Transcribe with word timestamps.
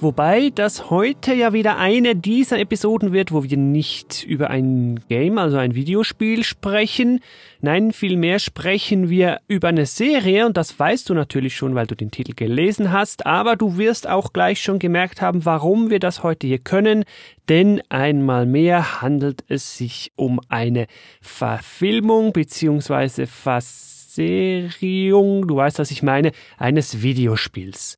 Wobei 0.00 0.52
das 0.54 0.90
heute 0.90 1.34
ja 1.34 1.52
wieder 1.52 1.76
eine 1.76 2.14
dieser 2.14 2.60
Episoden 2.60 3.12
wird, 3.12 3.32
wo 3.32 3.42
wir 3.42 3.56
nicht 3.56 4.22
über 4.22 4.48
ein 4.48 5.00
Game, 5.08 5.38
also 5.38 5.56
ein 5.56 5.74
Videospiel 5.74 6.44
sprechen. 6.44 7.18
Nein, 7.62 7.92
vielmehr 7.92 8.38
sprechen 8.38 9.10
wir 9.10 9.40
über 9.48 9.66
eine 9.66 9.86
Serie 9.86 10.46
und 10.46 10.56
das 10.56 10.78
weißt 10.78 11.08
du 11.08 11.14
natürlich 11.14 11.56
schon, 11.56 11.74
weil 11.74 11.88
du 11.88 11.96
den 11.96 12.12
Titel 12.12 12.34
gelesen 12.36 12.92
hast, 12.92 13.26
aber 13.26 13.56
du 13.56 13.76
wirst 13.76 14.08
auch 14.08 14.32
gleich 14.32 14.62
schon 14.62 14.78
gemerkt 14.78 15.20
haben, 15.20 15.44
warum 15.44 15.90
wir 15.90 15.98
das 15.98 16.22
heute 16.22 16.46
hier 16.46 16.60
können, 16.60 17.02
denn 17.48 17.82
einmal 17.88 18.46
mehr 18.46 19.02
handelt 19.02 19.42
es 19.48 19.76
sich 19.76 20.12
um 20.14 20.38
eine 20.48 20.86
Verfilmung 21.20 22.32
bzw. 22.32 23.26
Verserierung, 23.26 25.48
du 25.48 25.56
weißt, 25.56 25.80
was 25.80 25.90
ich 25.90 26.04
meine, 26.04 26.30
eines 26.56 27.02
Videospiels. 27.02 27.97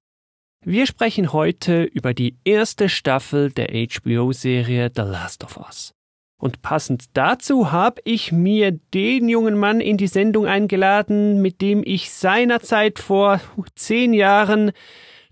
Wir 0.62 0.86
sprechen 0.86 1.32
heute 1.32 1.84
über 1.84 2.12
die 2.12 2.36
erste 2.44 2.90
Staffel 2.90 3.50
der 3.50 3.68
HBO-Serie 3.68 4.90
The 4.94 5.00
Last 5.02 5.42
of 5.42 5.56
Us. 5.56 5.94
Und 6.36 6.60
passend 6.60 7.04
dazu 7.14 7.72
habe 7.72 8.02
ich 8.04 8.30
mir 8.30 8.72
den 8.92 9.30
jungen 9.30 9.58
Mann 9.58 9.80
in 9.80 9.96
die 9.96 10.06
Sendung 10.06 10.44
eingeladen, 10.46 11.40
mit 11.40 11.62
dem 11.62 11.82
ich 11.82 12.10
seinerzeit 12.10 12.98
vor 12.98 13.40
zehn 13.74 14.12
Jahren 14.12 14.72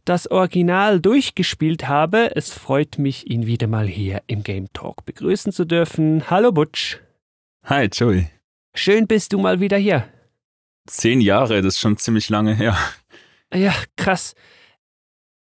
das 0.06 0.30
Original 0.30 0.98
durchgespielt 0.98 1.88
habe. 1.88 2.34
Es 2.34 2.50
freut 2.54 2.98
mich, 2.98 3.30
ihn 3.30 3.44
wieder 3.44 3.66
mal 3.66 3.86
hier 3.86 4.22
im 4.28 4.42
Game 4.42 4.72
Talk 4.72 5.04
begrüßen 5.04 5.52
zu 5.52 5.66
dürfen. 5.66 6.30
Hallo 6.30 6.52
Butch. 6.52 7.00
Hi 7.64 7.90
Joey. 7.92 8.30
Schön 8.74 9.06
bist 9.06 9.34
du 9.34 9.38
mal 9.38 9.60
wieder 9.60 9.76
hier. 9.76 10.08
Zehn 10.86 11.20
Jahre, 11.20 11.60
das 11.60 11.74
ist 11.74 11.80
schon 11.80 11.98
ziemlich 11.98 12.30
lange 12.30 12.54
her. 12.54 12.78
Ja, 13.52 13.74
krass. 13.96 14.34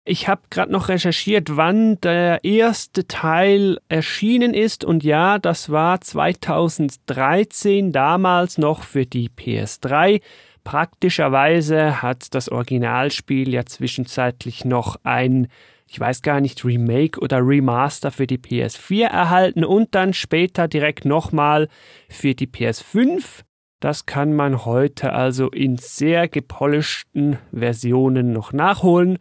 Ich 0.06 0.28
habe 0.28 0.42
gerade 0.50 0.70
noch 0.70 0.90
recherchiert, 0.90 1.56
wann 1.56 1.98
der 2.02 2.44
erste 2.44 3.08
Teil 3.08 3.78
erschienen 3.88 4.52
ist 4.52 4.84
und 4.84 5.02
ja, 5.02 5.38
das 5.38 5.70
war 5.70 5.98
2013, 5.98 7.90
damals 7.90 8.58
noch 8.58 8.82
für 8.82 9.06
die 9.06 9.30
PS3. 9.30 10.20
Praktischerweise 10.62 12.02
hat 12.02 12.34
das 12.34 12.50
Originalspiel 12.50 13.54
ja 13.54 13.64
zwischenzeitlich 13.64 14.66
noch 14.66 14.96
ein, 15.04 15.48
ich 15.88 15.98
weiß 15.98 16.20
gar 16.20 16.42
nicht, 16.42 16.66
Remake 16.66 17.18
oder 17.18 17.38
Remaster 17.38 18.10
für 18.10 18.26
die 18.26 18.38
PS4 18.38 19.06
erhalten 19.06 19.64
und 19.64 19.94
dann 19.94 20.12
später 20.12 20.68
direkt 20.68 21.06
nochmal 21.06 21.66
für 22.10 22.34
die 22.34 22.46
PS5. 22.46 23.40
Das 23.80 24.04
kann 24.04 24.34
man 24.34 24.66
heute 24.66 25.14
also 25.14 25.48
in 25.48 25.78
sehr 25.78 26.28
gepolischten 26.28 27.38
Versionen 27.54 28.34
noch 28.34 28.52
nachholen. 28.52 29.18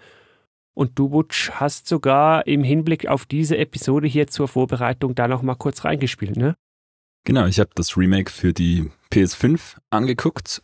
Und 0.75 0.97
du, 0.97 1.09
Butch, 1.09 1.51
hast 1.51 1.87
sogar 1.87 2.47
im 2.47 2.63
Hinblick 2.63 3.07
auf 3.07 3.25
diese 3.25 3.57
Episode 3.57 4.07
hier 4.07 4.27
zur 4.27 4.47
Vorbereitung 4.47 5.13
da 5.15 5.27
noch 5.27 5.43
mal 5.43 5.55
kurz 5.55 5.85
reingespielt, 5.85 6.35
ne? 6.35 6.55
Genau, 7.25 7.45
ich 7.45 7.59
habe 7.59 7.69
das 7.75 7.95
Remake 7.95 8.31
für 8.31 8.53
die 8.53 8.91
PS5 9.11 9.77
angeguckt. 9.91 10.61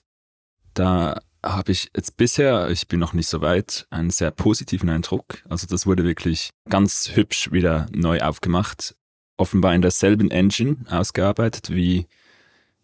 Da 0.73 1.21
habe 1.43 1.71
ich 1.71 1.89
jetzt 1.95 2.17
bisher, 2.17 2.70
ich 2.70 2.87
bin 2.87 2.99
noch 2.99 3.14
nicht 3.14 3.27
so 3.27 3.42
weit, 3.42 3.87
einen 3.92 4.09
sehr 4.09 4.31
positiven 4.31 4.89
Eindruck. 4.89 5.43
Also 5.47 5.67
das 5.67 5.86
wurde 5.86 6.03
wirklich 6.03 6.49
ganz 6.70 7.11
hübsch 7.14 7.52
wieder 7.52 7.87
neu 7.93 8.20
aufgemacht. 8.20 8.95
Offenbar 9.37 9.73
in 9.73 9.81
derselben 9.81 10.31
Engine 10.31 10.77
ausgearbeitet 10.89 11.70
wie 11.70 12.08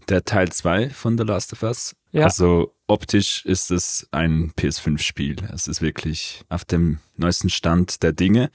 der 0.10 0.24
Teil 0.24 0.52
2 0.52 0.90
von 0.90 1.18
The 1.18 1.24
Last 1.24 1.54
of 1.54 1.64
Us. 1.64 1.96
Ja. 2.12 2.24
Also 2.24 2.74
optisch 2.88 3.46
ist 3.46 3.72
es 3.72 4.08
ein 4.12 4.52
PS5-Spiel. 4.54 5.38
Es 5.54 5.68
ist 5.68 5.82
wirklich 5.82 6.44
auf 6.50 6.66
dem 6.66 7.00
neuesten 7.18 7.50
Stand 7.50 8.04
der 8.04 8.14
Dinge. 8.14 8.52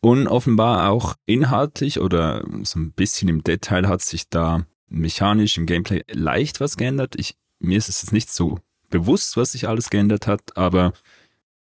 Und 0.00 0.26
offenbar 0.26 0.90
auch 0.90 1.14
inhaltlich 1.26 2.00
oder 2.00 2.44
so 2.62 2.80
ein 2.80 2.92
bisschen 2.92 3.28
im 3.28 3.44
Detail 3.44 3.86
hat 3.86 4.02
sich 4.02 4.28
da 4.28 4.66
mechanisch 4.88 5.56
im 5.58 5.66
Gameplay 5.66 6.02
leicht 6.10 6.60
was 6.60 6.76
geändert. 6.76 7.14
Ich, 7.16 7.36
mir 7.60 7.78
ist 7.78 7.88
es 7.88 8.02
jetzt 8.02 8.12
nicht 8.12 8.30
so 8.30 8.58
bewusst, 8.90 9.36
was 9.36 9.52
sich 9.52 9.68
alles 9.68 9.90
geändert 9.90 10.26
hat, 10.26 10.56
aber 10.56 10.92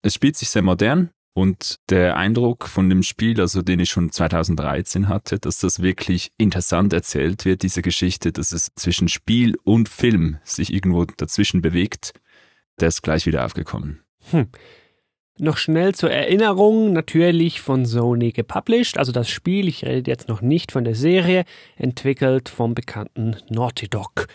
es 0.01 0.13
spielt 0.13 0.37
sich 0.37 0.49
sehr 0.49 0.61
modern 0.61 1.11
und 1.33 1.79
der 1.89 2.17
Eindruck 2.17 2.67
von 2.67 2.89
dem 2.89 3.03
Spiel, 3.03 3.39
also 3.39 3.61
den 3.61 3.79
ich 3.79 3.89
schon 3.89 4.11
2013 4.11 5.07
hatte, 5.07 5.39
dass 5.39 5.59
das 5.59 5.81
wirklich 5.81 6.31
interessant 6.37 6.91
erzählt 6.93 7.45
wird, 7.45 7.63
diese 7.63 7.81
Geschichte, 7.81 8.31
dass 8.31 8.51
es 8.51 8.71
zwischen 8.75 9.07
Spiel 9.07 9.55
und 9.63 9.87
Film 9.87 10.37
sich 10.43 10.73
irgendwo 10.73 11.05
dazwischen 11.05 11.61
bewegt, 11.61 12.13
der 12.79 12.89
ist 12.89 13.01
gleich 13.01 13.25
wieder 13.25 13.45
aufgekommen. 13.45 14.01
Hm. 14.31 14.47
Noch 15.39 15.57
schnell 15.57 15.95
zur 15.95 16.11
Erinnerung, 16.11 16.91
natürlich 16.93 17.61
von 17.61 17.85
Sony 17.85 18.31
gepublished, 18.31 18.97
also 18.97 19.11
das 19.11 19.29
Spiel, 19.29 19.67
ich 19.67 19.85
rede 19.85 20.11
jetzt 20.11 20.27
noch 20.27 20.41
nicht 20.41 20.71
von 20.71 20.83
der 20.83 20.95
Serie, 20.95 21.45
entwickelt 21.77 22.49
vom 22.49 22.75
bekannten 22.75 23.37
Naughty 23.49 23.87
Dog. 23.87 24.27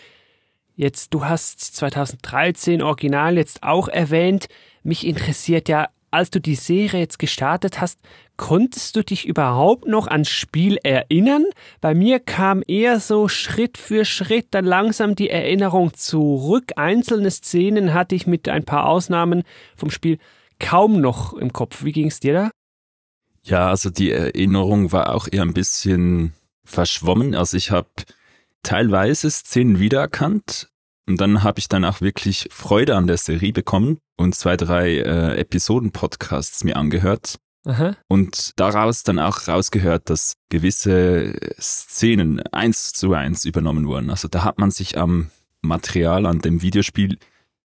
Jetzt, 0.75 1.13
du 1.13 1.25
hast 1.25 1.59
2013 1.75 2.81
Original 2.81 3.37
jetzt 3.37 3.63
auch 3.63 3.87
erwähnt. 3.87 4.47
Mich 4.83 5.07
interessiert 5.07 5.69
ja 5.69 5.87
als 6.17 6.31
du 6.31 6.41
die 6.41 6.55
Serie 6.55 6.99
jetzt 6.99 7.19
gestartet 7.19 7.79
hast, 7.79 7.99
konntest 8.37 8.95
du 8.95 9.03
dich 9.03 9.27
überhaupt 9.27 9.87
noch 9.87 10.07
ans 10.07 10.29
Spiel 10.29 10.77
erinnern? 10.83 11.45
Bei 11.79 11.93
mir 11.93 12.19
kam 12.19 12.63
eher 12.67 12.99
so 12.99 13.27
Schritt 13.27 13.77
für 13.77 14.03
Schritt 14.03 14.47
dann 14.51 14.65
langsam 14.65 15.13
die 15.13 15.29
Erinnerung 15.29 15.93
zurück. 15.93 16.71
Einzelne 16.75 17.29
Szenen 17.29 17.93
hatte 17.93 18.15
ich 18.15 18.25
mit 18.25 18.49
ein 18.49 18.65
paar 18.65 18.87
Ausnahmen 18.87 19.43
vom 19.75 19.91
Spiel 19.91 20.17
kaum 20.59 21.01
noch 21.01 21.33
im 21.33 21.53
Kopf. 21.53 21.83
Wie 21.83 21.91
ging 21.91 22.07
es 22.07 22.19
dir 22.19 22.33
da? 22.33 22.51
Ja, 23.43 23.69
also 23.69 23.89
die 23.91 24.11
Erinnerung 24.11 24.91
war 24.91 25.13
auch 25.13 25.27
eher 25.31 25.43
ein 25.43 25.53
bisschen 25.53 26.33
verschwommen. 26.65 27.35
Also 27.35 27.57
ich 27.57 27.69
habe 27.69 27.87
teilweise 28.63 29.29
Szenen 29.29 29.79
wiedererkannt, 29.79 30.69
und 31.07 31.21
dann 31.21 31.43
habe 31.43 31.59
ich 31.59 31.69
dann 31.69 31.85
auch 31.85 32.01
wirklich 32.01 32.49
Freude 32.51 32.95
an 32.95 33.07
der 33.07 33.17
Serie 33.17 33.53
bekommen 33.53 33.99
und 34.17 34.35
zwei, 34.35 34.57
drei 34.57 34.97
äh, 34.97 35.37
Episoden-Podcasts 35.37 36.63
mir 36.63 36.75
angehört. 36.75 37.39
Aha. 37.65 37.95
Und 38.07 38.51
daraus 38.57 39.03
dann 39.03 39.19
auch 39.19 39.47
rausgehört, 39.47 40.09
dass 40.09 40.33
gewisse 40.49 41.33
Szenen 41.59 42.41
eins 42.51 42.93
zu 42.93 43.13
eins 43.13 43.45
übernommen 43.45 43.87
wurden. 43.87 44.09
Also 44.09 44.27
da 44.27 44.43
hat 44.43 44.59
man 44.59 44.71
sich 44.71 44.97
am 44.97 45.29
Material, 45.61 46.25
an 46.25 46.39
dem 46.39 46.61
Videospiel, 46.61 47.17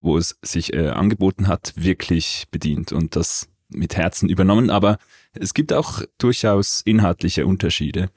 wo 0.00 0.18
es 0.18 0.38
sich 0.42 0.72
äh, 0.74 0.88
angeboten 0.88 1.48
hat, 1.48 1.72
wirklich 1.76 2.46
bedient 2.50 2.92
und 2.92 3.16
das 3.16 3.48
mit 3.68 3.96
Herzen 3.96 4.28
übernommen. 4.28 4.70
Aber 4.70 4.98
es 5.32 5.54
gibt 5.54 5.72
auch 5.72 6.02
durchaus 6.18 6.82
inhaltliche 6.82 7.46
Unterschiede. 7.46 8.10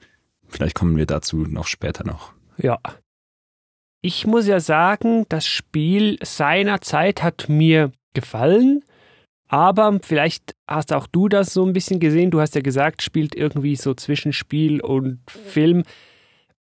Vielleicht 0.48 0.74
kommen 0.74 0.96
wir 0.96 1.06
dazu 1.06 1.38
noch 1.38 1.66
später 1.66 2.04
noch. 2.04 2.32
Ja, 2.58 2.78
ich 4.06 4.24
muss 4.24 4.46
ja 4.46 4.60
sagen, 4.60 5.26
das 5.28 5.46
Spiel 5.46 6.16
seinerzeit 6.22 7.24
hat 7.24 7.48
mir 7.48 7.90
gefallen. 8.14 8.84
Aber 9.48 9.98
vielleicht 10.00 10.54
hast 10.68 10.92
auch 10.92 11.08
du 11.08 11.28
das 11.28 11.52
so 11.52 11.66
ein 11.66 11.72
bisschen 11.72 11.98
gesehen. 11.98 12.30
Du 12.30 12.40
hast 12.40 12.54
ja 12.54 12.60
gesagt, 12.60 13.02
spielt 13.02 13.34
irgendwie 13.34 13.74
so 13.74 13.94
zwischen 13.94 14.32
Spiel 14.32 14.80
und 14.80 15.20
Film. 15.28 15.82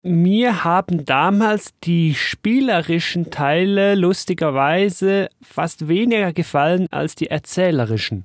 Mir 0.02 0.62
haben 0.64 1.06
damals 1.06 1.72
die 1.84 2.14
spielerischen 2.14 3.30
Teile 3.30 3.94
lustigerweise 3.94 5.30
fast 5.40 5.88
weniger 5.88 6.34
gefallen 6.34 6.86
als 6.90 7.14
die 7.14 7.28
erzählerischen. 7.28 8.24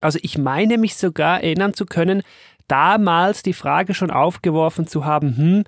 Also 0.00 0.18
ich 0.22 0.38
meine 0.38 0.78
mich 0.78 0.96
sogar 0.96 1.42
erinnern 1.42 1.74
zu 1.74 1.84
können, 1.84 2.22
damals 2.66 3.42
die 3.42 3.52
Frage 3.52 3.92
schon 3.92 4.10
aufgeworfen 4.10 4.86
zu 4.86 5.04
haben, 5.04 5.36
hm, 5.36 5.64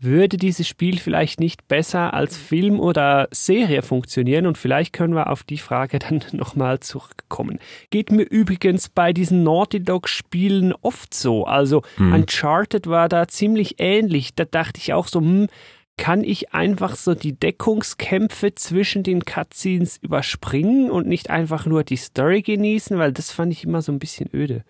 würde 0.00 0.36
dieses 0.36 0.68
Spiel 0.68 0.98
vielleicht 0.98 1.40
nicht 1.40 1.66
besser 1.66 2.14
als 2.14 2.36
Film 2.36 2.78
oder 2.78 3.28
Serie 3.30 3.82
funktionieren 3.82 4.46
und 4.46 4.56
vielleicht 4.56 4.92
können 4.92 5.14
wir 5.14 5.30
auf 5.30 5.42
die 5.42 5.58
Frage 5.58 5.98
dann 5.98 6.22
nochmal 6.32 6.80
zurückkommen. 6.80 7.58
Geht 7.90 8.10
mir 8.10 8.22
übrigens 8.22 8.88
bei 8.88 9.12
diesen 9.12 9.42
Naughty 9.42 9.82
Dog 9.82 10.08
Spielen 10.08 10.72
oft 10.82 11.14
so. 11.14 11.44
Also 11.44 11.82
hm. 11.96 12.12
Uncharted 12.12 12.86
war 12.86 13.08
da 13.08 13.28
ziemlich 13.28 13.76
ähnlich. 13.78 14.34
Da 14.34 14.44
dachte 14.44 14.78
ich 14.78 14.92
auch 14.92 15.08
so, 15.08 15.20
hm, 15.20 15.48
kann 15.96 16.22
ich 16.22 16.54
einfach 16.54 16.94
so 16.94 17.14
die 17.14 17.32
Deckungskämpfe 17.32 18.54
zwischen 18.54 19.02
den 19.02 19.24
Cutscenes 19.24 19.96
überspringen 19.96 20.90
und 20.90 21.08
nicht 21.08 21.28
einfach 21.28 21.66
nur 21.66 21.82
die 21.82 21.96
Story 21.96 22.42
genießen, 22.42 22.98
weil 22.98 23.12
das 23.12 23.32
fand 23.32 23.52
ich 23.52 23.64
immer 23.64 23.82
so 23.82 23.90
ein 23.90 23.98
bisschen 23.98 24.30
öde. 24.32 24.64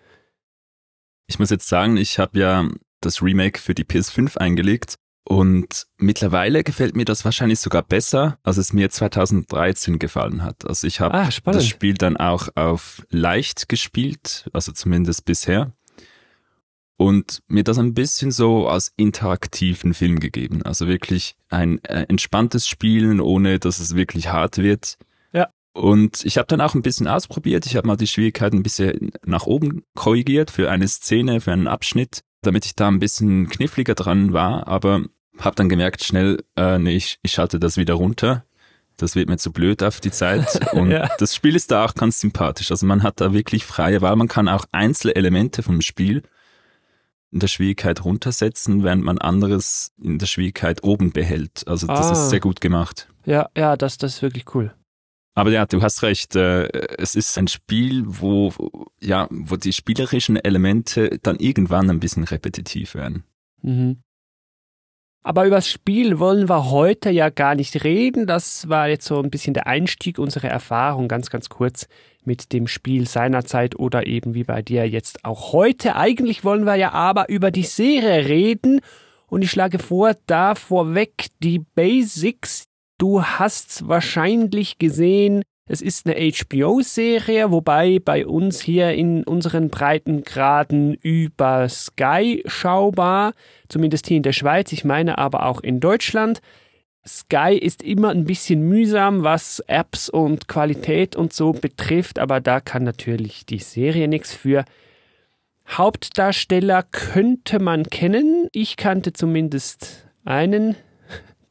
Ich 1.27 1.37
muss 1.37 1.51
jetzt 1.51 1.69
sagen, 1.69 1.97
ich 1.97 2.17
habe 2.17 2.39
ja 2.39 2.67
das 3.01 3.21
Remake 3.21 3.59
für 3.59 3.75
die 3.75 3.85
PS5 3.85 4.37
eingelegt 4.37 4.98
Und 5.29 5.85
mittlerweile 5.99 6.63
gefällt 6.63 6.95
mir 6.95 7.05
das 7.05 7.23
wahrscheinlich 7.23 7.59
sogar 7.59 7.83
besser, 7.83 8.39
als 8.41 8.57
es 8.57 8.73
mir 8.73 8.89
2013 8.89 9.99
gefallen 9.99 10.41
hat. 10.41 10.67
Also 10.67 10.87
ich 10.87 11.01
habe 11.01 11.13
Ah, 11.13 11.29
das 11.45 11.67
Spiel 11.67 11.93
dann 11.93 12.17
auch 12.17 12.49
auf 12.55 13.05
leicht 13.11 13.69
gespielt, 13.69 14.49
also 14.53 14.71
zumindest 14.71 15.25
bisher. 15.25 15.71
Und 16.97 17.43
mir 17.47 17.63
das 17.63 17.77
ein 17.77 17.93
bisschen 17.93 18.31
so 18.31 18.67
als 18.67 18.91
interaktiven 18.97 19.93
Film 19.93 20.19
gegeben. 20.19 20.63
Also 20.63 20.87
wirklich 20.87 21.35
ein 21.49 21.77
äh, 21.83 22.07
entspanntes 22.09 22.67
Spielen, 22.67 23.21
ohne 23.21 23.59
dass 23.59 23.79
es 23.79 23.95
wirklich 23.95 24.29
hart 24.29 24.57
wird. 24.57 24.97
Ja. 25.31 25.49
Und 25.73 26.25
ich 26.25 26.39
habe 26.39 26.47
dann 26.47 26.59
auch 26.59 26.73
ein 26.73 26.81
bisschen 26.81 27.07
ausprobiert. 27.07 27.67
Ich 27.67 27.75
habe 27.75 27.85
mal 27.85 27.97
die 27.97 28.07
Schwierigkeiten 28.07 28.57
ein 28.57 28.63
bisschen 28.63 29.11
nach 29.23 29.45
oben 29.45 29.83
korrigiert 29.93 30.49
für 30.49 30.71
eine 30.71 30.87
Szene, 30.87 31.39
für 31.39 31.53
einen 31.53 31.67
Abschnitt, 31.67 32.21
damit 32.41 32.65
ich 32.65 32.75
da 32.75 32.87
ein 32.87 32.97
bisschen 32.99 33.47
kniffliger 33.47 33.93
dran 33.93 34.33
war. 34.33 34.67
Aber 34.67 35.03
habe 35.39 35.55
dann 35.55 35.69
gemerkt 35.69 36.03
schnell, 36.03 36.43
äh, 36.55 36.77
nee, 36.79 36.95
ich, 36.95 37.19
ich 37.23 37.31
schalte 37.31 37.59
das 37.59 37.77
wieder 37.77 37.93
runter. 37.95 38.45
Das 38.97 39.15
wird 39.15 39.29
mir 39.29 39.37
zu 39.37 39.51
blöd 39.53 39.81
auf 39.83 40.01
die 40.01 40.11
Zeit. 40.11 40.73
Und 40.73 40.91
Ja. 40.91 41.09
das 41.19 41.33
Spiel 41.33 41.55
ist 41.55 41.71
da 41.71 41.85
auch 41.85 41.93
ganz 41.95 42.19
sympathisch. 42.19 42.69
Also 42.71 42.85
man 42.85 43.01
hat 43.03 43.21
da 43.21 43.31
wirklich 43.33 43.63
freie 43.65 44.01
Wahl. 44.01 44.15
Man 44.17 44.27
kann 44.27 44.47
auch 44.49 44.65
einzelne 44.71 45.15
Elemente 45.15 45.63
vom 45.63 45.81
Spiel 45.81 46.23
in 47.31 47.39
der 47.39 47.47
Schwierigkeit 47.47 48.03
runtersetzen, 48.03 48.83
während 48.83 49.03
man 49.03 49.19
anderes 49.19 49.93
in 50.01 50.17
der 50.17 50.25
Schwierigkeit 50.25 50.83
oben 50.83 51.11
behält. 51.11 51.63
Also 51.67 51.87
das 51.87 52.07
Ah. 52.07 52.11
ist 52.11 52.29
sehr 52.31 52.39
gut 52.39 52.59
gemacht. 52.59 53.07
Ja, 53.25 53.49
ja, 53.55 53.77
das, 53.77 53.97
das 53.97 54.15
ist 54.15 54.21
wirklich 54.21 54.53
cool. 54.55 54.73
Aber 55.35 55.51
ja, 55.51 55.65
du 55.65 55.81
hast 55.81 56.01
recht. 56.03 56.35
Äh, 56.35 56.67
es 56.97 57.15
ist 57.15 57.37
ein 57.37 57.47
Spiel, 57.47 58.03
wo 58.05 58.51
ja, 58.99 59.27
wo 59.29 59.55
die 59.55 59.71
spielerischen 59.71 60.35
Elemente 60.35 61.19
dann 61.21 61.37
irgendwann 61.37 61.89
ein 61.89 61.99
bisschen 62.01 62.23
repetitiv 62.25 62.95
werden. 62.95 63.23
Mhm. 63.61 63.99
Aber 65.21 65.45
über 65.45 65.57
das 65.57 65.69
Spiel 65.69 66.19
wollen 66.19 66.47
wir 66.47 66.71
heute 66.71 67.09
ja 67.09 67.29
gar 67.29 67.55
nicht 67.55 67.83
reden. 67.83 68.25
Das 68.25 68.69
war 68.69 68.87
jetzt 68.87 69.05
so 69.05 69.21
ein 69.21 69.29
bisschen 69.29 69.53
der 69.53 69.67
Einstieg 69.67 70.17
unserer 70.17 70.47
Erfahrung, 70.47 71.07
ganz, 71.07 71.29
ganz 71.29 71.49
kurz 71.49 71.87
mit 72.23 72.53
dem 72.53 72.67
Spiel 72.67 73.07
seinerzeit 73.07 73.77
oder 73.77 74.07
eben 74.07 74.33
wie 74.33 74.43
bei 74.43 74.61
dir 74.61 74.87
jetzt 74.87 75.25
auch 75.25 75.51
heute. 75.51 75.95
Eigentlich 75.95 76.43
wollen 76.43 76.65
wir 76.65 76.75
ja 76.75 76.93
aber 76.93 77.27
über 77.29 77.51
die 77.51 77.63
Serie 77.63 78.27
reden. 78.29 78.79
Und 79.27 79.41
ich 79.41 79.51
schlage 79.51 79.79
vor, 79.79 80.15
da 80.25 80.55
vorweg 80.55 81.27
die 81.43 81.59
Basics. 81.59 82.65
Du 82.97 83.23
hast 83.23 83.87
wahrscheinlich 83.87 84.77
gesehen, 84.77 85.43
es 85.71 85.83
ist 85.83 86.07
eine 86.07 86.15
HBO-Serie, 86.19 87.51
wobei 87.51 87.99
bei 88.03 88.25
uns 88.25 88.59
hier 88.59 88.91
in 88.93 89.23
unseren 89.23 89.69
Breitengraden 89.69 90.95
über 90.95 91.69
Sky 91.69 92.41
schaubar, 92.47 93.33
zumindest 93.67 94.07
hier 94.07 94.17
in 94.17 94.23
der 94.23 94.33
Schweiz, 94.33 94.71
ich 94.71 94.83
meine 94.83 95.19
aber 95.19 95.45
auch 95.45 95.61
in 95.61 95.79
Deutschland. 95.79 96.41
Sky 97.07 97.55
ist 97.55 97.83
immer 97.83 98.09
ein 98.09 98.25
bisschen 98.25 98.67
mühsam, 98.67 99.21
was 99.23 99.59
Apps 99.67 100.09
und 100.09 100.47
Qualität 100.47 101.15
und 101.15 101.33
so 101.33 101.53
betrifft, 101.53 102.17
aber 102.17 102.41
da 102.41 102.61
kann 102.61 102.83
natürlich 102.83 103.45
die 103.45 103.59
Serie 103.59 104.07
nichts 104.07 104.33
für. 104.33 104.65
Hauptdarsteller 105.67 106.81
könnte 106.81 107.59
man 107.59 107.83
kennen. 107.83 108.47
Ich 108.53 108.75
kannte 108.75 109.13
zumindest 109.13 110.07
einen, 110.25 110.75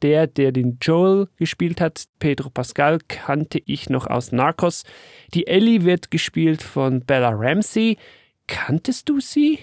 der, 0.01 0.27
der 0.27 0.51
den 0.51 0.77
Joel 0.81 1.27
gespielt 1.37 1.81
hat, 1.81 2.05
Pedro 2.19 2.49
Pascal, 2.49 2.99
kannte 3.07 3.61
ich 3.65 3.89
noch 3.89 4.07
aus 4.07 4.31
Narcos. 4.31 4.83
Die 5.33 5.47
Ellie 5.47 5.83
wird 5.83 6.11
gespielt 6.11 6.63
von 6.63 7.01
Bella 7.01 7.31
Ramsey. 7.33 7.97
Kanntest 8.47 9.09
du 9.09 9.19
sie? 9.19 9.59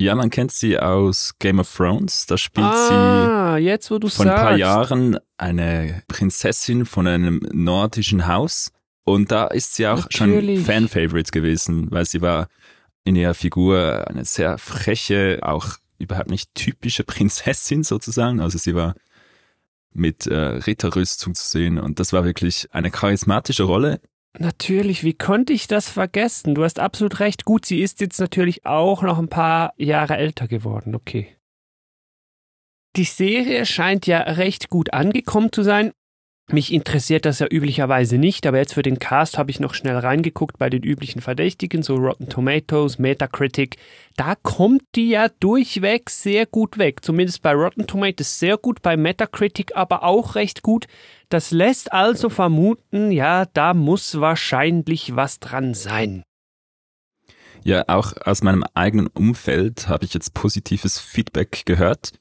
Ja, 0.00 0.14
man 0.14 0.30
kennt 0.30 0.52
sie 0.52 0.78
aus 0.78 1.34
Game 1.40 1.58
of 1.58 1.74
Thrones. 1.74 2.26
Da 2.26 2.38
spielt 2.38 2.66
ah, 2.66 3.56
jetzt 3.58 3.90
wo 3.90 3.98
du 3.98 4.08
sie 4.08 4.16
vor 4.16 4.26
ein 4.26 4.28
sagst. 4.28 4.42
paar 4.42 4.56
Jahren 4.56 5.18
eine 5.36 6.02
Prinzessin 6.06 6.86
von 6.86 7.06
einem 7.06 7.40
nordischen 7.52 8.28
Haus. 8.28 8.72
Und 9.04 9.32
da 9.32 9.46
ist 9.48 9.74
sie 9.74 9.88
auch 9.88 10.02
Natürlich. 10.10 10.58
schon 10.58 10.66
Fan-Favorite 10.66 11.32
gewesen, 11.32 11.90
weil 11.90 12.04
sie 12.04 12.20
war 12.20 12.48
in 13.04 13.16
ihrer 13.16 13.34
Figur 13.34 14.06
eine 14.06 14.24
sehr 14.24 14.58
freche, 14.58 15.40
auch 15.42 15.78
überhaupt 15.98 16.30
nicht 16.30 16.54
typische 16.54 17.04
Prinzessin 17.04 17.82
sozusagen. 17.82 18.40
Also 18.40 18.58
sie 18.58 18.74
war 18.74 18.94
mit 19.92 20.26
äh, 20.26 20.34
Ritterrüstung 20.36 21.34
zu 21.34 21.46
sehen 21.46 21.78
und 21.78 22.00
das 22.00 22.12
war 22.12 22.24
wirklich 22.24 22.68
eine 22.72 22.90
charismatische 22.90 23.64
Rolle. 23.64 24.00
Natürlich, 24.38 25.02
wie 25.04 25.14
konnte 25.14 25.52
ich 25.52 25.66
das 25.66 25.88
vergessen? 25.88 26.54
Du 26.54 26.62
hast 26.62 26.78
absolut 26.78 27.18
recht. 27.18 27.44
Gut, 27.44 27.64
sie 27.64 27.80
ist 27.80 28.00
jetzt 28.00 28.20
natürlich 28.20 28.66
auch 28.66 29.02
noch 29.02 29.18
ein 29.18 29.28
paar 29.28 29.72
Jahre 29.76 30.16
älter 30.16 30.46
geworden, 30.46 30.94
okay. 30.94 31.36
Die 32.96 33.04
Serie 33.04 33.66
scheint 33.66 34.06
ja 34.06 34.18
recht 34.18 34.70
gut 34.70 34.92
angekommen 34.92 35.52
zu 35.52 35.62
sein. 35.62 35.92
Mich 36.50 36.72
interessiert 36.72 37.26
das 37.26 37.40
ja 37.40 37.46
üblicherweise 37.50 38.16
nicht, 38.16 38.46
aber 38.46 38.56
jetzt 38.56 38.72
für 38.72 38.82
den 38.82 38.98
Cast 38.98 39.36
habe 39.36 39.50
ich 39.50 39.60
noch 39.60 39.74
schnell 39.74 39.98
reingeguckt 39.98 40.56
bei 40.56 40.70
den 40.70 40.82
üblichen 40.82 41.20
Verdächtigen, 41.20 41.82
so 41.82 41.96
Rotten 41.96 42.30
Tomatoes, 42.30 42.98
Metacritic. 42.98 43.76
Da 44.16 44.34
kommt 44.34 44.80
die 44.94 45.10
ja 45.10 45.28
durchweg 45.28 46.08
sehr 46.08 46.46
gut 46.46 46.78
weg. 46.78 47.04
Zumindest 47.04 47.42
bei 47.42 47.52
Rotten 47.52 47.86
Tomatoes 47.86 48.38
sehr 48.38 48.56
gut, 48.56 48.80
bei 48.80 48.96
Metacritic 48.96 49.76
aber 49.76 50.04
auch 50.04 50.36
recht 50.36 50.62
gut. 50.62 50.86
Das 51.28 51.50
lässt 51.50 51.92
also 51.92 52.30
vermuten, 52.30 53.12
ja, 53.12 53.44
da 53.52 53.74
muss 53.74 54.18
wahrscheinlich 54.18 55.14
was 55.14 55.40
dran 55.40 55.74
sein. 55.74 56.22
Ja, 57.62 57.84
auch 57.88 58.14
aus 58.24 58.42
meinem 58.42 58.64
eigenen 58.72 59.08
Umfeld 59.08 59.88
habe 59.88 60.06
ich 60.06 60.14
jetzt 60.14 60.32
positives 60.32 60.98
Feedback 60.98 61.66
gehört. 61.66 62.12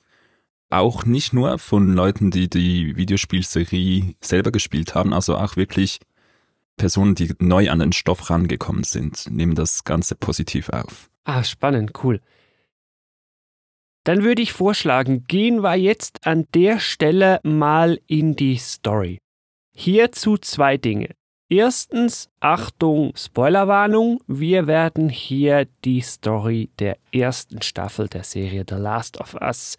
Auch 0.69 1.05
nicht 1.05 1.33
nur 1.33 1.59
von 1.59 1.93
Leuten, 1.93 2.29
die 2.29 2.49
die 2.49 2.97
Videospielserie 2.97 4.15
selber 4.21 4.51
gespielt 4.51 4.95
haben, 4.95 5.13
also 5.13 5.37
auch 5.37 5.55
wirklich 5.55 5.99
Personen, 6.75 7.15
die 7.15 7.33
neu 7.39 7.69
an 7.69 7.79
den 7.79 7.93
Stoff 7.93 8.29
rangekommen 8.29 8.83
sind, 8.83 9.29
nehmen 9.31 9.55
das 9.55 9.83
Ganze 9.83 10.15
positiv 10.15 10.69
auf. 10.69 11.09
Ah, 11.23 11.43
spannend, 11.43 11.91
cool. 12.03 12.21
Dann 14.03 14.23
würde 14.23 14.41
ich 14.41 14.53
vorschlagen, 14.53 15.25
gehen 15.27 15.63
wir 15.63 15.75
jetzt 15.75 16.25
an 16.25 16.47
der 16.53 16.79
Stelle 16.79 17.41
mal 17.43 17.99
in 18.07 18.35
die 18.35 18.55
Story. 18.55 19.19
Hierzu 19.75 20.37
zwei 20.37 20.77
Dinge. 20.77 21.09
Erstens, 21.49 22.29
Achtung, 22.39 23.13
Spoilerwarnung, 23.15 24.21
wir 24.27 24.67
werden 24.67 25.09
hier 25.09 25.67
die 25.85 26.01
Story 26.01 26.69
der 26.79 26.97
ersten 27.11 27.61
Staffel 27.61 28.07
der 28.07 28.23
Serie 28.23 28.65
The 28.67 28.75
Last 28.75 29.19
of 29.19 29.33
Us 29.41 29.77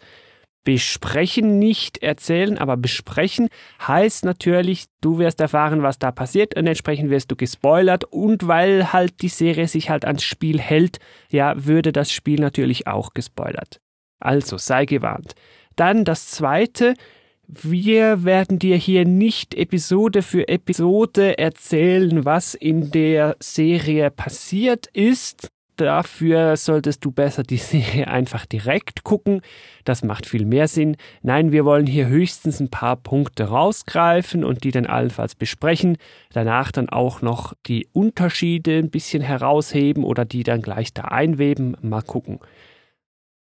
besprechen, 0.69 1.57
nicht 1.57 2.03
erzählen, 2.03 2.59
aber 2.59 2.77
besprechen 2.77 3.49
heißt 3.87 4.23
natürlich, 4.23 4.85
du 5.01 5.17
wirst 5.17 5.41
erfahren, 5.41 5.81
was 5.81 5.97
da 5.97 6.11
passiert 6.11 6.55
und 6.55 6.67
entsprechend 6.67 7.09
wirst 7.09 7.31
du 7.31 7.35
gespoilert 7.35 8.03
und 8.03 8.45
weil 8.45 8.93
halt 8.93 9.23
die 9.23 9.29
Serie 9.29 9.67
sich 9.67 9.89
halt 9.89 10.05
ans 10.05 10.21
Spiel 10.21 10.59
hält, 10.59 10.99
ja, 11.31 11.55
würde 11.65 11.91
das 11.91 12.11
Spiel 12.11 12.39
natürlich 12.39 12.85
auch 12.85 13.15
gespoilert. 13.15 13.81
Also 14.19 14.59
sei 14.59 14.85
gewarnt. 14.85 15.33
Dann 15.75 16.05
das 16.05 16.29
zweite, 16.29 16.93
wir 17.47 18.23
werden 18.23 18.59
dir 18.59 18.75
hier 18.75 19.05
nicht 19.05 19.55
Episode 19.55 20.21
für 20.21 20.49
Episode 20.49 21.39
erzählen, 21.39 22.25
was 22.25 22.53
in 22.53 22.91
der 22.91 23.37
Serie 23.39 24.11
passiert 24.11 24.85
ist. 24.93 25.49
Dafür 25.79 26.57
solltest 26.57 27.05
du 27.05 27.11
besser 27.11 27.43
die 27.43 27.55
Serie 27.55 28.07
einfach 28.09 28.45
direkt 28.45 29.05
gucken. 29.05 29.41
Das 29.85 30.03
macht 30.03 30.25
viel 30.25 30.43
mehr 30.43 30.67
Sinn. 30.67 30.97
Nein, 31.21 31.53
wir 31.53 31.63
wollen 31.63 31.85
hier 31.87 32.07
höchstens 32.07 32.59
ein 32.59 32.69
paar 32.69 32.97
Punkte 32.97 33.45
rausgreifen 33.45 34.43
und 34.43 34.65
die 34.65 34.71
dann 34.71 34.85
allenfalls 34.85 35.35
besprechen. 35.35 35.95
Danach 36.33 36.73
dann 36.73 36.89
auch 36.89 37.21
noch 37.21 37.53
die 37.65 37.87
Unterschiede 37.93 38.77
ein 38.77 38.89
bisschen 38.89 39.21
herausheben 39.21 40.03
oder 40.03 40.25
die 40.25 40.43
dann 40.43 40.61
gleich 40.61 40.93
da 40.93 41.03
einweben. 41.03 41.77
Mal 41.81 42.01
gucken. 42.01 42.39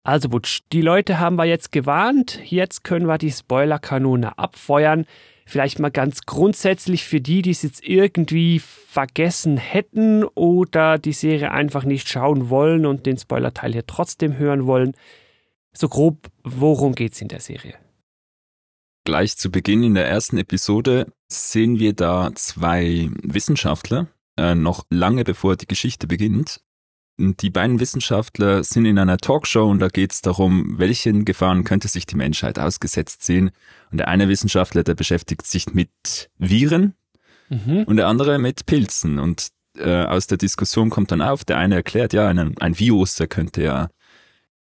Also 0.03 0.27
Butsch, 0.27 0.59
die 0.73 0.81
Leute 0.81 1.19
haben 1.19 1.37
wir 1.37 1.45
jetzt 1.45 1.71
gewarnt. 1.71 2.41
Jetzt 2.43 2.83
können 2.83 3.07
wir 3.07 3.17
die 3.17 3.31
Spoilerkanone 3.31 4.37
abfeuern. 4.37 5.05
Vielleicht 5.49 5.79
mal 5.79 5.89
ganz 5.89 6.27
grundsätzlich 6.27 7.05
für 7.05 7.21
die, 7.21 7.41
die 7.41 7.49
es 7.49 7.63
jetzt 7.63 7.83
irgendwie 7.83 8.59
vergessen 8.59 9.57
hätten 9.57 10.23
oder 10.23 10.99
die 10.99 11.11
Serie 11.11 11.49
einfach 11.49 11.85
nicht 11.85 12.07
schauen 12.07 12.51
wollen 12.51 12.85
und 12.85 13.07
den 13.07 13.17
Spoilerteil 13.17 13.73
hier 13.73 13.87
trotzdem 13.87 14.37
hören 14.37 14.67
wollen. 14.67 14.95
So 15.73 15.89
grob, 15.89 16.29
worum 16.43 16.93
geht's 16.93 17.19
in 17.19 17.29
der 17.29 17.39
Serie? 17.39 17.73
Gleich 19.05 19.37
zu 19.37 19.49
Beginn 19.49 19.81
in 19.81 19.95
der 19.95 20.07
ersten 20.07 20.37
Episode 20.37 21.11
sehen 21.27 21.79
wir 21.79 21.93
da 21.93 22.29
zwei 22.35 23.09
Wissenschaftler, 23.23 24.05
äh, 24.37 24.53
noch 24.53 24.85
lange 24.91 25.23
bevor 25.23 25.55
die 25.55 25.65
Geschichte 25.65 26.05
beginnt. 26.05 26.61
Die 27.19 27.49
beiden 27.49 27.79
Wissenschaftler 27.79 28.63
sind 28.63 28.85
in 28.85 28.97
einer 28.97 29.17
Talkshow 29.17 29.69
und 29.69 29.79
da 29.79 29.89
geht 29.89 30.13
es 30.13 30.21
darum, 30.21 30.79
welchen 30.79 31.25
Gefahren 31.25 31.65
könnte 31.65 31.89
sich 31.89 32.05
die 32.05 32.15
Menschheit 32.15 32.57
ausgesetzt 32.57 33.23
sehen. 33.23 33.51
Und 33.91 33.97
der 33.97 34.07
eine 34.07 34.29
Wissenschaftler, 34.29 34.83
der 34.83 34.95
beschäftigt 34.95 35.45
sich 35.45 35.73
mit 35.73 35.89
Viren 36.37 36.95
Mhm. 37.49 37.83
und 37.83 37.97
der 37.97 38.07
andere 38.07 38.39
mit 38.39 38.65
Pilzen. 38.65 39.19
Und 39.19 39.49
äh, 39.77 40.03
aus 40.03 40.27
der 40.27 40.37
Diskussion 40.37 40.89
kommt 40.89 41.11
dann 41.11 41.21
auf, 41.21 41.43
der 41.43 41.57
eine 41.57 41.75
erklärt, 41.75 42.13
ja, 42.13 42.27
ein, 42.27 42.57
ein 42.59 42.79
Virus, 42.79 43.15
der 43.15 43.27
könnte 43.27 43.63
ja 43.63 43.89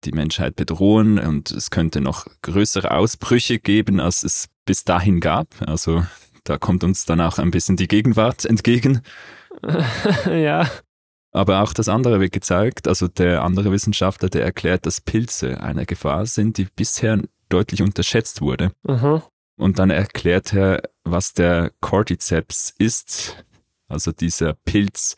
die 0.03 0.11
Menschheit 0.11 0.55
bedrohen 0.55 1.17
und 1.17 1.51
es 1.51 1.71
könnte 1.71 1.99
noch 2.01 2.27
größere 2.41 2.91
Ausbrüche 2.91 3.59
geben, 3.59 3.99
als 3.99 4.23
es 4.23 4.47
bis 4.65 4.83
dahin 4.83 5.19
gab. 5.19 5.47
Also 5.65 6.05
da 6.43 6.57
kommt 6.57 6.83
uns 6.83 7.05
dann 7.05 7.21
auch 7.21 7.39
ein 7.39 7.51
bisschen 7.51 7.75
die 7.75 7.87
Gegenwart 7.87 8.45
entgegen. 8.45 9.01
ja. 10.29 10.69
Aber 11.35 11.61
auch 11.63 11.73
das 11.73 11.89
andere 11.89 12.21
wird 12.21 12.31
gezeigt. 12.31 12.87
Also 12.87 13.09
der 13.09 13.43
andere 13.43 13.69
Wissenschaftler, 13.69 14.29
der 14.29 14.45
erklärt, 14.45 14.85
dass 14.85 15.01
Pilze 15.01 15.59
eine 15.59 15.85
Gefahr 15.85 16.25
sind, 16.27 16.57
die 16.57 16.65
bisher 16.73 17.21
deutlich 17.49 17.81
unterschätzt 17.81 18.39
wurde. 18.39 18.71
Aha. 18.87 19.21
Und 19.57 19.77
dann 19.77 19.89
erklärt 19.89 20.53
er, 20.53 20.83
was 21.03 21.33
der 21.33 21.73
Cordyceps 21.81 22.73
ist. 22.77 23.43
Also 23.89 24.13
dieser 24.13 24.53
Pilz, 24.53 25.17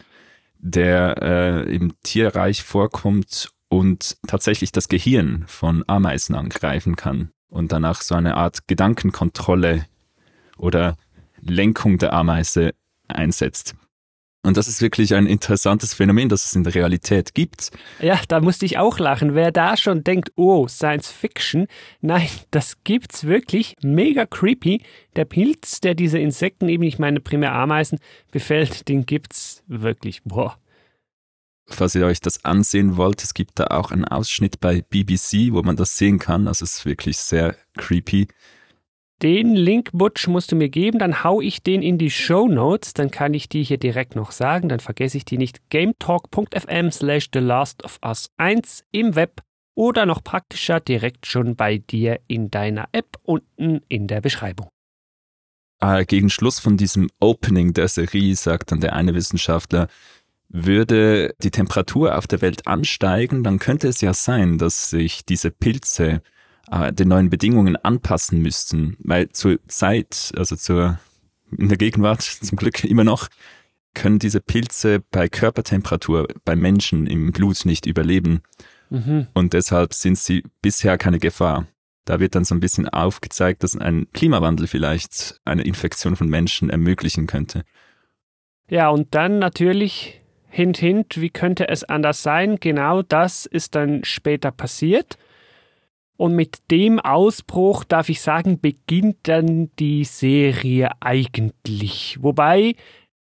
der 0.57 1.21
äh, 1.21 1.75
im 1.75 1.93
Tierreich 2.01 2.63
vorkommt 2.63 3.51
und 3.69 4.17
tatsächlich 4.25 4.71
das 4.71 4.87
Gehirn 4.87 5.43
von 5.45 5.83
Ameisen 5.85 6.33
angreifen 6.33 6.95
kann 6.95 7.29
und 7.47 7.71
danach 7.71 8.01
so 8.01 8.15
eine 8.15 8.37
Art 8.37 8.67
Gedankenkontrolle 8.67 9.85
oder 10.57 10.97
Lenkung 11.41 11.99
der 11.99 12.13
Ameise 12.13 12.73
einsetzt. 13.07 13.75
Und 14.43 14.55
das 14.55 14.67
ist 14.67 14.81
wirklich 14.81 15.13
ein 15.13 15.27
interessantes 15.27 15.93
Phänomen, 15.93 16.29
das 16.29 16.45
es 16.45 16.55
in 16.55 16.63
der 16.63 16.73
Realität 16.73 17.33
gibt. 17.33 17.71
Ja, 17.99 18.19
da 18.29 18.39
musste 18.39 18.65
ich 18.65 18.77
auch 18.77 18.97
lachen. 18.97 19.35
Wer 19.35 19.51
da 19.51 19.75
schon 19.75 20.03
denkt, 20.03 20.31
oh, 20.35 20.67
Science 20.67 21.11
Fiction, 21.11 21.67
nein, 21.99 22.29
das 22.51 22.83
gibt's 22.83 23.25
wirklich. 23.25 23.75
Mega 23.81 24.25
creepy. 24.25 24.81
Der 25.15 25.25
Pilz, 25.25 25.81
der 25.81 25.95
diese 25.95 26.19
Insekten, 26.19 26.69
eben 26.69 26.83
nicht 26.83 26.97
meine 26.99 27.19
primär 27.19 27.51
Ameisen, 27.53 27.99
befällt, 28.31 28.87
den 28.87 29.05
gibt's 29.05 29.63
wirklich. 29.67 30.21
Boah. 30.23 30.57
Falls 31.69 31.95
ihr 31.95 32.05
euch 32.05 32.21
das 32.21 32.45
ansehen 32.45 32.95
wollt, 32.95 33.21
es 33.21 33.33
gibt 33.33 33.59
da 33.59 33.67
auch 33.67 33.91
einen 33.91 34.05
Ausschnitt 34.05 34.61
bei 34.61 34.81
BBC, 34.81 35.51
wo 35.51 35.61
man 35.63 35.75
das 35.75 35.97
sehen 35.97 36.19
kann. 36.19 36.47
Also 36.47 36.63
es 36.63 36.77
ist 36.77 36.85
wirklich 36.85 37.17
sehr 37.17 37.57
creepy. 37.75 38.29
Den 39.23 39.55
Link, 39.55 39.89
Butch, 39.93 40.27
musst 40.27 40.51
du 40.51 40.55
mir 40.55 40.69
geben, 40.69 40.99
dann 40.99 41.23
hau 41.23 41.41
ich 41.41 41.63
den 41.63 41.81
in 41.81 41.97
die 41.97 42.11
Show 42.11 42.47
Notes, 42.47 42.93
dann 42.93 43.09
kann 43.09 43.33
ich 43.33 43.49
die 43.49 43.63
hier 43.63 43.79
direkt 43.79 44.15
noch 44.15 44.31
sagen, 44.31 44.69
dann 44.69 44.79
vergesse 44.79 45.17
ich 45.17 45.25
die 45.25 45.39
nicht. 45.39 45.71
gametalk.fm 45.71 46.91
slash 46.91 47.29
The 47.33 47.39
Last 47.39 47.83
of 47.83 47.99
Us 48.05 48.29
1 48.37 48.83
im 48.91 49.15
Web 49.15 49.41
oder 49.73 50.05
noch 50.05 50.23
praktischer 50.23 50.79
direkt 50.79 51.25
schon 51.25 51.55
bei 51.55 51.79
dir 51.79 52.19
in 52.27 52.51
deiner 52.51 52.89
App 52.91 53.17
unten 53.23 53.81
in 53.89 54.05
der 54.05 54.21
Beschreibung. 54.21 54.69
Äh, 55.79 56.05
gegen 56.05 56.29
Schluss 56.29 56.59
von 56.59 56.77
diesem 56.77 57.09
Opening 57.19 57.73
der 57.73 57.87
Serie 57.87 58.35
sagt 58.35 58.71
dann 58.71 58.81
der 58.81 58.93
eine 58.93 59.15
Wissenschaftler, 59.15 59.87
würde 60.49 61.33
die 61.41 61.51
Temperatur 61.51 62.17
auf 62.17 62.27
der 62.27 62.41
Welt 62.41 62.67
ansteigen, 62.67 63.43
dann 63.43 63.57
könnte 63.57 63.87
es 63.87 64.01
ja 64.01 64.13
sein, 64.13 64.59
dass 64.59 64.91
sich 64.91 65.25
diese 65.25 65.49
Pilze 65.49 66.21
äh, 66.71 66.93
den 66.93 67.09
neuen 67.09 67.29
Bedingungen 67.29 67.75
anpassen 67.75 68.41
müssten, 68.41 68.97
weil 68.99 69.29
zur 69.29 69.59
Zeit, 69.67 70.31
also 70.37 70.55
zur, 70.55 70.99
in 71.57 71.69
der 71.69 71.77
Gegenwart 71.77 72.21
zum 72.41 72.57
Glück 72.57 72.83
immer 72.83 73.03
noch, 73.03 73.29
können 73.93 74.19
diese 74.19 74.41
Pilze 74.41 75.03
bei 75.11 75.27
Körpertemperatur 75.27 76.27
bei 76.45 76.55
Menschen 76.55 77.07
im 77.07 77.31
Blut 77.31 77.65
nicht 77.65 77.85
überleben. 77.87 78.41
Mhm. 78.89 79.27
Und 79.33 79.53
deshalb 79.53 79.93
sind 79.93 80.17
sie 80.17 80.43
bisher 80.61 80.97
keine 80.97 81.19
Gefahr. 81.19 81.67
Da 82.05 82.19
wird 82.19 82.35
dann 82.35 82.45
so 82.45 82.55
ein 82.55 82.61
bisschen 82.61 82.87
aufgezeigt, 82.87 83.63
dass 83.63 83.75
ein 83.75 84.07
Klimawandel 84.13 84.67
vielleicht 84.67 85.41
eine 85.43 85.63
Infektion 85.63 86.15
von 86.15 86.29
Menschen 86.29 86.69
ermöglichen 86.69 87.27
könnte. 87.27 87.63
Ja, 88.69 88.89
und 88.89 89.13
dann 89.13 89.39
natürlich, 89.39 90.21
hint, 90.47 90.77
hint, 90.77 91.19
wie 91.19 91.29
könnte 91.29 91.67
es 91.67 91.83
anders 91.83 92.23
sein? 92.23 92.59
Genau 92.59 93.01
das 93.01 93.45
ist 93.45 93.75
dann 93.75 94.03
später 94.03 94.51
passiert. 94.51 95.17
Und 96.17 96.35
mit 96.35 96.71
dem 96.71 96.99
Ausbruch, 96.99 97.83
darf 97.83 98.09
ich 98.09 98.21
sagen, 98.21 98.59
beginnt 98.59 99.17
dann 99.23 99.69
die 99.77 100.03
Serie 100.03 100.89
eigentlich. 100.99 102.17
Wobei, 102.21 102.73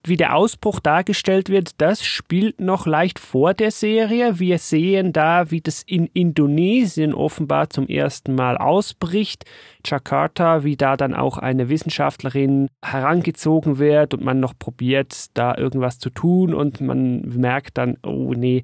wie 0.07 0.19
der 0.19 0.37
Ausbruch 0.37 0.81
dargestellt 0.81 1.49
wird, 1.49 1.81
das 1.81 2.05
spielt 2.05 2.61
noch 2.61 2.87
leicht 2.87 3.19
vor 3.19 3.55
der 3.55 3.71
Serie. 3.71 4.39
Wir 4.39 4.59
sehen 4.59 5.15
da, 5.15 5.51
wie 5.51 5.63
das 5.63 5.83
in 5.83 6.07
Indonesien 6.09 7.15
offenbar 7.15 7.71
zum 7.71 7.89
ersten 7.89 8.35
Mal 8.35 8.59
ausbricht. 8.59 9.47
Jakarta, 9.87 10.63
wie 10.63 10.77
da 10.77 10.99
dann 10.99 11.15
auch 11.15 11.39
eine 11.39 11.71
Wissenschaftlerin 11.71 12.69
herangezogen 12.85 13.79
wird 13.79 14.13
und 14.13 14.23
man 14.23 14.41
noch 14.41 14.53
probiert, 14.59 15.27
da 15.33 15.57
irgendwas 15.57 15.99
zu 15.99 16.11
tun 16.11 16.53
und 16.53 16.83
man 16.83 17.23
merkt 17.23 17.79
dann, 17.79 17.97
oh 18.05 18.35
nee, 18.35 18.63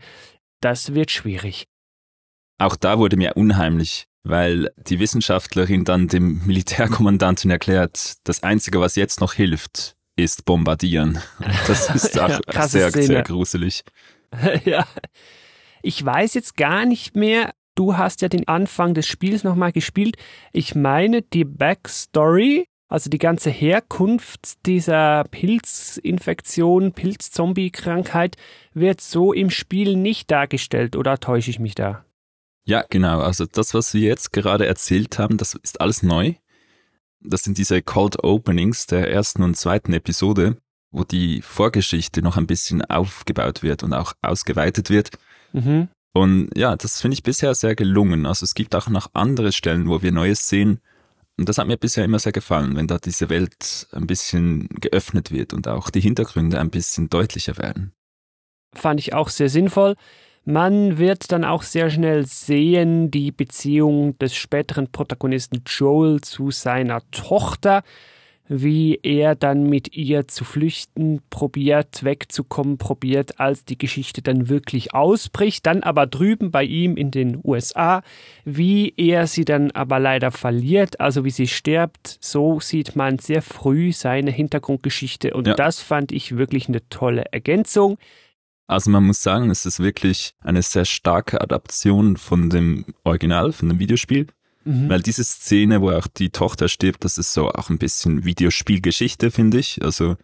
das 0.61 0.95
wird 0.95 1.11
schwierig. 1.11 1.65
Auch 2.59 2.77
da 2.77 2.99
wurde 2.99 3.17
mir 3.17 3.33
unheimlich, 3.37 4.05
weil 4.23 4.71
die 4.77 4.99
Wissenschaftlerin 4.99 5.85
dann 5.85 6.09
dem 6.09 6.45
Militärkommandanten 6.47 7.51
erklärt, 7.51 8.15
das 8.25 8.43
Einzige, 8.43 8.81
was 8.81 8.97
jetzt 8.97 9.21
noch 9.21 9.33
hilft, 9.35 9.97
ist 10.17 10.45
bombardieren. 10.45 11.19
Das 11.67 11.95
ist 11.95 12.19
auch 12.19 12.41
Ja, 12.53 12.69
sehr, 12.69 12.91
Szene. 12.91 13.07
sehr 13.07 13.23
gruselig. 13.23 13.83
ja. 14.65 14.87
Ich 15.83 16.05
weiß 16.05 16.35
jetzt 16.35 16.57
gar 16.57 16.85
nicht 16.85 17.17
mehr. 17.17 17.53
Du 17.75 17.97
hast 17.97 18.21
ja 18.21 18.29
den 18.29 18.47
Anfang 18.47 18.93
des 18.95 19.07
Spiels 19.07 19.45
nochmal 19.45 19.73
gespielt. 19.73 20.17
Ich 20.53 20.75
meine, 20.75 21.23
die 21.23 21.45
Backstory, 21.45 22.67
also 22.89 23.09
die 23.09 23.19
ganze 23.19 23.49
Herkunft 23.49 24.67
dieser 24.67 25.25
Pilzinfektion, 25.31 26.93
Pilzzombie-Krankheit, 26.93 28.37
wird 28.75 29.01
so 29.01 29.33
im 29.33 29.49
Spiel 29.51 29.97
nicht 29.97 30.31
dargestellt, 30.31 30.97
oder 30.97 31.19
täusche 31.19 31.51
ich 31.51 31.59
mich 31.59 31.75
da? 31.75 32.05
Ja, 32.65 32.85
genau. 32.89 33.21
Also 33.21 33.47
das, 33.47 33.75
was 33.75 33.95
wir 33.95 34.03
jetzt 34.03 34.33
gerade 34.33 34.67
erzählt 34.67 35.19
haben, 35.19 35.37
das 35.37 35.55
ist 35.55 35.81
alles 35.81 36.03
neu. 36.03 36.35
Das 37.21 37.43
sind 37.43 37.59
diese 37.59 37.83
Cold 37.83 38.23
Openings 38.23 38.87
der 38.87 39.11
ersten 39.11 39.43
und 39.43 39.57
zweiten 39.57 39.93
Episode, 39.93 40.57
wo 40.91 41.05
die 41.05 41.43
Vorgeschichte 41.43 42.23
noch 42.23 42.37
ein 42.37 42.47
bisschen 42.47 42.85
aufgebaut 42.85 43.63
wird 43.63 43.83
und 43.83 43.93
auch 43.93 44.15
ausgeweitet 44.23 44.91
wird. 44.91 45.11
Mhm. 45.53 45.89
Und 46.13 46.51
ja, 46.57 46.77
das 46.77 47.01
finde 47.01 47.15
ich 47.15 47.23
bisher 47.23 47.55
sehr 47.55 47.75
gelungen. 47.75 48.27
Also 48.27 48.45
es 48.45 48.55
gibt 48.55 48.75
auch 48.75 48.89
noch 48.89 49.09
andere 49.13 49.53
Stellen, 49.53 49.89
wo 49.89 50.03
wir 50.03 50.13
Neues 50.13 50.49
sehen. 50.49 50.81
Und 51.39 51.49
das 51.49 51.59
hat 51.59 51.67
mir 51.67 51.77
bisher 51.77 52.05
immer 52.05 52.19
sehr 52.19 52.33
gefallen, 52.33 52.77
wenn 52.77 52.87
da 52.87 52.99
diese 52.99 53.29
Welt 53.31 53.89
ein 53.93 54.07
bisschen 54.07 54.69
geöffnet 54.69 55.31
wird 55.31 55.55
und 55.55 55.69
auch 55.69 55.89
die 55.91 56.01
Hintergründe 56.01 56.59
ein 56.61 56.71
bisschen 56.71 57.09
deutlicher 57.09 57.57
werden. 57.57 57.93
fand 58.75 59.01
ich 59.01 59.15
auch 59.15 59.29
sehr 59.29 59.49
sinnvoll. 59.49 59.97
Man 60.45 60.99
wird 60.99 61.33
dann 61.33 61.45
auch 61.45 61.63
sehr 61.63 61.91
schnell 61.91 62.27
sehen, 62.27 63.11
die 63.11 63.31
Beziehung 63.31 64.19
des 64.19 64.35
späteren 64.35 64.91
Protagonisten 64.91 65.63
Joel 65.67 66.21
zu 66.23 66.51
seiner 66.51 67.03
Tochter, 67.11 67.83
wie 68.53 68.99
er 69.05 69.37
dann 69.37 69.69
mit 69.69 69.95
ihr 69.97 70.27
zu 70.27 70.45
flüchten 70.45 71.21
probiert, 71.31 72.03
wegzukommen 72.03 72.79
probiert, 72.79 73.39
als 73.39 73.65
die 73.65 73.79
Geschichte 73.79 74.23
dann 74.23 74.49
wirklich 74.49 74.93
ausbricht, 74.93 75.67
dann 75.67 75.85
aber 75.85 76.09
drüben 76.09 76.51
bei 76.51 76.65
ihm 76.65 76.97
in 76.97 77.13
den 77.13 77.39
USA, 77.45 78.03
wie 78.45 78.93
er 78.97 79.29
sie 79.29 79.45
dann 79.45 79.71
aber 79.71 80.01
leider 80.01 80.33
verliert, 80.33 80.99
also 80.99 81.25
wie 81.25 81.31
sie 81.31 81.47
stirbt, 81.47 82.19
so 82.21 82.59
sieht 82.59 82.97
man 82.97 83.21
sehr 83.21 83.43
früh 83.43 83.93
seine 83.93 84.33
Hintergrundgeschichte 84.33 85.33
und 85.33 85.47
Ja. 85.47 85.55
das 85.55 85.81
fand 85.81 86.11
ich 86.11 86.37
wirklich 86.37 86.67
eine 86.69 86.81
tolle 86.89 87.27
Ergänzung. 87.31 87.99
Also 88.71 88.91
man 88.91 89.05
muss 89.05 89.23
sagen, 89.23 89.51
es 89.51 89.67
ist 89.67 89.81
wirklich 89.81 90.35
eine 90.41 90.63
sehr 90.63 90.85
starke 90.85 91.41
Adaption 91.41 92.17
von 92.17 92.51
dem 92.51 92.85
Original, 93.03 93.53
von 93.53 93.69
dem 93.69 93.81
Videospiel. 93.81 94.29
Weil 94.89 95.03
diese 95.03 95.25
Szene, 95.25 95.81
wo 95.81 95.91
auch 95.91 96.07
die 96.07 96.31
Tochter 96.31 96.69
stirbt, 96.69 97.05
das 97.05 97.19
ist 97.19 97.33
so 97.33 97.51
auch 97.51 97.71
ein 97.71 97.79
bisschen 97.79 98.25
Videospielgeschichte, 98.25 99.31
finde 99.31 99.59
ich. 99.59 99.83
Also 99.83 100.17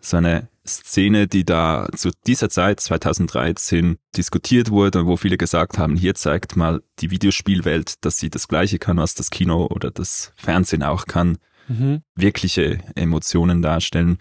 so 0.00 0.16
eine 0.16 0.48
Szene, 0.66 1.28
die 1.28 1.44
da 1.44 1.88
zu 1.94 2.10
dieser 2.26 2.48
Zeit, 2.48 2.80
2013, 2.80 3.98
diskutiert 4.16 4.70
wurde, 4.70 5.06
wo 5.06 5.16
viele 5.16 5.36
gesagt 5.36 5.78
haben, 5.78 5.94
hier 5.94 6.14
zeigt 6.14 6.56
mal 6.56 6.82
die 6.98 7.10
Videospielwelt, 7.10 8.04
dass 8.04 8.18
sie 8.18 8.30
das 8.30 8.48
Gleiche 8.48 8.78
kann, 8.78 8.96
was 8.96 9.14
das 9.14 9.30
Kino 9.30 9.66
oder 9.66 9.90
das 9.90 10.32
Fernsehen 10.36 10.82
auch 10.82 11.06
kann. 11.06 11.38
Mhm. 11.68 12.02
Wirkliche 12.16 12.80
Emotionen 12.96 13.62
darstellen. 13.62 14.18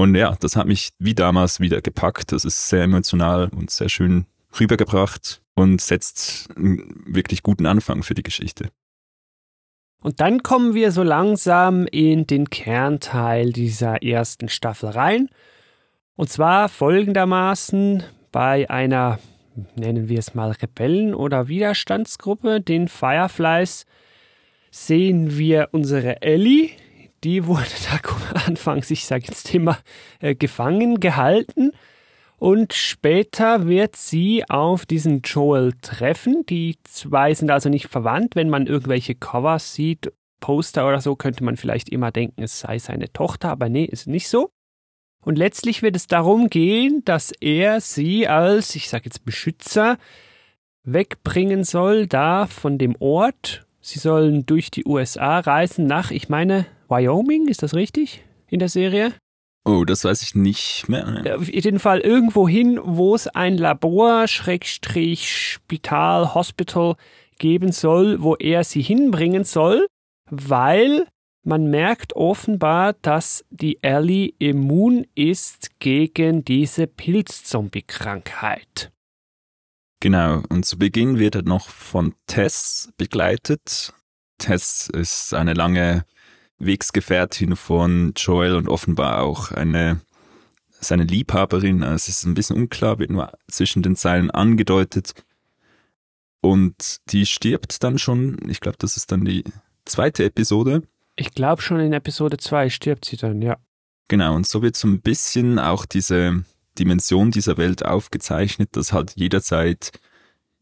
Und 0.00 0.14
ja, 0.14 0.34
das 0.40 0.56
hat 0.56 0.66
mich 0.66 0.92
wie 0.98 1.14
damals 1.14 1.60
wieder 1.60 1.82
gepackt. 1.82 2.32
Das 2.32 2.46
ist 2.46 2.68
sehr 2.68 2.84
emotional 2.84 3.50
und 3.54 3.70
sehr 3.70 3.90
schön 3.90 4.24
rübergebracht 4.58 5.42
und 5.54 5.78
setzt 5.82 6.48
einen 6.56 7.04
wirklich 7.04 7.42
guten 7.42 7.66
Anfang 7.66 8.02
für 8.02 8.14
die 8.14 8.22
Geschichte. 8.22 8.70
Und 10.02 10.20
dann 10.20 10.42
kommen 10.42 10.72
wir 10.72 10.90
so 10.90 11.02
langsam 11.02 11.86
in 11.86 12.26
den 12.26 12.48
Kernteil 12.48 13.52
dieser 13.52 14.02
ersten 14.02 14.48
Staffel 14.48 14.88
rein. 14.88 15.28
Und 16.16 16.30
zwar 16.30 16.70
folgendermaßen 16.70 18.02
bei 18.32 18.70
einer, 18.70 19.18
nennen 19.76 20.08
wir 20.08 20.18
es 20.18 20.34
mal 20.34 20.52
Rebellen- 20.52 21.14
oder 21.14 21.48
Widerstandsgruppe, 21.48 22.62
den 22.62 22.88
Fireflies, 22.88 23.84
sehen 24.70 25.36
wir 25.36 25.68
unsere 25.72 26.22
Ellie. 26.22 26.70
Die 27.24 27.46
wurde 27.46 27.66
da 28.32 28.40
anfangs, 28.46 28.90
ich 28.90 29.04
sage 29.04 29.24
jetzt 29.28 29.54
immer, 29.54 29.78
äh, 30.20 30.34
gefangen 30.34 31.00
gehalten. 31.00 31.72
Und 32.38 32.72
später 32.72 33.66
wird 33.68 33.96
sie 33.96 34.48
auf 34.48 34.86
diesen 34.86 35.20
Joel 35.20 35.74
treffen. 35.82 36.46
Die 36.46 36.78
zwei 36.84 37.34
sind 37.34 37.50
also 37.50 37.68
nicht 37.68 37.88
verwandt. 37.88 38.34
Wenn 38.34 38.48
man 38.48 38.66
irgendwelche 38.66 39.14
Covers 39.14 39.74
sieht, 39.74 40.10
Poster 40.40 40.88
oder 40.88 41.02
so, 41.02 41.16
könnte 41.16 41.44
man 41.44 41.58
vielleicht 41.58 41.90
immer 41.90 42.10
denken, 42.10 42.42
es 42.42 42.60
sei 42.60 42.78
seine 42.78 43.12
Tochter, 43.12 43.50
aber 43.50 43.68
nee, 43.68 43.84
ist 43.84 44.06
nicht 44.06 44.28
so. 44.28 44.50
Und 45.22 45.36
letztlich 45.36 45.82
wird 45.82 45.96
es 45.96 46.06
darum 46.06 46.48
gehen, 46.48 47.02
dass 47.04 47.30
er 47.40 47.82
sie 47.82 48.26
als, 48.26 48.74
ich 48.74 48.88
sage 48.88 49.04
jetzt 49.04 49.26
Beschützer, 49.26 49.98
wegbringen 50.82 51.62
soll, 51.62 52.06
da 52.06 52.46
von 52.46 52.78
dem 52.78 52.96
Ort. 53.00 53.66
Sie 53.82 53.98
sollen 53.98 54.46
durch 54.46 54.70
die 54.70 54.86
USA 54.86 55.40
reisen 55.40 55.86
nach, 55.86 56.10
ich 56.10 56.30
meine, 56.30 56.64
Wyoming, 56.90 57.46
ist 57.46 57.62
das 57.62 57.74
richtig 57.74 58.24
in 58.48 58.58
der 58.58 58.68
Serie? 58.68 59.14
Oh, 59.64 59.84
das 59.84 60.04
weiß 60.04 60.22
ich 60.22 60.34
nicht 60.34 60.88
mehr. 60.88 61.36
Auf 61.38 61.52
jeden 61.52 61.78
Fall 61.78 62.00
irgendwo 62.00 62.48
hin, 62.48 62.80
wo 62.82 63.14
es 63.14 63.28
ein 63.28 63.56
Labor, 63.56 64.26
Schrägstrich, 64.26 65.30
Spital, 65.30 66.34
Hospital 66.34 66.96
geben 67.38 67.70
soll, 67.72 68.22
wo 68.22 68.34
er 68.36 68.64
sie 68.64 68.82
hinbringen 68.82 69.44
soll, 69.44 69.86
weil 70.30 71.06
man 71.42 71.70
merkt 71.70 72.16
offenbar, 72.16 72.92
dass 72.94 73.44
die 73.50 73.82
Ellie 73.82 74.32
immun 74.38 75.06
ist 75.14 75.78
gegen 75.78 76.44
diese 76.44 76.86
Pilzzombie-Krankheit. 76.86 78.92
Genau, 80.00 80.42
und 80.48 80.64
zu 80.64 80.78
Beginn 80.78 81.18
wird 81.18 81.34
er 81.34 81.42
noch 81.42 81.68
von 81.68 82.14
Tess 82.26 82.90
begleitet. 82.96 83.92
Tess 84.38 84.88
ist 84.92 85.34
eine 85.34 85.54
lange 85.54 86.04
Wegsgefährtin 86.60 87.56
von 87.56 88.12
Joel 88.16 88.54
und 88.54 88.68
offenbar 88.68 89.22
auch 89.22 89.50
eine 89.50 90.00
seine 90.80 91.04
Liebhaberin. 91.04 91.82
Also 91.82 91.94
es 91.94 92.08
ist 92.08 92.24
ein 92.24 92.34
bisschen 92.34 92.56
unklar, 92.56 92.98
wird 92.98 93.10
nur 93.10 93.32
zwischen 93.48 93.82
den 93.82 93.96
Zeilen 93.96 94.30
angedeutet. 94.30 95.12
Und 96.40 97.00
die 97.10 97.26
stirbt 97.26 97.82
dann 97.82 97.98
schon. 97.98 98.38
Ich 98.48 98.60
glaube, 98.60 98.78
das 98.78 98.96
ist 98.96 99.12
dann 99.12 99.24
die 99.24 99.44
zweite 99.84 100.24
Episode. 100.24 100.82
Ich 101.16 101.32
glaube 101.32 101.60
schon 101.60 101.80
in 101.80 101.92
Episode 101.92 102.38
2 102.38 102.70
stirbt 102.70 103.04
sie 103.04 103.16
dann, 103.16 103.42
ja. 103.42 103.58
Genau, 104.08 104.34
und 104.34 104.46
so 104.46 104.62
wird 104.62 104.74
so 104.76 104.88
ein 104.88 105.02
bisschen 105.02 105.58
auch 105.58 105.84
diese 105.84 106.44
Dimension 106.78 107.30
dieser 107.30 107.58
Welt 107.58 107.84
aufgezeichnet, 107.84 108.70
dass 108.72 108.92
halt 108.92 109.12
jederzeit 109.16 109.92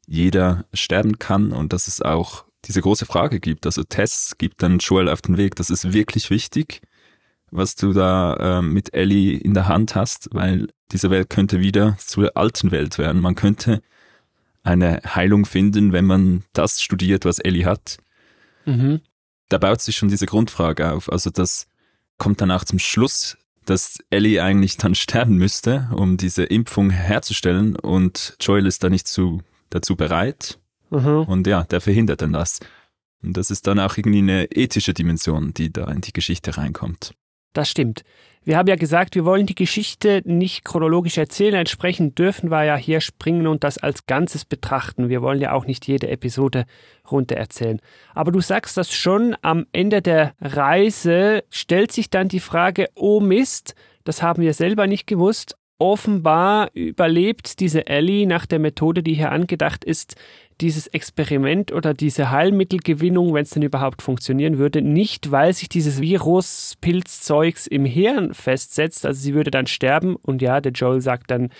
jeder 0.06 0.64
sterben 0.72 1.18
kann 1.18 1.52
und 1.52 1.72
dass 1.72 1.86
es 1.86 2.02
auch 2.02 2.44
diese 2.64 2.82
große 2.82 3.06
Frage 3.06 3.40
gibt. 3.40 3.66
Also 3.66 3.82
Tess 3.84 4.34
gibt 4.38 4.62
dann 4.62 4.78
Joel 4.78 5.08
auf 5.08 5.22
den 5.22 5.36
Weg. 5.36 5.54
Das 5.56 5.70
ist 5.70 5.92
wirklich 5.92 6.30
wichtig, 6.30 6.80
was 7.50 7.76
du 7.76 7.92
da 7.92 8.58
äh, 8.58 8.62
mit 8.62 8.94
Ellie 8.94 9.38
in 9.38 9.54
der 9.54 9.68
Hand 9.68 9.94
hast, 9.94 10.28
weil 10.32 10.68
diese 10.92 11.10
Welt 11.10 11.30
könnte 11.30 11.60
wieder 11.60 11.96
zur 11.98 12.36
alten 12.36 12.70
Welt 12.70 12.98
werden. 12.98 13.20
Man 13.20 13.34
könnte 13.34 13.82
eine 14.62 15.00
Heilung 15.04 15.46
finden, 15.46 15.92
wenn 15.92 16.04
man 16.04 16.44
das 16.52 16.82
studiert, 16.82 17.24
was 17.24 17.38
Ellie 17.38 17.64
hat. 17.64 17.98
Mhm. 18.66 19.00
Da 19.48 19.58
baut 19.58 19.80
sich 19.80 19.96
schon 19.96 20.08
diese 20.08 20.26
Grundfrage 20.26 20.92
auf. 20.92 21.10
Also 21.10 21.30
das 21.30 21.66
kommt 22.18 22.40
dann 22.40 22.50
auch 22.50 22.64
zum 22.64 22.78
Schluss, 22.78 23.38
dass 23.64 23.98
Ellie 24.10 24.42
eigentlich 24.42 24.76
dann 24.76 24.94
sterben 24.94 25.36
müsste, 25.36 25.88
um 25.92 26.16
diese 26.16 26.44
Impfung 26.44 26.90
herzustellen 26.90 27.76
und 27.76 28.36
Joel 28.40 28.66
ist 28.66 28.82
da 28.82 28.90
nicht 28.90 29.06
zu, 29.06 29.42
dazu 29.70 29.96
bereit. 29.96 30.58
Mhm. 30.90 31.24
Und 31.26 31.46
ja, 31.46 31.64
der 31.64 31.80
verhindert 31.80 32.22
dann 32.22 32.32
das. 32.32 32.60
Und 33.22 33.36
das 33.36 33.50
ist 33.50 33.66
dann 33.66 33.80
auch 33.80 33.96
irgendwie 33.96 34.18
eine 34.18 34.44
ethische 34.46 34.94
Dimension, 34.94 35.52
die 35.54 35.72
da 35.72 35.90
in 35.90 36.00
die 36.00 36.12
Geschichte 36.12 36.56
reinkommt. 36.56 37.14
Das 37.52 37.68
stimmt. 37.68 38.04
Wir 38.44 38.56
haben 38.56 38.68
ja 38.68 38.76
gesagt, 38.76 39.14
wir 39.14 39.24
wollen 39.24 39.46
die 39.46 39.54
Geschichte 39.54 40.22
nicht 40.24 40.64
chronologisch 40.64 41.18
erzählen. 41.18 41.54
Entsprechend 41.54 42.18
dürfen 42.18 42.50
wir 42.50 42.64
ja 42.64 42.76
hier 42.76 43.00
springen 43.00 43.46
und 43.46 43.64
das 43.64 43.78
als 43.78 44.06
Ganzes 44.06 44.44
betrachten. 44.44 45.08
Wir 45.08 45.22
wollen 45.22 45.40
ja 45.40 45.52
auch 45.52 45.66
nicht 45.66 45.86
jede 45.86 46.08
Episode 46.08 46.64
runter 47.10 47.36
erzählen. 47.36 47.80
Aber 48.14 48.32
du 48.32 48.40
sagst 48.40 48.76
das 48.76 48.94
schon, 48.94 49.36
am 49.42 49.66
Ende 49.72 50.00
der 50.00 50.34
Reise 50.40 51.44
stellt 51.50 51.92
sich 51.92 52.10
dann 52.10 52.28
die 52.28 52.40
Frage, 52.40 52.88
oh 52.94 53.20
Mist, 53.20 53.74
das 54.04 54.22
haben 54.22 54.42
wir 54.42 54.54
selber 54.54 54.86
nicht 54.86 55.06
gewusst. 55.06 55.56
Offenbar 55.78 56.70
überlebt 56.72 57.60
diese 57.60 57.86
Ellie 57.86 58.26
nach 58.26 58.46
der 58.46 58.58
Methode, 58.58 59.02
die 59.02 59.14
hier 59.14 59.30
angedacht 59.30 59.84
ist, 59.84 60.16
dieses 60.60 60.88
Experiment 60.88 61.72
oder 61.72 61.94
diese 61.94 62.30
Heilmittelgewinnung, 62.30 63.32
wenn 63.34 63.44
es 63.44 63.50
denn 63.50 63.62
überhaupt 63.62 64.02
funktionieren 64.02 64.58
würde, 64.58 64.82
nicht, 64.82 65.30
weil 65.30 65.52
sich 65.52 65.68
dieses 65.68 66.00
Virus-Pilzzeugs 66.00 67.66
im 67.66 67.84
Hirn 67.84 68.34
festsetzt. 68.34 69.06
Also 69.06 69.20
sie 69.20 69.34
würde 69.34 69.50
dann 69.50 69.66
sterben 69.66 70.16
und 70.16 70.42
ja, 70.42 70.60
der 70.60 70.72
Joel 70.72 71.00
sagt 71.00 71.30
dann, 71.30 71.50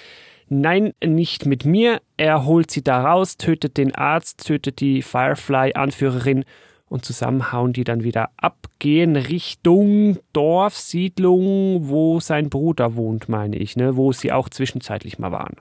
nein, 0.49 0.93
nicht 1.05 1.47
mit 1.47 1.65
mir. 1.65 2.01
Er 2.17 2.45
holt 2.45 2.71
sie 2.71 2.83
da 2.83 3.03
raus, 3.03 3.37
tötet 3.37 3.77
den 3.77 3.95
Arzt, 3.95 4.47
tötet 4.47 4.81
die 4.81 5.03
Firefly-Anführerin 5.03 6.45
und 6.89 7.05
zusammen 7.05 7.53
hauen 7.53 7.73
die 7.73 7.85
dann 7.85 8.03
wieder 8.03 8.31
ab, 8.37 8.67
gehen 8.79 9.17
Richtung 9.17 10.19
Dorf, 10.33 10.77
Siedlung, 10.77 11.89
wo 11.89 12.19
sein 12.21 12.49
Bruder 12.49 12.97
wohnt, 12.97 13.29
meine 13.29 13.57
ich, 13.57 13.77
ne, 13.77 13.97
wo 13.97 14.13
sie 14.13 14.33
auch 14.33 14.49
zwischenzeitlich 14.49 15.19
mal 15.19 15.33
waren. 15.33 15.57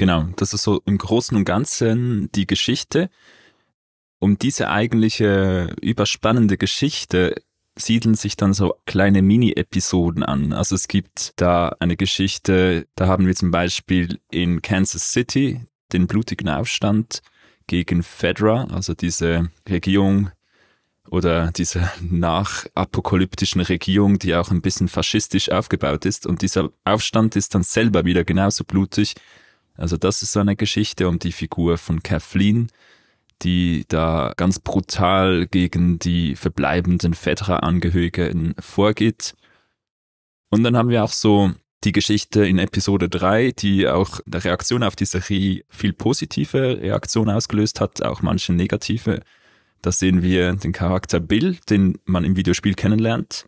Genau, 0.00 0.28
das 0.36 0.54
ist 0.54 0.62
so 0.62 0.80
im 0.86 0.96
Großen 0.96 1.36
und 1.36 1.44
Ganzen 1.44 2.32
die 2.32 2.46
Geschichte. 2.46 3.10
Um 4.18 4.38
diese 4.38 4.70
eigentliche 4.70 5.76
überspannende 5.82 6.56
Geschichte 6.56 7.42
siedeln 7.76 8.14
sich 8.14 8.34
dann 8.34 8.54
so 8.54 8.76
kleine 8.86 9.20
Mini-Episoden 9.20 10.22
an. 10.22 10.54
Also 10.54 10.74
es 10.74 10.88
gibt 10.88 11.34
da 11.36 11.76
eine 11.80 11.98
Geschichte, 11.98 12.86
da 12.94 13.08
haben 13.08 13.26
wir 13.26 13.34
zum 13.36 13.50
Beispiel 13.50 14.20
in 14.30 14.62
Kansas 14.62 15.12
City 15.12 15.66
den 15.92 16.06
blutigen 16.06 16.48
Aufstand 16.48 17.20
gegen 17.66 18.02
Fedra, 18.02 18.68
also 18.70 18.94
diese 18.94 19.50
Regierung 19.68 20.30
oder 21.10 21.52
diese 21.52 21.90
nachapokalyptischen 22.00 23.60
Regierung, 23.60 24.18
die 24.18 24.34
auch 24.34 24.50
ein 24.50 24.62
bisschen 24.62 24.88
faschistisch 24.88 25.50
aufgebaut 25.50 26.06
ist. 26.06 26.26
Und 26.26 26.40
dieser 26.40 26.70
Aufstand 26.86 27.36
ist 27.36 27.54
dann 27.54 27.64
selber 27.64 28.06
wieder 28.06 28.24
genauso 28.24 28.64
blutig 28.64 29.14
also 29.80 29.96
das 29.96 30.22
ist 30.22 30.32
so 30.32 30.40
eine 30.40 30.56
Geschichte 30.56 31.08
um 31.08 31.18
die 31.18 31.32
Figur 31.32 31.78
von 31.78 32.02
Kathleen, 32.02 32.70
die 33.42 33.86
da 33.88 34.34
ganz 34.36 34.58
brutal 34.58 35.46
gegen 35.46 35.98
die 35.98 36.36
verbleibenden 36.36 37.14
Fedra-Angehörigen 37.14 38.54
vorgeht. 38.58 39.34
Und 40.50 40.64
dann 40.64 40.76
haben 40.76 40.90
wir 40.90 41.02
auch 41.02 41.12
so 41.12 41.52
die 41.82 41.92
Geschichte 41.92 42.44
in 42.46 42.58
Episode 42.58 43.08
3, 43.08 43.52
die 43.52 43.88
auch 43.88 44.20
der 44.26 44.44
Reaktion 44.44 44.82
auf 44.82 44.96
die 44.96 45.06
Serie 45.06 45.64
viel 45.70 45.94
positive 45.94 46.78
Reaktion 46.82 47.30
ausgelöst 47.30 47.80
hat, 47.80 48.02
auch 48.02 48.20
manche 48.20 48.52
negative. 48.52 49.20
Da 49.80 49.92
sehen 49.92 50.22
wir 50.22 50.52
den 50.52 50.72
Charakter 50.72 51.20
Bill, 51.20 51.56
den 51.70 51.98
man 52.04 52.24
im 52.24 52.36
Videospiel 52.36 52.74
kennenlernt. 52.74 53.46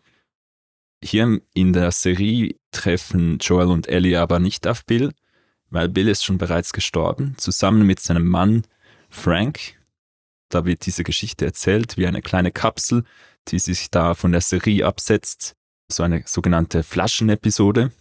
Hier 1.03 1.41
in 1.53 1.73
der 1.73 1.91
Serie 1.91 2.55
treffen 2.71 3.37
Joel 3.37 3.67
und 3.67 3.87
Ellie 3.87 4.19
aber 4.19 4.39
nicht 4.39 4.65
auf 4.65 4.83
Bill, 4.85 5.11
weil 5.73 5.89
Bill 5.89 6.07
ist 6.07 6.23
schon 6.23 6.37
bereits 6.37 6.71
gestorben, 6.71 7.33
zusammen 7.37 7.85
mit 7.85 7.99
seinem 7.99 8.27
Mann 8.27 8.63
Frank. 9.09 9.79
Da 10.49 10.65
wird 10.65 10.85
diese 10.85 11.03
Geschichte 11.03 11.45
erzählt 11.45 11.97
wie 11.97 12.05
eine 12.05 12.21
kleine 12.21 12.51
Kapsel, 12.51 13.03
die 13.47 13.59
sich 13.59 13.89
da 13.89 14.13
von 14.13 14.31
der 14.31 14.41
Serie 14.41 14.85
absetzt. 14.85 15.55
So 15.91 16.03
eine 16.03 16.23
sogenannte 16.25 16.83
Flaschenepisode. 16.83 17.91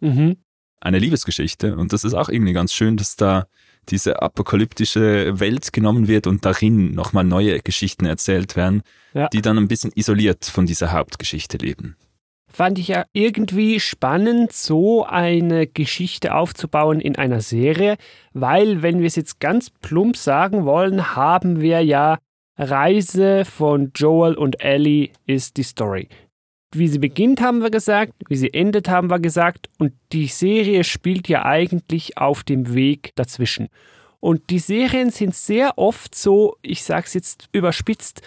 Mhm. 0.00 0.36
Eine 0.80 0.98
Liebesgeschichte. 0.98 1.76
Und 1.76 1.94
das 1.94 2.04
ist 2.04 2.14
auch 2.14 2.28
irgendwie 2.28 2.52
ganz 2.52 2.74
schön, 2.74 2.98
dass 2.98 3.16
da 3.16 3.46
diese 3.88 4.20
apokalyptische 4.20 5.40
Welt 5.40 5.72
genommen 5.72 6.08
wird 6.08 6.26
und 6.26 6.44
darin 6.44 6.92
nochmal 6.94 7.24
neue 7.24 7.60
Geschichten 7.60 8.04
erzählt 8.04 8.56
werden, 8.56 8.82
ja. 9.14 9.28
die 9.28 9.40
dann 9.40 9.56
ein 9.56 9.68
bisschen 9.68 9.92
isoliert 9.94 10.44
von 10.44 10.66
dieser 10.66 10.92
Hauptgeschichte 10.92 11.56
leben 11.56 11.96
fand 12.56 12.78
ich 12.78 12.88
ja 12.88 13.04
irgendwie 13.12 13.80
spannend, 13.80 14.50
so 14.50 15.04
eine 15.04 15.66
Geschichte 15.66 16.34
aufzubauen 16.34 17.00
in 17.00 17.14
einer 17.14 17.42
Serie, 17.42 17.96
weil, 18.32 18.80
wenn 18.80 19.00
wir 19.00 19.08
es 19.08 19.16
jetzt 19.16 19.40
ganz 19.40 19.68
plump 19.68 20.16
sagen 20.16 20.64
wollen, 20.64 21.14
haben 21.14 21.60
wir 21.60 21.84
ja 21.84 22.16
Reise 22.56 23.44
von 23.44 23.90
Joel 23.94 24.32
und 24.36 24.62
Ellie 24.64 25.10
ist 25.26 25.58
die 25.58 25.64
Story. 25.64 26.08
Wie 26.74 26.88
sie 26.88 26.98
beginnt, 26.98 27.42
haben 27.42 27.60
wir 27.60 27.70
gesagt, 27.70 28.14
wie 28.26 28.36
sie 28.36 28.54
endet, 28.54 28.88
haben 28.88 29.10
wir 29.10 29.20
gesagt, 29.20 29.68
und 29.78 29.92
die 30.12 30.28
Serie 30.28 30.82
spielt 30.82 31.28
ja 31.28 31.44
eigentlich 31.44 32.16
auf 32.16 32.42
dem 32.42 32.72
Weg 32.74 33.12
dazwischen. 33.16 33.68
Und 34.18 34.48
die 34.48 34.60
Serien 34.60 35.10
sind 35.10 35.34
sehr 35.34 35.76
oft 35.76 36.14
so, 36.14 36.56
ich 36.62 36.84
sag's 36.84 37.12
jetzt 37.12 37.50
überspitzt, 37.52 38.22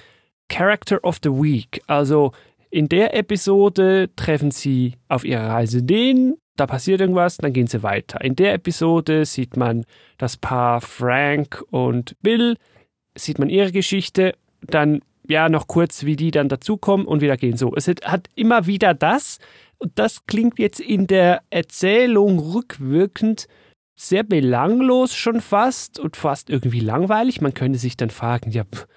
Character 0.50 1.04
of 1.04 1.18
the 1.24 1.32
Week. 1.32 1.82
Also 1.88 2.32
in 2.70 2.90
der 2.90 3.16
Episode 3.16 4.10
treffen 4.16 4.52
sie 4.52 4.96
auf 5.08 5.26
ihrer 5.26 5.50
Reise 5.50 5.84
den, 5.84 6.36
da 6.56 6.68
passiert 6.68 7.02
irgendwas, 7.02 7.38
dann 7.38 7.54
gehen 7.54 7.68
sie 7.68 7.84
weiter. 7.84 8.22
In 8.22 8.36
der 8.36 8.54
Episode 8.54 9.26
sieht 9.26 9.56
man 9.56 9.86
das 10.18 10.38
Paar 10.38 10.82
Frank 10.82 11.64
und 11.72 12.16
Bill, 12.22 12.58
sieht 13.16 13.40
man 13.40 13.50
ihre 13.50 13.72
Geschichte, 13.72 14.34
dann 14.62 15.02
ja 15.28 15.48
noch 15.48 15.68
kurz, 15.68 16.04
wie 16.04 16.16
die 16.16 16.32
dann 16.32 16.50
dazukommen 16.50 17.06
und 17.06 17.22
wieder 17.22 17.38
gehen 17.38 17.56
so. 17.56 17.74
Es 17.76 17.88
hat 17.88 18.28
immer 18.36 18.66
wieder 18.66 18.94
das, 18.94 19.40
Und 19.80 19.98
das 19.98 20.26
klingt 20.26 20.60
jetzt 20.60 20.82
in 20.82 21.08
der 21.08 21.42
Erzählung 21.50 22.38
rückwirkend 22.38 23.48
sehr 23.96 24.24
belanglos 24.24 25.16
schon 25.16 25.42
fast 25.42 26.00
und 26.00 26.18
fast 26.18 26.50
irgendwie 26.50 26.82
langweilig. 26.82 27.42
Man 27.42 27.54
könnte 27.54 27.80
sich 27.80 27.98
dann 27.98 28.10
fragen, 28.10 28.52
ja, 28.52 28.66
pff, 28.66 28.88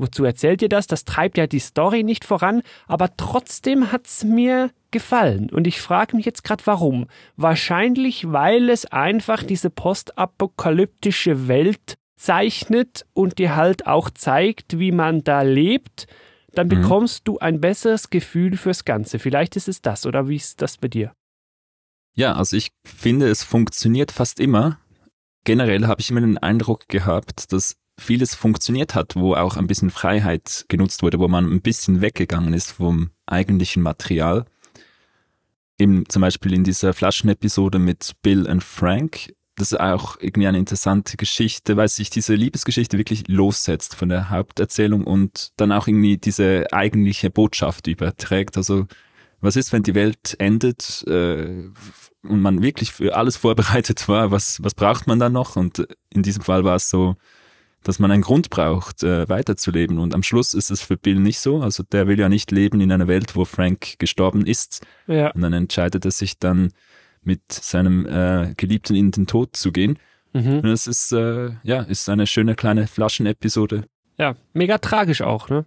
wozu 0.00 0.24
erzählt 0.24 0.62
ihr 0.62 0.68
das? 0.68 0.86
Das 0.86 1.04
treibt 1.04 1.38
ja 1.38 1.46
die 1.46 1.58
Story 1.58 2.02
nicht 2.02 2.24
voran, 2.24 2.62
aber 2.86 3.16
trotzdem 3.16 3.92
hat's 3.92 4.24
mir 4.24 4.70
gefallen. 4.90 5.50
Und 5.50 5.66
ich 5.66 5.80
frage 5.80 6.16
mich 6.16 6.26
jetzt 6.26 6.42
gerade 6.42 6.66
warum. 6.66 7.06
Wahrscheinlich, 7.36 8.32
weil 8.32 8.70
es 8.70 8.86
einfach 8.86 9.42
diese 9.42 9.70
postapokalyptische 9.70 11.48
Welt 11.48 11.96
zeichnet 12.16 13.06
und 13.12 13.38
dir 13.38 13.56
halt 13.56 13.86
auch 13.86 14.10
zeigt, 14.10 14.78
wie 14.78 14.92
man 14.92 15.24
da 15.24 15.42
lebt, 15.42 16.06
dann 16.52 16.66
mhm. 16.66 16.82
bekommst 16.82 17.26
du 17.28 17.38
ein 17.38 17.60
besseres 17.60 18.10
Gefühl 18.10 18.56
fürs 18.56 18.84
Ganze. 18.84 19.18
Vielleicht 19.18 19.56
ist 19.56 19.68
es 19.68 19.82
das, 19.82 20.06
oder 20.06 20.28
wie 20.28 20.36
ist 20.36 20.60
das 20.62 20.76
bei 20.76 20.88
dir? 20.88 21.12
Ja, 22.14 22.34
also 22.34 22.56
ich 22.56 22.72
finde, 22.84 23.28
es 23.28 23.44
funktioniert 23.44 24.12
fast 24.12 24.40
immer. 24.40 24.78
Generell 25.44 25.86
habe 25.86 26.00
ich 26.00 26.10
immer 26.10 26.20
den 26.20 26.38
Eindruck 26.38 26.88
gehabt, 26.88 27.52
dass 27.52 27.76
vieles 28.00 28.34
funktioniert 28.34 28.94
hat, 28.94 29.16
wo 29.16 29.34
auch 29.34 29.56
ein 29.56 29.66
bisschen 29.66 29.90
Freiheit 29.90 30.64
genutzt 30.68 31.02
wurde, 31.02 31.18
wo 31.18 31.28
man 31.28 31.50
ein 31.50 31.62
bisschen 31.62 32.00
weggegangen 32.00 32.54
ist 32.54 32.72
vom 32.72 33.10
eigentlichen 33.26 33.82
Material. 33.82 34.44
Eben 35.78 36.08
zum 36.08 36.22
Beispiel 36.22 36.52
in 36.52 36.64
dieser 36.64 36.92
Flaschenepisode 36.92 37.78
mit 37.78 38.12
Bill 38.22 38.46
und 38.46 38.62
Frank 38.62 39.30
das 39.60 39.72
ist 39.72 39.80
auch 39.80 40.16
irgendwie 40.20 40.46
eine 40.46 40.58
interessante 40.58 41.18
Geschichte, 41.18 41.76
weil 41.76 41.88
sich 41.88 42.08
diese 42.08 42.34
Liebesgeschichte 42.34 42.96
wirklich 42.96 43.28
lossetzt 43.28 43.94
von 43.94 44.08
der 44.08 44.30
Haupterzählung 44.30 45.04
und 45.04 45.52
dann 45.56 45.70
auch 45.70 45.86
irgendwie 45.86 46.16
diese 46.16 46.66
eigentliche 46.72 47.28
Botschaft 47.28 47.86
überträgt. 47.86 48.56
Also 48.56 48.86
was 49.40 49.56
ist, 49.56 49.72
wenn 49.72 49.82
die 49.82 49.94
Welt 49.94 50.34
endet 50.38 51.04
äh, 51.06 51.68
und 52.22 52.40
man 52.40 52.62
wirklich 52.62 52.92
für 52.92 53.16
alles 53.16 53.36
vorbereitet 53.36 54.08
war? 54.08 54.30
Was, 54.30 54.62
was 54.62 54.74
braucht 54.74 55.06
man 55.06 55.18
dann 55.18 55.32
noch? 55.32 55.56
Und 55.56 55.86
in 56.08 56.22
diesem 56.22 56.42
Fall 56.42 56.64
war 56.64 56.76
es 56.76 56.88
so, 56.88 57.16
dass 57.82 57.98
man 57.98 58.10
einen 58.10 58.22
Grund 58.22 58.50
braucht, 58.50 59.02
äh, 59.02 59.28
weiterzuleben. 59.28 59.98
Und 59.98 60.14
am 60.14 60.22
Schluss 60.22 60.54
ist 60.54 60.70
es 60.70 60.82
für 60.82 60.96
Bill 60.96 61.18
nicht 61.18 61.40
so. 61.40 61.60
Also 61.60 61.82
der 61.82 62.06
will 62.06 62.18
ja 62.18 62.28
nicht 62.28 62.50
leben 62.50 62.80
in 62.80 62.92
einer 62.92 63.08
Welt, 63.08 63.36
wo 63.36 63.44
Frank 63.44 63.98
gestorben 63.98 64.44
ist. 64.46 64.86
Ja. 65.06 65.30
Und 65.30 65.42
dann 65.42 65.52
entscheidet 65.52 66.04
er 66.04 66.10
sich 66.10 66.38
dann, 66.38 66.72
mit 67.22 67.52
seinem 67.52 68.06
äh, 68.06 68.54
Geliebten 68.56 68.96
in 68.96 69.10
den 69.10 69.26
Tod 69.26 69.56
zu 69.56 69.72
gehen. 69.72 69.98
Mhm. 70.32 70.58
Und 70.60 70.66
es 70.66 70.86
ist, 70.86 71.12
äh, 71.12 71.50
ja, 71.62 71.82
ist 71.82 72.08
eine 72.08 72.26
schöne 72.26 72.54
kleine 72.54 72.86
Flaschenepisode. 72.86 73.84
Ja, 74.18 74.36
mega 74.52 74.78
tragisch 74.78 75.22
auch, 75.22 75.48
ne? 75.48 75.66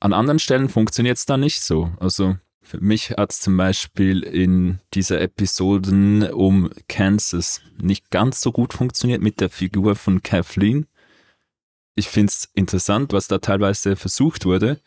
An 0.00 0.12
anderen 0.12 0.38
Stellen 0.38 0.68
funktioniert 0.68 1.16
es 1.16 1.26
da 1.26 1.36
nicht 1.36 1.60
so. 1.60 1.90
Also 1.98 2.36
für 2.68 2.80
mich 2.80 3.12
hat 3.12 3.32
es 3.32 3.40
zum 3.40 3.56
Beispiel 3.56 4.22
in 4.22 4.78
dieser 4.92 5.22
Episoden 5.22 6.30
um 6.30 6.68
Kansas 6.86 7.62
nicht 7.80 8.10
ganz 8.10 8.42
so 8.42 8.52
gut 8.52 8.74
funktioniert 8.74 9.22
mit 9.22 9.40
der 9.40 9.48
Figur 9.48 9.96
von 9.96 10.22
Kathleen. 10.22 10.86
Ich 11.94 12.08
finde 12.08 12.30
es 12.30 12.50
interessant, 12.52 13.14
was 13.14 13.26
da 13.26 13.38
teilweise 13.38 13.96
versucht 13.96 14.44
wurde. 14.44 14.82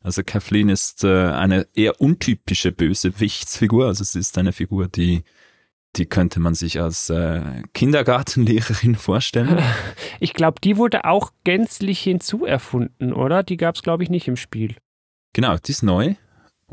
Also 0.00 0.22
Kathleen 0.24 0.68
ist 0.68 1.02
äh, 1.02 1.30
eine 1.30 1.66
eher 1.74 2.00
untypische 2.00 2.70
Bösewichtsfigur. 2.70 3.86
Also 3.86 4.02
es 4.02 4.14
ist 4.14 4.38
eine 4.38 4.52
Figur, 4.52 4.86
die 4.86 5.24
die 5.96 6.06
könnte 6.06 6.40
man 6.40 6.54
sich 6.54 6.80
als 6.80 7.10
äh, 7.10 7.62
Kindergartenlehrerin 7.72 8.94
vorstellen. 8.94 9.60
Ich 10.20 10.32
glaube, 10.32 10.60
die 10.60 10.76
wurde 10.76 11.04
auch 11.04 11.32
gänzlich 11.42 12.00
hinzuerfunden, 12.00 13.12
oder? 13.12 13.42
Die 13.42 13.56
gab 13.56 13.74
es, 13.74 13.82
glaube 13.82 14.04
ich, 14.04 14.10
nicht 14.10 14.26
im 14.28 14.36
Spiel. 14.36 14.76
Genau, 15.32 15.56
die 15.56 15.72
ist 15.72 15.82
neu. 15.82 16.14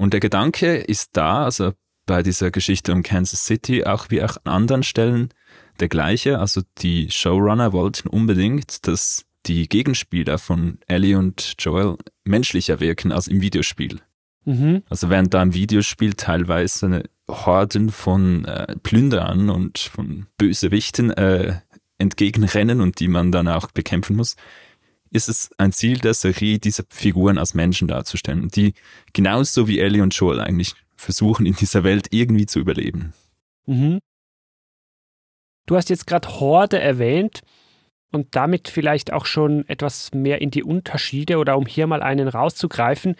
Und 0.02 0.14
der 0.14 0.20
Gedanke 0.20 0.78
ist 0.78 1.12
da, 1.14 1.46
also 1.46 1.74
bei 2.08 2.24
dieser 2.24 2.50
Geschichte 2.50 2.92
um 2.92 3.04
Kansas 3.04 3.46
City, 3.46 3.84
auch 3.84 4.08
wie 4.10 4.24
auch 4.24 4.36
an 4.44 4.52
anderen 4.52 4.82
Stellen 4.82 5.30
der 5.80 5.90
gleiche. 5.90 6.40
Also 6.40 6.62
die 6.80 7.12
Showrunner 7.12 7.72
wollten 7.72 8.08
unbedingt, 8.08 8.88
dass 8.88 9.26
die 9.46 9.70
Gegenspieler 9.70 10.40
von 10.40 10.80
Ellie 10.88 11.16
und 11.16 11.54
Joel 11.60 11.98
menschlicher 12.24 12.80
wirken 12.80 13.12
als 13.12 13.28
im 13.28 13.42
Videospiel. 13.42 14.00
Mhm. 14.46 14.82
Also 14.90 15.12
während 15.12 15.36
da 15.36 15.44
im 15.44 15.54
Videospiel 15.54 16.16
teilweise 16.16 16.88
eine 16.88 17.04
Horden 17.30 17.92
von 17.92 18.46
äh, 18.46 18.76
Plünderern 18.82 19.52
und 19.52 19.78
von 19.78 20.26
Bösewichten 20.40 21.12
äh, 21.12 21.60
entgegenrennen 22.00 22.82
und 22.82 23.00
die 23.00 23.08
man 23.08 23.32
dann 23.32 23.48
auch 23.48 23.70
bekämpfen 23.70 24.16
muss, 24.16 24.36
ist 25.12 25.30
es 25.30 25.52
ein 25.58 25.72
Ziel 25.72 26.00
der 26.00 26.14
Serie, 26.14 26.60
diese 26.60 26.86
Figuren 26.90 27.38
als 27.38 27.54
Menschen 27.54 27.88
darzustellen, 27.88 28.48
die 28.48 28.74
genauso 29.14 29.68
wie 29.68 29.80
Ellie 29.80 30.02
und 30.02 30.16
Joel 30.16 30.40
eigentlich 30.40 30.74
versuchen, 30.96 31.46
in 31.46 31.56
dieser 31.56 31.84
Welt 31.84 32.08
irgendwie 32.12 32.46
zu 32.46 32.60
überleben. 32.60 33.14
Mhm. 33.66 34.00
Du 35.66 35.76
hast 35.76 35.90
jetzt 35.90 36.08
gerade 36.08 36.28
Horde 36.40 36.80
erwähnt 36.80 37.42
und 38.12 38.36
damit 38.36 38.68
vielleicht 38.68 39.14
auch 39.14 39.26
schon 39.26 39.68
etwas 39.68 40.14
mehr 40.14 40.42
in 40.42 40.52
die 40.52 40.64
Unterschiede 40.64 41.38
oder 41.38 41.58
um 41.58 41.66
hier 41.66 41.88
mal 41.88 42.02
einen 42.02 42.28
rauszugreifen. 42.28 43.16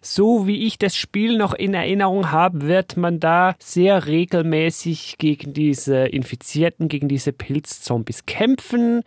So 0.00 0.46
wie 0.46 0.66
ich 0.66 0.78
das 0.78 0.96
Spiel 0.96 1.36
noch 1.36 1.54
in 1.54 1.74
Erinnerung 1.74 2.30
habe, 2.30 2.62
wird 2.62 2.96
man 2.96 3.20
da 3.20 3.56
sehr 3.58 4.06
regelmäßig 4.06 5.16
gegen 5.18 5.52
diese 5.52 6.06
Infizierten, 6.06 6.88
gegen 6.88 7.08
diese 7.08 7.32
Pilzzombies 7.32 8.24
kämpfen. 8.26 9.02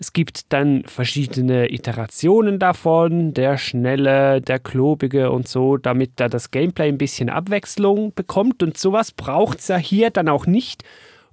Es 0.00 0.12
gibt 0.12 0.52
dann 0.52 0.82
verschiedene 0.86 1.70
Iterationen 1.70 2.58
davon, 2.58 3.34
der 3.34 3.58
schnelle, 3.58 4.40
der 4.40 4.58
klobige 4.58 5.30
und 5.30 5.46
so, 5.46 5.76
damit 5.76 6.12
da 6.16 6.28
das 6.28 6.50
Gameplay 6.50 6.88
ein 6.88 6.98
bisschen 6.98 7.28
Abwechslung 7.28 8.14
bekommt. 8.14 8.62
Und 8.62 8.78
sowas 8.78 9.12
braucht 9.12 9.58
es 9.58 9.68
ja 9.68 9.76
hier 9.76 10.10
dann 10.10 10.28
auch 10.28 10.46
nicht. 10.46 10.84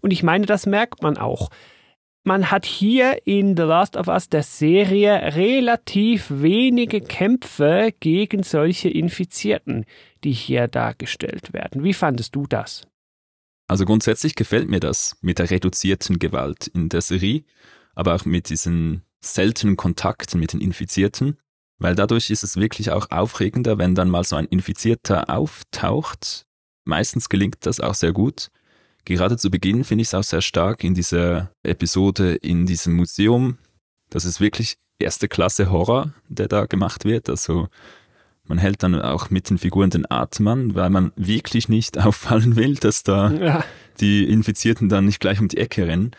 Und 0.01 0.11
ich 0.11 0.21
meine, 0.21 0.45
das 0.45 0.65
merkt 0.65 1.01
man 1.01 1.17
auch 1.17 1.49
man 2.27 2.51
hat 2.51 2.65
hier 2.65 3.25
in 3.25 3.55
The 3.55 3.63
Last 3.63 3.95
of 3.95 4.09
Us 4.09 4.27
der 4.27 4.43
Serie 4.43 5.35
relativ 5.35 6.25
wenige 6.29 6.99
Kämpfe 6.99 7.93
gegen 8.01 8.43
solche 8.43 8.89
Infizierten, 8.89 9.85
die 10.25 10.33
hier 10.33 10.67
dargestellt 10.67 11.53
werden. 11.53 11.85
Wie 11.85 11.93
fandest 11.93 12.35
du 12.35 12.45
das? 12.45 12.85
Also 13.69 13.85
grundsätzlich 13.85 14.35
gefällt 14.35 14.69
mir 14.69 14.81
das 14.81 15.15
mit 15.21 15.39
der 15.39 15.49
reduzierten 15.49 16.19
Gewalt 16.19 16.67
in 16.67 16.89
der 16.89 16.99
Serie, 16.99 17.43
aber 17.97 18.13
auch 18.13 18.25
mit 18.25 18.49
diesen 18.49 19.01
seltenen 19.21 19.75
Kontakten 19.75 20.39
mit 20.39 20.53
den 20.53 20.61
Infizierten, 20.61 21.37
weil 21.79 21.95
dadurch 21.95 22.29
ist 22.29 22.43
es 22.43 22.55
wirklich 22.55 22.91
auch 22.91 23.09
aufregender, 23.09 23.79
wenn 23.79 23.95
dann 23.95 24.09
mal 24.09 24.23
so 24.23 24.35
ein 24.35 24.45
Infizierter 24.45 25.31
auftaucht. 25.31 26.45
Meistens 26.85 27.27
gelingt 27.27 27.57
das 27.61 27.79
auch 27.79 27.95
sehr 27.95 28.13
gut. 28.13 28.49
Gerade 29.03 29.37
zu 29.37 29.49
Beginn 29.49 29.83
finde 29.83 30.03
ich 30.03 30.09
es 30.09 30.13
auch 30.13 30.23
sehr 30.23 30.41
stark 30.41 30.83
in 30.83 30.93
dieser 30.93 31.49
Episode 31.63 32.35
in 32.35 32.67
diesem 32.67 32.93
Museum. 32.93 33.57
Das 34.09 34.25
ist 34.25 34.39
wirklich 34.39 34.77
erste 34.99 35.27
Klasse 35.27 35.71
Horror, 35.71 36.13
der 36.29 36.47
da 36.47 36.67
gemacht 36.67 37.03
wird. 37.03 37.29
Also 37.29 37.67
man 38.43 38.59
hält 38.59 38.83
dann 38.83 39.01
auch 39.01 39.31
mit 39.31 39.49
den 39.49 39.57
Figuren 39.57 39.89
den 39.89 40.09
Atem 40.09 40.47
an, 40.47 40.75
weil 40.75 40.91
man 40.91 41.13
wirklich 41.15 41.67
nicht 41.67 41.97
auffallen 42.05 42.55
will, 42.55 42.75
dass 42.75 43.01
da 43.01 43.31
ja. 43.31 43.63
die 43.99 44.25
Infizierten 44.25 44.87
dann 44.87 45.05
nicht 45.05 45.19
gleich 45.19 45.39
um 45.39 45.47
die 45.47 45.57
Ecke 45.57 45.87
rennen. 45.87 46.11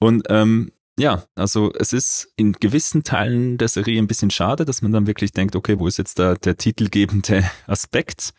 Und 0.00 0.26
ähm, 0.28 0.70
ja, 0.98 1.24
also 1.34 1.72
es 1.78 1.92
ist 1.92 2.32
in 2.36 2.52
gewissen 2.52 3.04
Teilen 3.04 3.56
der 3.56 3.68
Serie 3.68 4.00
ein 4.00 4.08
bisschen 4.08 4.30
schade, 4.30 4.64
dass 4.64 4.82
man 4.82 4.92
dann 4.92 5.06
wirklich 5.06 5.32
denkt, 5.32 5.56
okay, 5.56 5.78
wo 5.78 5.86
ist 5.86 5.96
jetzt 5.96 6.18
da 6.18 6.34
der 6.34 6.56
titelgebende 6.56 7.48
Aspekt? 7.66 8.34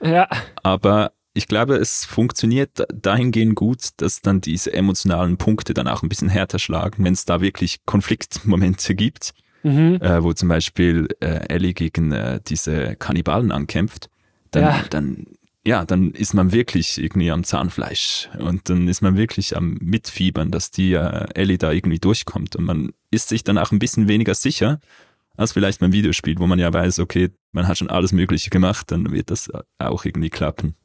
Ja. 0.00 0.28
Aber 0.62 1.12
ich 1.34 1.48
glaube, 1.48 1.76
es 1.76 2.04
funktioniert 2.04 2.86
dahingehend 2.94 3.56
gut, 3.56 3.88
dass 3.96 4.22
dann 4.22 4.40
diese 4.40 4.72
emotionalen 4.72 5.36
Punkte 5.36 5.74
dann 5.74 5.88
auch 5.88 6.02
ein 6.02 6.08
bisschen 6.08 6.28
härter 6.28 6.60
schlagen, 6.60 7.04
wenn 7.04 7.12
es 7.12 7.24
da 7.24 7.40
wirklich 7.40 7.84
Konfliktmomente 7.84 8.94
gibt, 8.94 9.32
mhm. 9.64 9.98
äh, 10.00 10.22
wo 10.22 10.32
zum 10.32 10.48
Beispiel 10.48 11.08
äh, 11.18 11.48
Ellie 11.48 11.74
gegen 11.74 12.12
äh, 12.12 12.40
diese 12.46 12.94
Kannibalen 12.94 13.50
ankämpft, 13.50 14.08
dann, 14.52 14.62
ja. 14.62 14.84
dann 14.90 15.26
ja, 15.66 15.84
dann 15.84 16.10
ist 16.10 16.34
man 16.34 16.52
wirklich 16.52 17.02
irgendwie 17.02 17.30
am 17.30 17.44
Zahnfleisch 17.44 18.28
und 18.38 18.68
dann 18.68 18.86
ist 18.86 19.00
man 19.00 19.16
wirklich 19.16 19.56
am 19.56 19.78
Mitfiebern, 19.80 20.50
dass 20.50 20.70
die 20.70 20.92
äh, 20.92 21.26
Ellie 21.34 21.58
da 21.58 21.72
irgendwie 21.72 21.98
durchkommt 21.98 22.56
und 22.56 22.64
man 22.64 22.92
ist 23.10 23.28
sich 23.28 23.44
dann 23.44 23.58
auch 23.58 23.72
ein 23.72 23.78
bisschen 23.78 24.08
weniger 24.08 24.34
sicher 24.34 24.80
als 25.36 25.52
vielleicht 25.52 25.80
beim 25.80 25.92
Videospiel, 25.92 26.38
wo 26.38 26.46
man 26.46 26.58
ja 26.58 26.72
weiß, 26.72 27.00
okay, 27.00 27.30
man 27.52 27.66
hat 27.66 27.78
schon 27.78 27.90
alles 27.90 28.12
Mögliche 28.12 28.50
gemacht, 28.50 28.90
dann 28.92 29.10
wird 29.10 29.30
das 29.30 29.50
auch 29.78 30.04
irgendwie 30.04 30.30
klappen. 30.30 30.76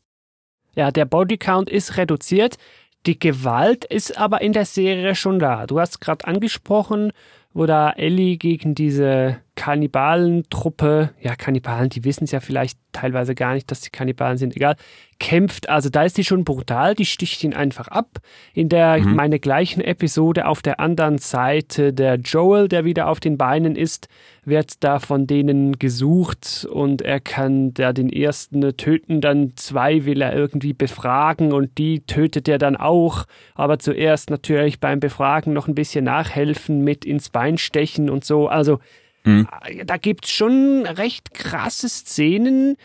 Ja, 0.76 0.92
der 0.92 1.06
Bodycount 1.06 1.70
ist 1.70 1.98
reduziert. 1.98 2.58
Die 3.06 3.20
Gewalt 3.20 3.86
ist 3.86 4.18
aber 4.18 4.42
in 4.42 4.54
der 4.54 4.66
Serie 4.66 5.16
schon 5.16 5.40
da. 5.40 5.68
Du 5.68 5.80
hast 5.80 6.02
gerade 6.02 6.26
angesprochen, 6.26 7.12
wo 7.54 7.66
da 7.66 7.92
Ellie 7.92 8.38
gegen 8.38 8.76
diese 8.76 9.38
Kannibalentruppe, 9.56 11.10
ja, 11.20 11.36
Kannibalen, 11.36 11.90
die 11.90 12.06
wissen 12.06 12.24
es 12.24 12.32
ja 12.32 12.40
vielleicht 12.40 12.80
teilweise 12.92 13.36
gar 13.36 13.54
nicht, 13.54 13.70
dass 13.70 13.82
sie 13.82 13.90
Kannibalen 13.90 14.38
sind, 14.38 14.56
egal, 14.56 14.76
kämpft. 15.20 15.68
Also 15.68 15.90
da 15.90 16.04
ist 16.04 16.18
die 16.18 16.24
schon 16.24 16.44
brutal, 16.44 16.96
die 16.96 17.06
sticht 17.06 17.44
ihn 17.44 17.54
einfach 17.54 17.88
ab. 17.88 18.20
In 18.54 18.70
der, 18.70 19.00
mhm. 19.00 19.16
meine 19.16 19.40
gleichen 19.40 19.82
Episode 19.82 20.48
auf 20.48 20.62
der 20.62 20.80
anderen 20.80 21.18
Seite, 21.18 21.92
der 21.92 22.16
Joel, 22.16 22.68
der 22.68 22.86
wieder 22.86 23.10
auf 23.10 23.20
den 23.20 23.38
Beinen 23.38 23.76
ist, 23.76 24.08
wird 24.50 24.84
da 24.84 25.00
von 25.00 25.28
denen 25.28 25.80
gesucht 25.80 26.68
und 26.70 27.02
er 27.02 27.20
kann 27.20 27.74
da 27.74 27.94
den 27.94 28.12
ersten 28.12 28.62
töten, 28.76 29.22
dann 29.22 29.54
zwei 29.56 30.06
will 30.06 30.22
er 30.22 30.36
irgendwie 30.36 30.74
befragen 30.74 31.54
und 31.54 31.78
die 31.78 32.02
tötet 32.02 32.48
er 32.48 32.58
dann 32.58 32.76
auch, 32.76 33.26
aber 33.56 33.80
zuerst 33.80 34.30
natürlich 34.30 34.80
beim 34.80 35.00
Befragen 35.00 35.54
noch 35.54 35.68
ein 35.68 35.76
bisschen 35.76 36.06
nachhelfen 36.06 36.84
mit 36.84 37.06
ins 37.06 37.30
Bein 37.30 37.58
stechen 37.58 38.10
und 38.10 38.26
so. 38.26 38.48
Also 38.48 38.80
Mhm. 39.24 39.48
Da 39.86 39.98
gibt 39.98 40.26
es 40.26 40.32
schon 40.32 40.86
recht 40.86 41.34
krasse 41.34 41.90
Szenen, 41.90 42.78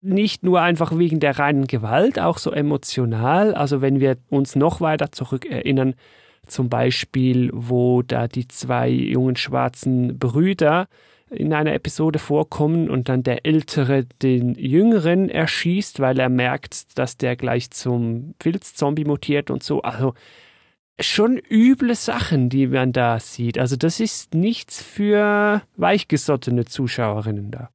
nicht 0.00 0.44
nur 0.44 0.60
einfach 0.60 0.96
wegen 0.96 1.20
der 1.20 1.38
reinen 1.38 1.66
Gewalt, 1.66 2.20
auch 2.20 2.38
so 2.38 2.52
emotional. 2.52 3.54
Also 3.54 3.80
wenn 3.80 4.00
wir 4.00 4.16
uns 4.28 4.54
noch 4.54 4.80
weiter 4.80 5.10
zurückerinnern, 5.10 5.94
zum 6.46 6.68
Beispiel, 6.68 7.50
wo 7.52 8.02
da 8.02 8.28
die 8.28 8.48
zwei 8.48 8.88
jungen 8.88 9.36
schwarzen 9.36 10.18
Brüder 10.18 10.88
in 11.30 11.52
einer 11.52 11.74
Episode 11.74 12.18
vorkommen 12.18 12.88
und 12.88 13.08
dann 13.08 13.22
der 13.22 13.44
Ältere 13.44 14.06
den 14.22 14.54
Jüngeren 14.54 15.28
erschießt, 15.28 16.00
weil 16.00 16.18
er 16.18 16.28
merkt, 16.28 16.98
dass 16.98 17.16
der 17.16 17.36
gleich 17.36 17.70
zum 17.70 18.34
Pilzzombie 18.38 19.04
mutiert 19.04 19.50
und 19.50 19.62
so. 19.62 19.82
Also 19.82 20.14
schon 21.00 21.38
üble 21.38 21.94
Sachen, 21.94 22.48
die 22.48 22.66
man 22.66 22.92
da 22.92 23.20
sieht. 23.20 23.58
Also 23.58 23.76
das 23.76 24.00
ist 24.00 24.34
nichts 24.34 24.82
für 24.82 25.62
weichgesottene 25.76 26.64
Zuschauerinnen 26.64 27.50
da. 27.50 27.70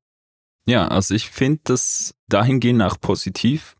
Ja, 0.65 0.87
also 0.87 1.13
ich 1.13 1.29
finde 1.29 1.61
das 1.65 2.15
dahingehend 2.29 2.81
auch 2.81 2.99
positiv, 2.99 3.75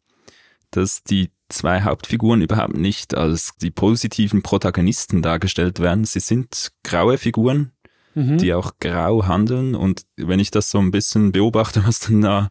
dass 0.71 1.03
die 1.03 1.29
zwei 1.53 1.81
Hauptfiguren 1.81 2.41
überhaupt 2.41 2.75
nicht 2.75 3.15
als 3.15 3.53
die 3.61 3.71
positiven 3.71 4.41
Protagonisten 4.41 5.21
dargestellt 5.21 5.79
werden. 5.79 6.05
Sie 6.05 6.19
sind 6.19 6.71
graue 6.83 7.17
Figuren, 7.17 7.71
mhm. 8.15 8.37
die 8.37 8.53
auch 8.53 8.73
grau 8.79 9.25
handeln. 9.27 9.75
Und 9.75 10.03
wenn 10.17 10.39
ich 10.39 10.51
das 10.51 10.69
so 10.69 10.79
ein 10.79 10.91
bisschen 10.91 11.31
beobachte, 11.31 11.83
was 11.85 11.99
dann 11.99 12.21
da 12.21 12.49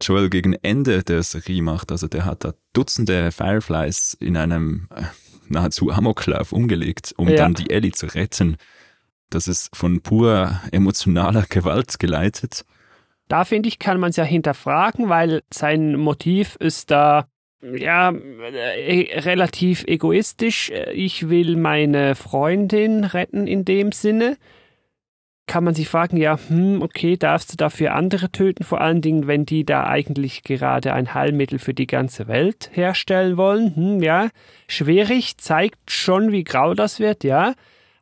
Joel 0.00 0.28
gegen 0.30 0.54
Ende 0.54 1.02
der 1.02 1.22
Serie 1.22 1.62
macht, 1.62 1.90
also 1.90 2.08
der 2.08 2.24
hat 2.24 2.44
da 2.44 2.54
Dutzende 2.72 3.32
Fireflies 3.32 4.16
in 4.20 4.36
einem 4.36 4.88
äh, 4.94 5.02
nahezu 5.48 5.90
Amoklauf 5.90 6.52
umgelegt, 6.52 7.14
um 7.16 7.28
ja. 7.28 7.36
dann 7.36 7.54
die 7.54 7.70
Ellie 7.70 7.92
zu 7.92 8.06
retten. 8.06 8.56
Das 9.30 9.48
ist 9.48 9.74
von 9.74 10.00
pur 10.00 10.60
emotionaler 10.72 11.44
Gewalt 11.48 11.98
geleitet. 11.98 12.64
Da 13.28 13.44
finde 13.44 13.68
ich, 13.68 13.78
kann 13.78 13.98
man 13.98 14.10
es 14.10 14.16
ja 14.16 14.24
hinterfragen, 14.24 15.08
weil 15.08 15.42
sein 15.52 15.96
Motiv 15.96 16.56
ist 16.56 16.90
da 16.90 17.26
ja 17.76 18.10
äh, 18.12 19.20
relativ 19.20 19.84
egoistisch. 19.86 20.70
Ich 20.92 21.28
will 21.28 21.56
meine 21.56 22.14
Freundin 22.14 23.04
retten 23.04 23.46
in 23.46 23.64
dem 23.64 23.92
Sinne. 23.92 24.36
Kann 25.46 25.64
man 25.64 25.74
sich 25.74 25.88
fragen, 25.88 26.16
ja, 26.16 26.38
hm, 26.48 26.80
okay, 26.80 27.18
darfst 27.18 27.52
du 27.52 27.56
dafür 27.56 27.94
andere 27.94 28.30
töten, 28.30 28.64
vor 28.64 28.80
allen 28.80 29.02
Dingen, 29.02 29.26
wenn 29.26 29.44
die 29.44 29.64
da 29.64 29.84
eigentlich 29.84 30.42
gerade 30.42 30.94
ein 30.94 31.12
Heilmittel 31.12 31.58
für 31.58 31.74
die 31.74 31.86
ganze 31.86 32.28
Welt 32.28 32.70
herstellen 32.72 33.36
wollen, 33.36 33.76
hm, 33.76 34.02
ja, 34.02 34.30
schwierig, 34.68 35.36
zeigt 35.36 35.90
schon, 35.90 36.32
wie 36.32 36.44
grau 36.44 36.72
das 36.72 36.98
wird, 36.98 37.24
ja, 37.24 37.54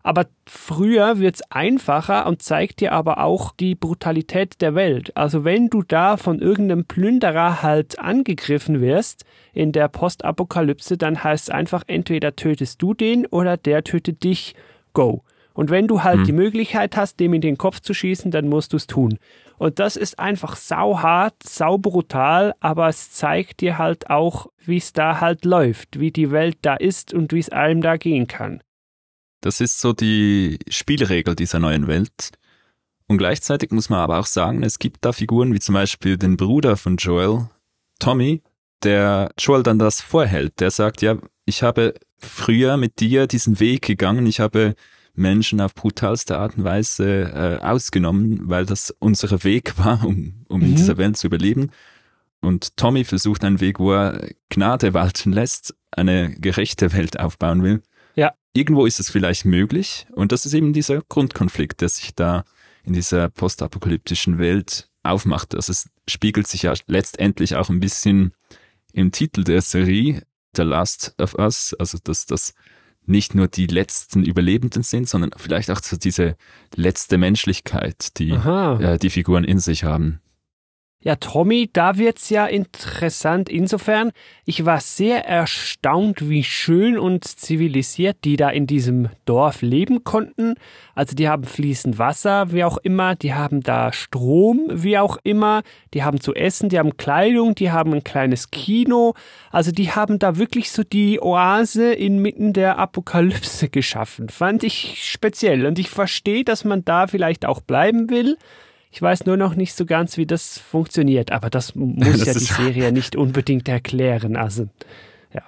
aber 0.02 0.26
früher 0.46 1.18
wird's 1.18 1.42
einfacher 1.50 2.26
und 2.26 2.42
zeigt 2.42 2.80
dir 2.80 2.92
aber 2.92 3.18
auch 3.18 3.52
die 3.52 3.74
Brutalität 3.74 4.60
der 4.60 4.74
Welt. 4.74 5.16
Also 5.16 5.44
wenn 5.44 5.68
du 5.68 5.82
da 5.82 6.16
von 6.16 6.40
irgendeinem 6.40 6.84
Plünderer 6.84 7.62
halt 7.62 7.98
angegriffen 7.98 8.80
wirst 8.80 9.24
in 9.52 9.72
der 9.72 9.88
Postapokalypse, 9.88 10.96
dann 10.96 11.22
heißt 11.22 11.48
es 11.48 11.54
einfach, 11.54 11.84
entweder 11.86 12.34
tötest 12.34 12.82
du 12.82 12.94
den 12.94 13.26
oder 13.26 13.56
der 13.56 13.84
tötet 13.84 14.24
dich. 14.24 14.54
Go. 14.92 15.22
Und 15.54 15.70
wenn 15.70 15.86
du 15.86 16.02
halt 16.02 16.18
hm. 16.18 16.24
die 16.24 16.32
Möglichkeit 16.32 16.96
hast, 16.96 17.20
dem 17.20 17.34
in 17.34 17.40
den 17.40 17.58
Kopf 17.58 17.80
zu 17.80 17.94
schießen, 17.94 18.30
dann 18.30 18.48
musst 18.48 18.72
du 18.72 18.78
es 18.78 18.86
tun. 18.86 19.18
Und 19.58 19.78
das 19.78 19.96
ist 19.96 20.18
einfach 20.18 20.56
sauhart, 20.56 21.34
saubrutal, 21.44 22.54
aber 22.60 22.88
es 22.88 23.12
zeigt 23.12 23.60
dir 23.60 23.78
halt 23.78 24.10
auch, 24.10 24.48
wie 24.64 24.78
es 24.78 24.92
da 24.92 25.20
halt 25.20 25.44
läuft, 25.44 26.00
wie 26.00 26.10
die 26.10 26.32
Welt 26.32 26.56
da 26.62 26.74
ist 26.74 27.14
und 27.14 27.32
wie 27.32 27.38
es 27.38 27.50
einem 27.50 27.82
da 27.82 27.96
gehen 27.96 28.26
kann. 28.26 28.60
Das 29.42 29.60
ist 29.60 29.80
so 29.80 29.92
die 29.92 30.58
Spielregel 30.68 31.34
dieser 31.34 31.58
neuen 31.58 31.88
Welt. 31.88 32.30
Und 33.08 33.18
gleichzeitig 33.18 33.72
muss 33.72 33.90
man 33.90 33.98
aber 33.98 34.18
auch 34.18 34.26
sagen, 34.26 34.62
es 34.62 34.78
gibt 34.78 35.04
da 35.04 35.12
Figuren 35.12 35.52
wie 35.52 35.60
zum 35.60 35.74
Beispiel 35.74 36.16
den 36.16 36.36
Bruder 36.36 36.76
von 36.76 36.96
Joel, 36.96 37.50
Tommy, 37.98 38.40
der 38.84 39.32
Joel 39.38 39.64
dann 39.64 39.78
das 39.78 40.00
vorhält. 40.00 40.60
Der 40.60 40.70
sagt, 40.70 41.02
ja, 41.02 41.18
ich 41.44 41.62
habe 41.62 41.94
früher 42.18 42.76
mit 42.76 43.00
dir 43.00 43.26
diesen 43.26 43.58
Weg 43.58 43.82
gegangen, 43.82 44.26
ich 44.26 44.40
habe 44.40 44.76
Menschen 45.14 45.60
auf 45.60 45.74
brutalste 45.74 46.38
Art 46.38 46.56
und 46.56 46.64
Weise 46.64 47.60
äh, 47.60 47.64
ausgenommen, 47.64 48.42
weil 48.44 48.64
das 48.64 48.94
unser 49.00 49.42
Weg 49.42 49.76
war, 49.84 50.04
um, 50.04 50.44
um 50.48 50.60
mhm. 50.60 50.66
in 50.66 50.76
dieser 50.76 50.96
Welt 50.98 51.16
zu 51.16 51.26
überleben. 51.26 51.70
Und 52.40 52.76
Tommy 52.76 53.04
versucht 53.04 53.44
einen 53.44 53.60
Weg, 53.60 53.80
wo 53.80 53.92
er 53.92 54.28
Gnade 54.50 54.94
walten 54.94 55.32
lässt, 55.32 55.74
eine 55.90 56.30
gerechte 56.36 56.92
Welt 56.92 57.18
aufbauen 57.18 57.62
will. 57.62 57.82
Irgendwo 58.52 58.86
ist 58.86 59.00
es 59.00 59.10
vielleicht 59.10 59.44
möglich. 59.44 60.06
Und 60.12 60.32
das 60.32 60.46
ist 60.46 60.54
eben 60.54 60.72
dieser 60.72 61.02
Grundkonflikt, 61.02 61.80
der 61.80 61.88
sich 61.88 62.14
da 62.14 62.44
in 62.84 62.92
dieser 62.92 63.28
postapokalyptischen 63.30 64.38
Welt 64.38 64.88
aufmacht. 65.02 65.54
Also 65.54 65.72
es 65.72 65.88
spiegelt 66.08 66.46
sich 66.46 66.62
ja 66.62 66.74
letztendlich 66.86 67.56
auch 67.56 67.70
ein 67.70 67.80
bisschen 67.80 68.32
im 68.92 69.12
Titel 69.12 69.44
der 69.44 69.62
Serie, 69.62 70.22
The 70.54 70.62
Last 70.62 71.14
of 71.18 71.34
Us, 71.34 71.74
also 71.78 71.98
dass 72.02 72.26
das 72.26 72.54
nicht 73.04 73.34
nur 73.34 73.48
die 73.48 73.66
letzten 73.66 74.22
Überlebenden 74.22 74.82
sind, 74.82 75.08
sondern 75.08 75.30
vielleicht 75.36 75.70
auch 75.70 75.82
so 75.82 75.96
diese 75.96 76.36
letzte 76.74 77.18
Menschlichkeit, 77.18 78.18
die 78.18 78.30
äh, 78.78 78.98
die 78.98 79.10
Figuren 79.10 79.44
in 79.44 79.58
sich 79.58 79.84
haben. 79.84 80.20
Ja, 81.04 81.16
Tommy, 81.16 81.68
da 81.72 81.98
wird's 81.98 82.30
ja 82.30 82.46
interessant 82.46 83.48
insofern. 83.48 84.12
Ich 84.44 84.64
war 84.64 84.78
sehr 84.80 85.26
erstaunt, 85.26 86.28
wie 86.28 86.44
schön 86.44 86.96
und 86.96 87.24
zivilisiert 87.24 88.18
die 88.22 88.36
da 88.36 88.50
in 88.50 88.68
diesem 88.68 89.08
Dorf 89.24 89.62
leben 89.62 90.04
konnten. 90.04 90.54
Also 90.94 91.16
die 91.16 91.28
haben 91.28 91.42
fließend 91.42 91.98
Wasser, 91.98 92.52
wie 92.52 92.62
auch 92.62 92.78
immer, 92.78 93.16
die 93.16 93.34
haben 93.34 93.64
da 93.64 93.92
Strom, 93.92 94.68
wie 94.70 94.96
auch 94.96 95.18
immer, 95.24 95.62
die 95.92 96.04
haben 96.04 96.20
zu 96.20 96.34
essen, 96.34 96.68
die 96.68 96.78
haben 96.78 96.96
Kleidung, 96.96 97.56
die 97.56 97.72
haben 97.72 97.92
ein 97.92 98.04
kleines 98.04 98.52
Kino. 98.52 99.14
Also 99.50 99.72
die 99.72 99.90
haben 99.90 100.20
da 100.20 100.36
wirklich 100.36 100.70
so 100.70 100.84
die 100.84 101.20
Oase 101.20 101.92
inmitten 101.92 102.52
der 102.52 102.78
Apokalypse 102.78 103.68
geschaffen. 103.70 104.28
Fand 104.28 104.62
ich 104.62 105.02
speziell 105.02 105.66
und 105.66 105.80
ich 105.80 105.90
verstehe, 105.90 106.44
dass 106.44 106.64
man 106.64 106.84
da 106.84 107.08
vielleicht 107.08 107.44
auch 107.44 107.60
bleiben 107.60 108.08
will. 108.08 108.36
Ich 108.94 109.00
weiß 109.00 109.24
nur 109.24 109.38
noch 109.38 109.54
nicht 109.54 109.74
so 109.74 109.86
ganz, 109.86 110.18
wie 110.18 110.26
das 110.26 110.58
funktioniert, 110.58 111.32
aber 111.32 111.48
das 111.48 111.74
muss 111.74 111.96
das 112.18 112.26
ja 112.26 112.34
die 112.34 112.40
Serie 112.40 112.92
nicht 112.92 113.16
unbedingt 113.16 113.66
erklären. 113.66 114.36
Also, 114.36 114.68
ja. 115.32 115.42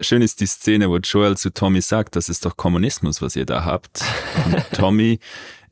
Schön 0.00 0.22
ist 0.22 0.40
die 0.40 0.46
Szene, 0.46 0.88
wo 0.88 0.96
Joel 0.96 1.36
zu 1.36 1.52
Tommy 1.52 1.82
sagt, 1.82 2.16
das 2.16 2.30
ist 2.30 2.46
doch 2.46 2.56
Kommunismus, 2.56 3.20
was 3.20 3.36
ihr 3.36 3.44
da 3.44 3.66
habt. 3.66 4.02
Und 4.46 4.64
Tommy, 4.72 5.20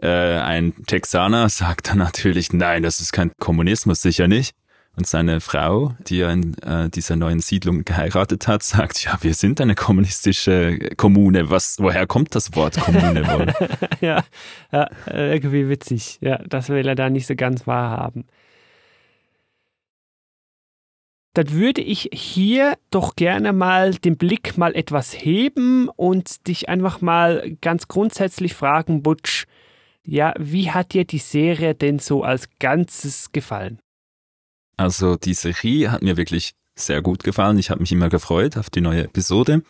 äh, 0.03 0.07
ein 0.07 0.75
Texaner, 0.87 1.49
sagt 1.49 1.88
dann 1.88 1.99
natürlich, 1.99 2.53
nein, 2.53 2.83
das 2.83 3.01
ist 3.01 3.12
kein 3.12 3.33
Kommunismus, 3.38 4.03
sicher 4.03 4.29
nicht. 4.29 4.55
Und 4.99 5.07
seine 5.07 5.41
Frau, 5.41 5.95
die 6.01 6.23
er 6.23 6.33
in 6.33 6.59
äh, 6.59 6.91
dieser 6.91 7.15
neuen 7.15 7.39
Siedlung 7.39 7.85
geheiratet 7.85 8.49
hat, 8.49 8.65
sagt, 8.65 9.05
ja, 9.05 9.17
wir 9.21 9.33
sind 9.33 9.61
eine 9.61 9.77
kommunistische 9.77 10.77
Kommune. 10.97 11.51
Was, 11.51 11.77
woher 11.79 12.05
kommt 12.09 12.35
das 12.35 12.57
Wort 12.57 12.81
Kommune 12.81 13.25
wohl? 13.29 13.47
ja, 14.01 14.25
ja, 14.73 14.91
irgendwie 15.07 15.69
witzig. 15.69 16.19
Ja, 16.21 16.39
das 16.39 16.69
will 16.69 16.89
er 16.89 16.97
da 16.97 17.11
nicht 17.11 17.29
so 17.29 17.37
ganz 17.37 17.65
wahrhaben. 17.69 18.27
Dann 21.35 21.53
würde 21.53 21.81
ich 21.81 22.11
hier 22.13 22.77
doch 22.91 23.15
gerne 23.15 23.53
mal 23.53 23.95
den 23.95 24.17
Blick 24.17 24.59
mal 24.59 24.75
etwas 24.75 25.13
heben 25.13 25.89
und 25.91 26.49
dich 26.49 26.69
einfach 26.69 27.01
mal 27.01 27.57
ganz 27.61 27.87
grundsätzlich 27.87 28.55
fragen, 28.55 29.05
Butch, 29.05 29.45
ja, 30.03 30.35
wie 30.41 30.73
hat 30.73 30.93
dir 30.93 31.05
die 31.05 31.19
Serie 31.19 31.77
denn 31.77 32.01
so 32.01 32.25
als 32.25 32.49
Ganzes 32.59 33.31
gefallen? 33.31 33.79
Also 34.79 35.17
die 35.17 35.35
Serie 35.35 35.91
hat 35.91 36.03
mir 36.03 36.17
wirklich 36.17 36.55
sehr 36.77 37.03
gut 37.03 37.25
gefallen. 37.25 37.59
Ich 37.59 37.71
habe 37.71 37.81
mich 37.81 37.93
immer 37.93 38.09
gefreut 38.09 38.57
auf 38.57 38.71
die 38.71 38.81
neue 38.81 39.05
Episode. 39.05 39.62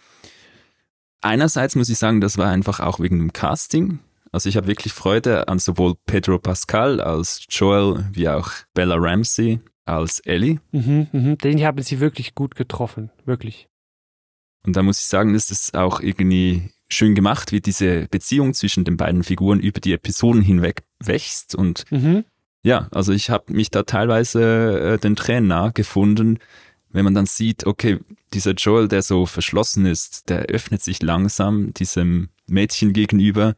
Einerseits 1.20 1.74
muss 1.74 1.88
ich 1.88 1.98
sagen, 1.98 2.20
das 2.20 2.38
war 2.38 2.48
einfach 2.50 2.78
auch 2.78 3.00
wegen 3.00 3.18
dem 3.18 3.32
Casting. 3.32 3.98
Also 4.30 4.48
ich 4.48 4.56
habe 4.56 4.66
wirklich 4.66 4.92
Freude 4.92 5.48
an 5.48 5.58
sowohl 5.58 5.94
Pedro 6.06 6.38
Pascal 6.38 7.00
als 7.00 7.46
Joel 7.48 8.04
wie 8.12 8.28
auch 8.28 8.50
Bella 8.74 8.96
Ramsey 8.96 9.60
als 9.86 10.20
Ellie. 10.20 10.60
Mhm, 10.70 11.08
mhm. 11.10 11.38
Den 11.38 11.64
haben 11.64 11.82
sie 11.82 11.98
wirklich 12.00 12.34
gut 12.34 12.54
getroffen, 12.54 13.10
wirklich. 13.24 13.68
Und 14.66 14.76
da 14.76 14.82
muss 14.82 15.00
ich 15.00 15.06
sagen, 15.06 15.34
ist 15.34 15.50
es 15.50 15.72
auch 15.72 16.00
irgendwie 16.00 16.70
schön 16.88 17.14
gemacht, 17.14 17.52
wie 17.52 17.60
diese 17.62 18.06
Beziehung 18.08 18.52
zwischen 18.52 18.84
den 18.84 18.98
beiden 18.98 19.24
Figuren 19.24 19.60
über 19.60 19.80
die 19.80 19.94
Episoden 19.94 20.42
hinweg 20.42 20.82
wächst. 21.00 21.54
Und 21.54 21.84
Mhm. 21.90 22.24
Ja, 22.62 22.88
also 22.90 23.12
ich 23.12 23.30
habe 23.30 23.52
mich 23.52 23.70
da 23.70 23.84
teilweise 23.84 24.94
äh, 24.94 24.98
den 24.98 25.16
Tränen 25.16 25.48
nahe 25.48 25.72
gefunden, 25.72 26.38
wenn 26.90 27.04
man 27.04 27.14
dann 27.14 27.26
sieht, 27.26 27.66
okay, 27.66 27.98
dieser 28.32 28.52
Joel, 28.52 28.88
der 28.88 29.02
so 29.02 29.26
verschlossen 29.26 29.86
ist, 29.86 30.28
der 30.28 30.42
öffnet 30.46 30.82
sich 30.82 31.02
langsam 31.02 31.72
diesem 31.74 32.30
Mädchen 32.46 32.92
gegenüber 32.92 33.54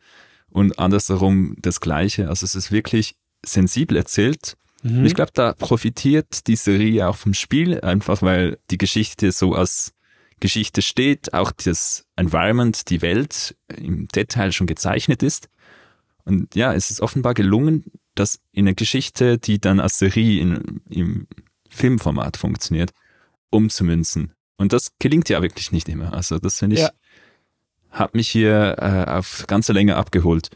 und 0.50 0.78
andersherum 0.78 1.56
das 1.60 1.80
Gleiche. 1.80 2.28
Also 2.28 2.44
es 2.44 2.54
ist 2.54 2.72
wirklich 2.72 3.16
sensibel 3.44 3.96
erzählt. 3.96 4.56
Mhm. 4.82 5.04
Ich 5.04 5.14
glaube, 5.14 5.30
da 5.34 5.52
profitiert 5.52 6.46
die 6.46 6.56
Serie 6.56 7.08
auch 7.08 7.16
vom 7.16 7.34
Spiel, 7.34 7.80
einfach 7.80 8.22
weil 8.22 8.58
die 8.70 8.78
Geschichte 8.78 9.32
so 9.32 9.54
als 9.54 9.92
Geschichte 10.40 10.82
steht, 10.82 11.34
auch 11.34 11.52
das 11.52 12.06
Environment, 12.16 12.88
die 12.88 13.02
Welt 13.02 13.56
im 13.76 14.08
Detail 14.08 14.52
schon 14.52 14.66
gezeichnet 14.66 15.22
ist. 15.22 15.48
Und 16.24 16.54
ja, 16.54 16.72
es 16.74 16.90
ist 16.90 17.00
offenbar 17.00 17.34
gelungen, 17.34 17.84
das 18.20 18.38
in 18.52 18.66
eine 18.66 18.74
Geschichte, 18.74 19.38
die 19.38 19.60
dann 19.60 19.80
als 19.80 19.98
Serie 19.98 20.40
in, 20.40 20.80
im 20.88 21.26
Filmformat 21.68 22.36
funktioniert, 22.36 22.90
umzumünzen. 23.50 24.32
Und 24.56 24.72
das 24.72 24.92
gelingt 24.98 25.28
ja 25.28 25.42
wirklich 25.42 25.72
nicht 25.72 25.88
immer. 25.88 26.12
Also 26.12 26.38
das 26.38 26.58
finde 26.58 26.76
ich, 26.76 26.82
Ja. 26.82 26.90
hat 27.90 28.14
mich 28.14 28.28
hier 28.28 28.76
äh, 28.78 29.10
auf 29.10 29.44
ganze 29.46 29.72
Länge 29.72 29.96
abgeholt. 29.96 30.50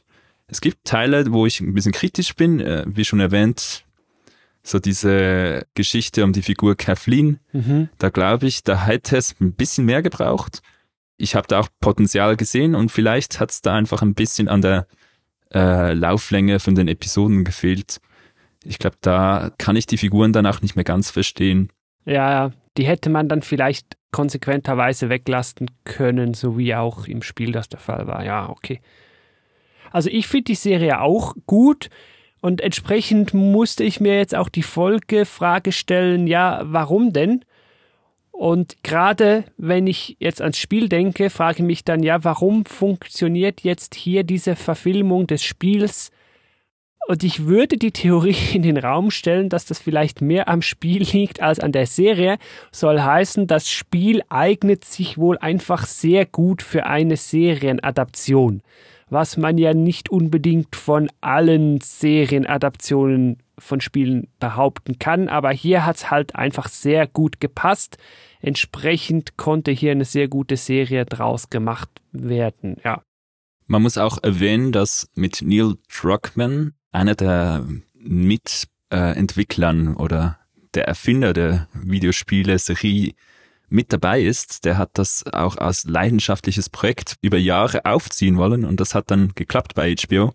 Es 0.47 0.61
gibt 0.61 0.85
Teile, 0.85 1.33
wo 1.33 1.47
ich 1.47 1.61
ein 1.61 1.75
bisschen 1.75 1.93
kritisch 1.93 2.35
bin, 2.37 2.61
äh, 2.61 2.85
wie 2.87 3.05
schon 3.05 3.21
erwähnt, 3.21 3.85
so 4.63 4.79
diese 4.79 5.67
Geschichte 5.75 6.25
um 6.25 6.33
die 6.33 6.43
Figur 6.43 6.77
Kathleen, 6.77 7.39
Mhm. 7.53 7.89
da 7.99 8.09
glaube 8.11 8.47
ich, 8.47 8.63
da 8.63 8.87
hätte 8.87 9.17
es 9.17 9.35
ein 9.41 9.53
bisschen 9.53 9.85
mehr 9.87 10.03
gebraucht. 10.03 10.63
Ich 11.17 11.35
habe 11.35 11.47
da 11.49 11.61
auch 11.61 11.69
Potenzial 11.81 12.37
gesehen 12.37 12.75
und 12.75 12.91
vielleicht 12.91 13.41
hat 13.41 13.51
es 13.51 13.63
da 13.63 13.75
einfach 13.75 14.03
ein 14.03 14.15
bisschen 14.15 14.49
an 14.49 14.61
der 14.63 14.87
äh, 15.55 15.93
Lauflänge 15.93 16.59
von 16.59 16.75
den 16.75 16.89
Episoden 16.89 17.45
gefehlt. 17.45 18.01
Ich 18.65 18.79
glaube, 18.79 18.97
da 19.01 19.51
kann 19.59 19.77
ich 19.77 19.87
die 19.87 19.99
Figuren 19.99 20.33
dann 20.33 20.47
auch 20.47 20.61
nicht 20.63 20.75
mehr 20.75 20.85
ganz 20.85 21.11
verstehen. 21.11 21.71
Ja, 22.05 22.51
die 22.77 22.87
hätte 22.87 23.11
man 23.11 23.29
dann 23.29 23.43
vielleicht 23.43 23.97
konsequenterweise 24.11 25.09
weglassen 25.09 25.71
können, 25.85 26.35
so 26.35 26.57
wie 26.59 26.75
auch 26.75 27.07
im 27.07 27.23
Spiel 27.23 27.53
das 27.53 27.69
der 27.69 27.81
Fall 27.81 28.07
war. 28.07 28.25
Ja, 28.25 28.49
okay. 28.49 28.81
Also 29.91 30.11
ich 30.11 30.27
finde 30.27 30.45
die 30.45 30.55
Serie 30.55 31.01
auch 31.01 31.35
gut 31.47 31.89
und 32.41 32.61
entsprechend 32.61 33.33
musste 33.33 33.85
ich 33.85 34.01
mir 34.01 34.17
jetzt 34.17 34.35
auch 34.35 34.49
die 34.49 34.63
Folgefrage 34.63 35.73
stellen, 35.73 36.27
ja, 36.27 36.63
warum 36.65 37.13
denn? 37.13 37.45
Und 38.37 38.83
gerade 38.83 39.45
wenn 39.57 39.87
ich 39.87 40.17
jetzt 40.19 40.43
ans 40.43 40.59
Spiel 40.59 40.89
denke, 40.89 41.31
frage 41.31 41.59
ich 41.59 41.65
mich 41.65 41.85
dann, 41.85 42.03
ja, 42.03 42.25
warum 42.25 42.67
funktioniert 42.67 43.61
jetzt 43.61 43.95
hier 43.95 44.25
diese 44.25 44.57
Verfilmung 44.57 45.29
des 45.29 45.45
Spiels 45.45 46.11
und 47.07 47.23
ich 47.23 47.47
würde 47.47 47.77
die 47.77 47.93
Theorie 47.93 48.37
in 48.55 48.63
den 48.63 48.77
Raum 48.77 49.11
stellen, 49.11 49.49
dass 49.49 49.67
das 49.67 49.79
vielleicht 49.79 50.21
mehr 50.21 50.49
am 50.49 50.63
Spiel 50.63 51.03
liegt 51.03 51.41
als 51.41 51.61
an 51.61 51.73
der 51.73 51.87
Serie. 51.87 52.39
Soll 52.73 53.01
heißen, 53.01 53.47
das 53.47 53.71
Spiel 53.71 54.23
eignet 54.29 54.85
sich 54.85 55.19
wohl 55.19 55.39
einfach 55.39 55.87
sehr 55.87 56.27
gut 56.27 56.63
für 56.63 56.87
eine 56.87 57.17
Serienadaption. 57.17 58.63
Was 59.11 59.37
man 59.37 59.59
ja 59.59 59.75
nicht 59.75 60.09
unbedingt 60.09 60.77
von 60.77 61.11
allen 61.21 61.81
Serienadaptionen 61.81 63.39
von 63.59 63.81
Spielen 63.81 64.29
behaupten 64.41 64.99
kann. 64.99 65.29
Aber 65.29 65.53
hier 65.53 65.87
hat 65.87 65.97
es 65.97 66.11
halt 66.11 66.35
einfach 66.35 66.69
sehr 66.69 67.07
gut 67.07 67.41
gepasst. 67.41 67.99
Entsprechend 68.41 69.37
konnte 69.37 69.71
hier 69.71 69.93
eine 69.93 70.05
sehr 70.05 70.29
gute 70.29 70.57
Serie 70.57 71.05
draus 71.05 71.51
gemacht 71.51 71.89
werden. 72.13 72.77
Ja. 72.85 73.03
Man 73.67 73.83
muss 73.83 73.97
auch 73.97 74.23
erwähnen, 74.23 74.73
dass 74.73 75.09
mit 75.15 75.41
Neil 75.43 75.77
Druckmann, 75.89 76.75
einer 76.93 77.15
der 77.15 77.67
Mitentwicklern 77.95 79.97
oder 79.97 80.39
der 80.75 80.87
Erfinder 80.87 81.33
der 81.33 81.69
Videospiele-Serie 81.73 83.13
mit 83.69 83.93
dabei 83.93 84.21
ist, 84.21 84.65
der 84.65 84.79
hat 84.79 84.91
das 84.95 85.25
auch 85.33 85.57
als 85.57 85.85
leidenschaftliches 85.85 86.69
Projekt 86.69 87.17
über 87.23 87.39
Jahre 87.39 87.85
aufziehen 87.85 88.37
wollen 88.37 88.65
und 88.65 88.81
das 88.81 88.95
hat 88.95 89.11
dann 89.11 89.33
geklappt 89.35 89.75
bei 89.75 89.95
HBO. 89.95 90.33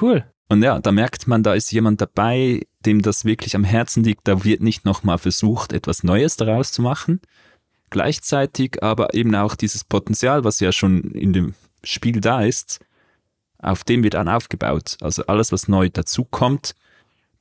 Cool. 0.00 0.24
Und 0.48 0.62
ja, 0.62 0.80
da 0.80 0.90
merkt 0.90 1.28
man, 1.28 1.44
da 1.44 1.54
ist 1.54 1.70
jemand 1.70 2.00
dabei, 2.00 2.66
dem 2.84 3.02
das 3.02 3.24
wirklich 3.24 3.54
am 3.54 3.62
Herzen 3.62 4.02
liegt. 4.02 4.26
Da 4.26 4.42
wird 4.42 4.62
nicht 4.62 4.84
nochmal 4.84 5.18
versucht, 5.18 5.72
etwas 5.72 6.02
Neues 6.02 6.36
daraus 6.36 6.72
zu 6.72 6.82
machen. 6.82 7.20
Gleichzeitig 7.90 8.82
aber 8.82 9.14
eben 9.14 9.34
auch 9.36 9.54
dieses 9.54 9.84
Potenzial, 9.84 10.42
was 10.42 10.58
ja 10.58 10.72
schon 10.72 11.12
in 11.12 11.32
dem 11.32 11.54
Spiel 11.84 12.20
da 12.20 12.42
ist, 12.42 12.80
auf 13.58 13.84
dem 13.84 14.02
wird 14.02 14.14
dann 14.14 14.28
aufgebaut. 14.28 14.96
Also 15.00 15.24
alles, 15.26 15.52
was 15.52 15.68
neu 15.68 15.88
dazukommt, 15.88 16.74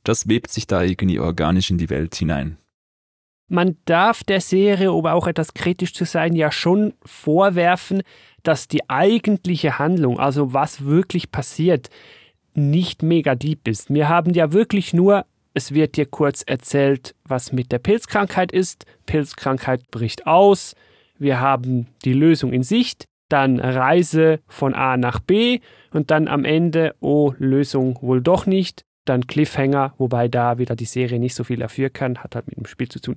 das 0.03 0.27
webt 0.27 0.51
sich 0.51 0.67
da 0.67 0.83
irgendwie 0.83 1.19
organisch 1.19 1.71
in 1.71 1.77
die 1.77 1.89
Welt 1.89 2.15
hinein. 2.15 2.57
Man 3.49 3.77
darf 3.85 4.23
der 4.23 4.41
Serie, 4.41 4.91
um 4.91 5.05
auch 5.07 5.27
etwas 5.27 5.55
kritisch 5.55 5.93
zu 5.93 6.05
sein, 6.05 6.35
ja 6.35 6.51
schon 6.51 6.93
vorwerfen, 7.03 8.03
dass 8.43 8.67
die 8.67 8.89
eigentliche 8.89 9.79
Handlung, 9.79 10.19
also 10.19 10.53
was 10.53 10.85
wirklich 10.85 11.31
passiert, 11.31 11.89
nicht 12.53 13.03
mega 13.03 13.35
deep 13.35 13.67
ist. 13.67 13.91
Wir 13.91 14.07
haben 14.07 14.33
ja 14.33 14.53
wirklich 14.53 14.93
nur, 14.93 15.25
es 15.53 15.73
wird 15.73 15.97
dir 15.97 16.05
kurz 16.05 16.43
erzählt, 16.45 17.15
was 17.23 17.51
mit 17.51 17.71
der 17.71 17.79
Pilzkrankheit 17.79 18.51
ist. 18.51 18.85
Pilzkrankheit 19.07 19.89
bricht 19.89 20.27
aus. 20.27 20.75
Wir 21.17 21.39
haben 21.39 21.87
die 22.05 22.13
Lösung 22.13 22.53
in 22.53 22.63
Sicht. 22.63 23.05
Dann 23.29 23.59
Reise 23.59 24.39
von 24.47 24.73
A 24.73 24.97
nach 24.97 25.19
B 25.19 25.59
und 25.91 26.11
dann 26.11 26.27
am 26.27 26.45
Ende, 26.45 26.95
oh, 26.99 27.33
Lösung 27.37 27.97
wohl 28.01 28.21
doch 28.21 28.45
nicht. 28.45 28.83
Dann 29.05 29.27
Cliffhanger, 29.27 29.93
wobei 29.97 30.27
da 30.27 30.57
wieder 30.57 30.75
die 30.75 30.85
Serie 30.85 31.19
nicht 31.19 31.35
so 31.35 31.43
viel 31.43 31.57
dafür 31.57 31.89
kann, 31.89 32.19
hat 32.19 32.35
halt 32.35 32.47
mit 32.47 32.57
dem 32.57 32.65
Spiel 32.65 32.89
zu 32.89 32.99
tun. 32.99 33.15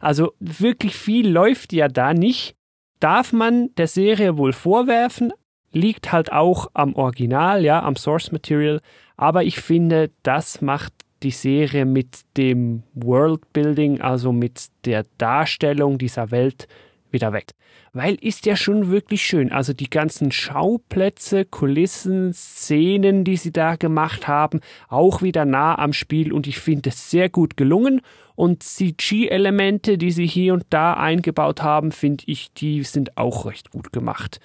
Also 0.00 0.32
wirklich 0.40 0.94
viel 0.94 1.28
läuft 1.28 1.72
ja 1.72 1.88
da 1.88 2.14
nicht. 2.14 2.56
Darf 2.98 3.32
man 3.32 3.74
der 3.76 3.86
Serie 3.86 4.36
wohl 4.36 4.52
vorwerfen, 4.52 5.32
liegt 5.72 6.12
halt 6.12 6.32
auch 6.32 6.68
am 6.74 6.94
Original, 6.94 7.64
ja, 7.64 7.82
am 7.82 7.96
Source 7.96 8.32
Material. 8.32 8.80
Aber 9.16 9.44
ich 9.44 9.60
finde, 9.60 10.10
das 10.22 10.60
macht 10.60 10.92
die 11.22 11.30
Serie 11.30 11.84
mit 11.84 12.20
dem 12.36 12.82
Worldbuilding, 12.94 14.00
also 14.00 14.32
mit 14.32 14.68
der 14.84 15.04
Darstellung 15.18 15.98
dieser 15.98 16.30
Welt 16.30 16.68
wieder 17.10 17.32
weg. 17.32 17.52
Weil 17.92 18.14
ist 18.14 18.46
ja 18.46 18.54
schon 18.54 18.90
wirklich 18.90 19.22
schön. 19.22 19.50
Also 19.50 19.72
die 19.72 19.90
ganzen 19.90 20.30
Schauplätze, 20.30 21.44
Kulissen, 21.44 22.32
Szenen, 22.32 23.24
die 23.24 23.36
sie 23.36 23.52
da 23.52 23.74
gemacht 23.74 24.28
haben, 24.28 24.60
auch 24.88 25.22
wieder 25.22 25.44
nah 25.44 25.76
am 25.76 25.92
Spiel 25.92 26.32
und 26.32 26.46
ich 26.46 26.60
finde 26.60 26.90
es 26.90 27.10
sehr 27.10 27.28
gut 27.28 27.56
gelungen. 27.56 28.00
Und 28.36 28.62
CG-Elemente, 28.62 29.98
die 29.98 30.12
sie 30.12 30.26
hier 30.26 30.54
und 30.54 30.64
da 30.70 30.94
eingebaut 30.94 31.62
haben, 31.62 31.92
finde 31.92 32.24
ich, 32.26 32.52
die 32.54 32.84
sind 32.84 33.18
auch 33.18 33.44
recht 33.44 33.70
gut 33.70 33.92
gemacht. 33.92 34.40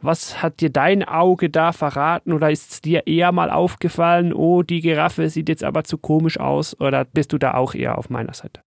Was 0.00 0.42
hat 0.42 0.60
dir 0.60 0.70
dein 0.70 1.04
Auge 1.04 1.48
da 1.48 1.72
verraten 1.72 2.32
oder 2.32 2.50
ist 2.50 2.70
es 2.70 2.80
dir 2.82 3.06
eher 3.06 3.32
mal 3.32 3.50
aufgefallen, 3.50 4.32
oh, 4.32 4.62
die 4.62 4.80
Giraffe 4.80 5.28
sieht 5.30 5.48
jetzt 5.48 5.64
aber 5.64 5.84
zu 5.84 5.96
komisch 5.98 6.38
aus 6.38 6.78
oder 6.80 7.04
bist 7.04 7.32
du 7.32 7.38
da 7.38 7.54
auch 7.54 7.74
eher 7.74 7.98
auf 7.98 8.10
meiner 8.10 8.34
Seite? 8.34 8.65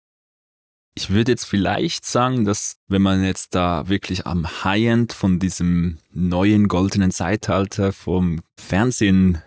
Ich 0.98 1.12
würde 1.12 1.34
jetzt 1.34 1.46
vielleicht 1.46 2.06
sagen, 2.06 2.44
dass 2.44 2.78
wenn 2.88 3.04
man 3.04 3.24
jetzt 3.24 3.54
da 3.54 3.88
wirklich 3.88 4.26
am 4.26 4.64
High-End 4.64 5.14
von 5.14 5.38
diesem 5.38 6.00
neuen 6.12 6.68
goldenen 6.68 7.12
Zeitalter 7.12 7.94
vom 7.94 8.42
Fernsehen, 8.60 9.38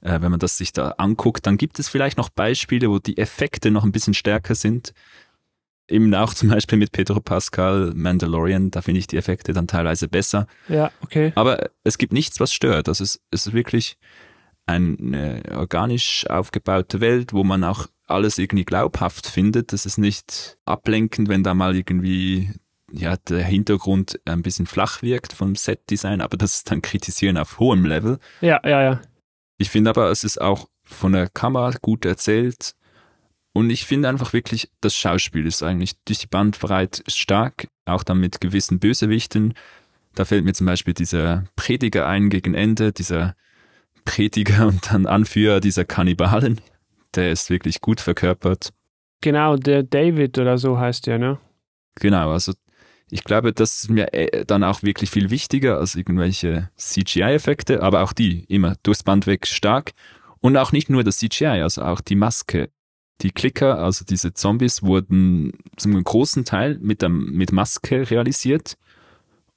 äh, 0.00 0.22
wenn 0.22 0.30
man 0.30 0.40
das 0.40 0.56
sich 0.56 0.72
da 0.72 0.92
anguckt, 0.96 1.46
dann 1.46 1.58
gibt 1.58 1.78
es 1.78 1.90
vielleicht 1.90 2.16
noch 2.16 2.30
Beispiele, 2.30 2.88
wo 2.88 2.98
die 2.98 3.18
Effekte 3.18 3.70
noch 3.70 3.84
ein 3.84 3.92
bisschen 3.92 4.14
stärker 4.14 4.54
sind. 4.54 4.94
Eben 5.86 6.14
auch 6.14 6.32
zum 6.32 6.48
Beispiel 6.48 6.78
mit 6.78 6.92
Pedro 6.92 7.20
Pascal, 7.20 7.92
Mandalorian, 7.94 8.70
da 8.70 8.80
finde 8.80 9.00
ich 9.00 9.06
die 9.06 9.18
Effekte 9.18 9.52
dann 9.52 9.66
teilweise 9.66 10.08
besser. 10.08 10.46
Ja, 10.66 10.90
okay. 11.02 11.32
Aber 11.34 11.68
es 11.84 11.98
gibt 11.98 12.14
nichts, 12.14 12.40
was 12.40 12.54
stört. 12.54 12.88
Das 12.88 13.02
ist, 13.02 13.20
es 13.30 13.48
ist 13.48 13.52
wirklich 13.52 13.98
eine 14.70 15.42
organisch 15.54 16.26
aufgebaute 16.28 17.00
Welt, 17.00 17.32
wo 17.32 17.44
man 17.44 17.64
auch 17.64 17.86
alles 18.06 18.38
irgendwie 18.38 18.64
glaubhaft 18.64 19.26
findet. 19.26 19.72
Das 19.72 19.86
ist 19.86 19.98
nicht 19.98 20.58
ablenkend, 20.64 21.28
wenn 21.28 21.42
da 21.42 21.54
mal 21.54 21.76
irgendwie 21.76 22.50
ja, 22.92 23.16
der 23.16 23.44
Hintergrund 23.44 24.20
ein 24.24 24.42
bisschen 24.42 24.66
flach 24.66 25.02
wirkt 25.02 25.32
vom 25.32 25.54
Setdesign, 25.54 26.20
aber 26.20 26.36
das 26.36 26.54
ist 26.54 26.70
dann 26.70 26.82
Kritisieren 26.82 27.36
auf 27.36 27.58
hohem 27.58 27.84
Level. 27.84 28.18
Ja, 28.40 28.60
ja, 28.64 28.82
ja. 28.82 29.00
Ich 29.58 29.70
finde 29.70 29.90
aber, 29.90 30.10
es 30.10 30.24
ist 30.24 30.40
auch 30.40 30.68
von 30.82 31.12
der 31.12 31.28
Kamera 31.28 31.72
gut 31.80 32.04
erzählt. 32.04 32.74
Und 33.52 33.70
ich 33.70 33.84
finde 33.84 34.08
einfach 34.08 34.32
wirklich, 34.32 34.70
das 34.80 34.94
Schauspiel 34.94 35.46
ist 35.46 35.62
eigentlich 35.62 35.92
durch 36.04 36.20
die 36.20 36.26
Bandbreite 36.26 37.02
stark, 37.08 37.68
auch 37.84 38.04
dann 38.04 38.18
mit 38.18 38.40
gewissen 38.40 38.78
Bösewichten. 38.78 39.54
Da 40.14 40.24
fällt 40.24 40.44
mir 40.44 40.52
zum 40.52 40.66
Beispiel 40.66 40.94
dieser 40.94 41.44
Prediger 41.56 42.06
ein 42.06 42.30
gegen 42.30 42.54
Ende, 42.54 42.92
dieser 42.92 43.34
Prediger 44.04 44.66
und 44.66 44.92
dann 44.92 45.06
Anführer 45.06 45.60
dieser 45.60 45.84
Kannibalen. 45.84 46.60
Der 47.14 47.30
ist 47.30 47.50
wirklich 47.50 47.80
gut 47.80 48.00
verkörpert. 48.00 48.70
Genau, 49.20 49.56
der 49.56 49.82
David 49.82 50.38
oder 50.38 50.58
so 50.58 50.78
heißt 50.78 51.06
der, 51.06 51.18
ne? 51.18 51.38
Genau, 51.96 52.30
also 52.30 52.52
Ich 53.10 53.24
glaube, 53.24 53.52
das 53.52 53.82
ist 53.82 53.90
mir 53.90 54.14
äh, 54.14 54.44
dann 54.46 54.62
auch 54.62 54.82
wirklich 54.82 55.10
viel 55.10 55.30
wichtiger 55.30 55.78
als 55.78 55.96
irgendwelche 55.96 56.70
CGI-Effekte, 56.76 57.82
aber 57.82 58.02
auch 58.02 58.12
die 58.12 58.44
immer 58.44 58.76
durchs 58.84 59.02
Band 59.02 59.26
weg 59.26 59.46
stark. 59.46 59.92
Und 60.38 60.56
auch 60.56 60.72
nicht 60.72 60.88
nur 60.88 61.04
das 61.04 61.18
CGI, 61.18 61.62
also 61.62 61.82
auch 61.82 62.00
die 62.00 62.14
Maske. 62.14 62.70
Die 63.20 63.32
Klicker, 63.32 63.78
also 63.78 64.04
diese 64.04 64.32
Zombies, 64.32 64.82
wurden 64.82 65.52
zum 65.76 66.02
großen 66.02 66.44
Teil 66.44 66.78
mit, 66.80 67.02
der, 67.02 67.10
mit 67.10 67.52
Maske 67.52 68.08
realisiert. 68.10 68.78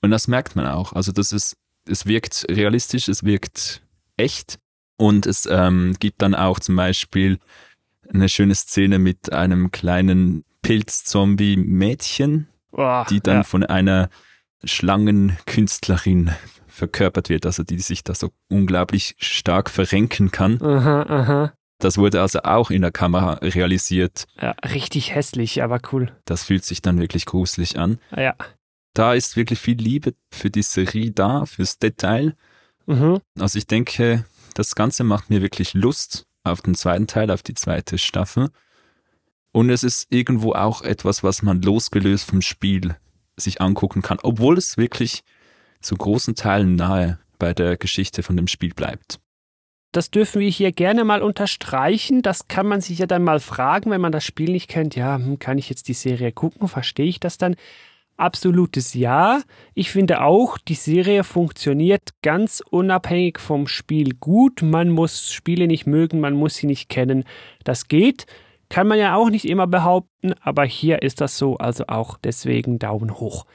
Und 0.02 0.12
das 0.12 0.28
merkt 0.28 0.56
man 0.56 0.66
auch. 0.66 0.92
Also 0.94 1.14
das 1.14 1.32
ist, 1.32 1.56
es 1.88 2.06
wirkt 2.06 2.46
realistisch, 2.50 3.08
es 3.08 3.24
wirkt 3.24 3.83
echt. 4.18 4.60
Und 4.98 5.26
es 5.26 5.48
ähm, 5.50 5.96
gibt 6.00 6.22
dann 6.22 6.36
auch 6.36 6.60
zum 6.60 6.76
Beispiel 6.76 7.40
eine 8.14 8.30
schöne 8.30 8.56
Szene 8.56 9.00
mit 9.00 9.34
einem 9.34 9.72
kleinen 9.72 10.46
Pilz-Zombie-Mädchen, 10.62 12.48
Oh, 12.76 13.04
die 13.10 13.22
dann 13.22 13.38
ja. 13.38 13.44
von 13.44 13.64
einer 13.64 14.10
Schlangenkünstlerin 14.64 16.32
verkörpert 16.68 17.30
wird, 17.30 17.46
also 17.46 17.64
die 17.64 17.78
sich 17.80 18.04
da 18.04 18.16
so 18.16 18.32
unglaublich 18.50 19.16
stark 19.20 19.70
verrenken 19.70 20.32
kann. 20.32 20.60
Aha, 20.62 21.04
aha. 21.04 21.54
Das 21.80 21.98
wurde 21.98 22.22
also 22.22 22.40
auch 22.44 22.72
in 22.72 22.82
der 22.82 22.92
Kamera 22.92 23.34
realisiert. 23.44 24.26
Ja, 24.42 24.52
richtig 24.74 25.14
hässlich, 25.14 25.62
aber 25.62 25.80
cool. 25.92 26.12
Das 26.26 26.46
fühlt 26.46 26.64
sich 26.64 26.82
dann 26.82 27.00
wirklich 27.00 27.26
gruselig 27.26 27.78
an. 27.78 28.00
Ja. 28.16 28.36
Da 28.94 29.14
ist 29.14 29.36
wirklich 29.36 29.60
viel 29.60 29.78
Liebe 29.78 30.14
für 30.32 30.50
die 30.50 30.62
Serie 30.64 31.12
da, 31.12 31.46
fürs 31.46 31.78
Detail. 31.78 32.36
Mhm. 32.86 33.20
Also 33.40 33.58
ich 33.58 33.68
denke, 33.68 34.26
das 34.54 34.76
Ganze 34.76 35.04
macht 35.04 35.30
mir 35.30 35.42
wirklich 35.42 35.74
Lust 35.74 36.26
auf 36.44 36.62
den 36.62 36.76
zweiten 36.76 37.08
Teil, 37.08 37.32
auf 37.32 37.44
die 37.44 37.54
zweite 37.54 37.98
Staffel. 37.98 38.50
Und 39.52 39.70
es 39.70 39.84
ist 39.84 40.08
irgendwo 40.10 40.54
auch 40.54 40.82
etwas, 40.82 41.24
was 41.24 41.42
man 41.44 41.62
losgelöst 41.62 42.26
vom 42.26 42.42
Spiel 42.42 42.96
sich 43.38 43.62
angucken 43.62 44.02
kann, 44.02 44.20
obwohl 44.22 44.58
es 44.58 44.78
wirklich 44.78 45.24
zu 45.80 45.96
großen 45.96 46.36
Teilen 46.36 46.76
nahe 46.76 47.20
bei 47.40 47.54
der 47.54 47.78
Geschichte 47.78 48.24
von 48.24 48.38
dem 48.38 48.48
Spiel 48.48 48.74
bleibt. 48.74 49.20
Das 49.92 50.10
dürfen 50.10 50.42
wir 50.42 50.50
hier 50.50 50.72
gerne 50.72 51.04
mal 51.04 51.22
unterstreichen. 51.22 52.24
Das 52.24 52.48
kann 52.48 52.66
man 52.66 52.82
sich 52.82 52.98
ja 52.98 53.06
dann 53.06 53.24
mal 53.24 53.40
fragen, 53.40 53.92
wenn 53.92 54.02
man 54.02 54.12
das 54.12 54.26
Spiel 54.26 54.52
nicht 54.52 54.68
kennt. 54.68 54.96
Ja, 54.96 55.18
hm, 55.18 55.38
kann 55.38 55.60
ich 55.60 55.70
jetzt 55.70 55.88
die 55.88 55.94
Serie 55.94 56.32
gucken? 56.32 56.68
Verstehe 56.68 57.06
ich 57.06 57.20
das 57.20 57.38
dann? 57.38 57.56
Absolutes 58.24 58.94
Ja. 58.94 59.42
Ich 59.74 59.92
finde 59.92 60.22
auch, 60.22 60.58
die 60.58 60.76
Serie 60.76 61.26
funktioniert 61.26 62.12
ganz 62.22 62.64
unabhängig 62.70 63.38
vom 63.38 63.68
Spiel 63.68 64.16
gut. 64.16 64.62
Man 64.62 64.92
muss 64.92 65.30
Spiele 65.30 65.68
nicht 65.68 65.88
mögen, 65.88 66.22
man 66.22 66.34
muss 66.34 66.56
sie 66.56 66.68
nicht 66.68 66.88
kennen. 66.88 67.26
Das 67.66 67.90
geht. 67.90 68.26
Kann 68.70 68.88
man 68.88 68.98
ja 68.98 69.18
auch 69.18 69.30
nicht 69.30 69.44
immer 69.44 69.68
behaupten, 69.68 70.34
aber 70.40 70.64
hier 70.64 71.02
ist 71.02 71.20
das 71.20 71.38
so, 71.38 71.58
also 71.58 71.84
auch 71.88 72.18
deswegen 72.18 72.80
Daumen 72.80 73.20
hoch. 73.20 73.46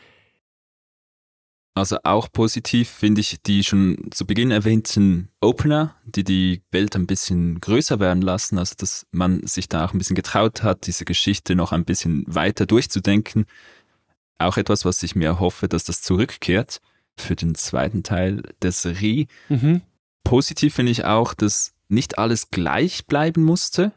Also 1.75 1.97
auch 2.03 2.31
positiv 2.31 2.91
finde 2.91 3.21
ich 3.23 3.41
die 3.47 3.65
schon 3.65 4.11
zu 4.11 4.27
Beginn 4.27 4.51
erwähnten 4.51 5.31
Opener, 5.41 5.95
die 6.05 6.25
die 6.25 6.63
Welt 6.73 6.95
ein 6.95 7.07
bisschen 7.07 7.61
größer 7.61 8.01
werden 8.01 8.21
lassen, 8.21 8.59
also 8.59 8.75
dass 8.77 9.07
man 9.13 9.47
sich 9.47 9.69
da 9.69 9.87
auch 9.87 9.95
ein 9.95 9.99
bisschen 9.99 10.17
getraut 10.17 10.63
hat, 10.63 10.87
diese 10.87 11.05
Geschichte 11.05 11.55
noch 11.55 11.73
ein 11.73 11.85
bisschen 11.85 12.25
weiter 12.27 12.67
durchzudenken. 12.67 13.47
Auch 14.39 14.57
etwas, 14.57 14.85
was 14.85 15.03
ich 15.03 15.15
mir 15.15 15.41
hoffe, 15.41 15.69
dass 15.69 15.85
das 15.85 16.03
zurückkehrt 16.03 16.81
für 17.17 17.37
den 17.37 17.55
zweiten 17.55 18.03
Teil 18.03 18.43
der 18.63 18.73
Serie. 18.73 19.27
Mhm. 19.49 19.83
Positiv 20.25 20.75
finde 20.75 20.93
ich 20.93 21.05
auch, 21.05 21.35
dass 21.35 21.75
nicht 21.89 22.19
alles 22.19 22.51
gleich 22.51 23.07
bleiben 23.07 23.43
musste. 23.43 23.93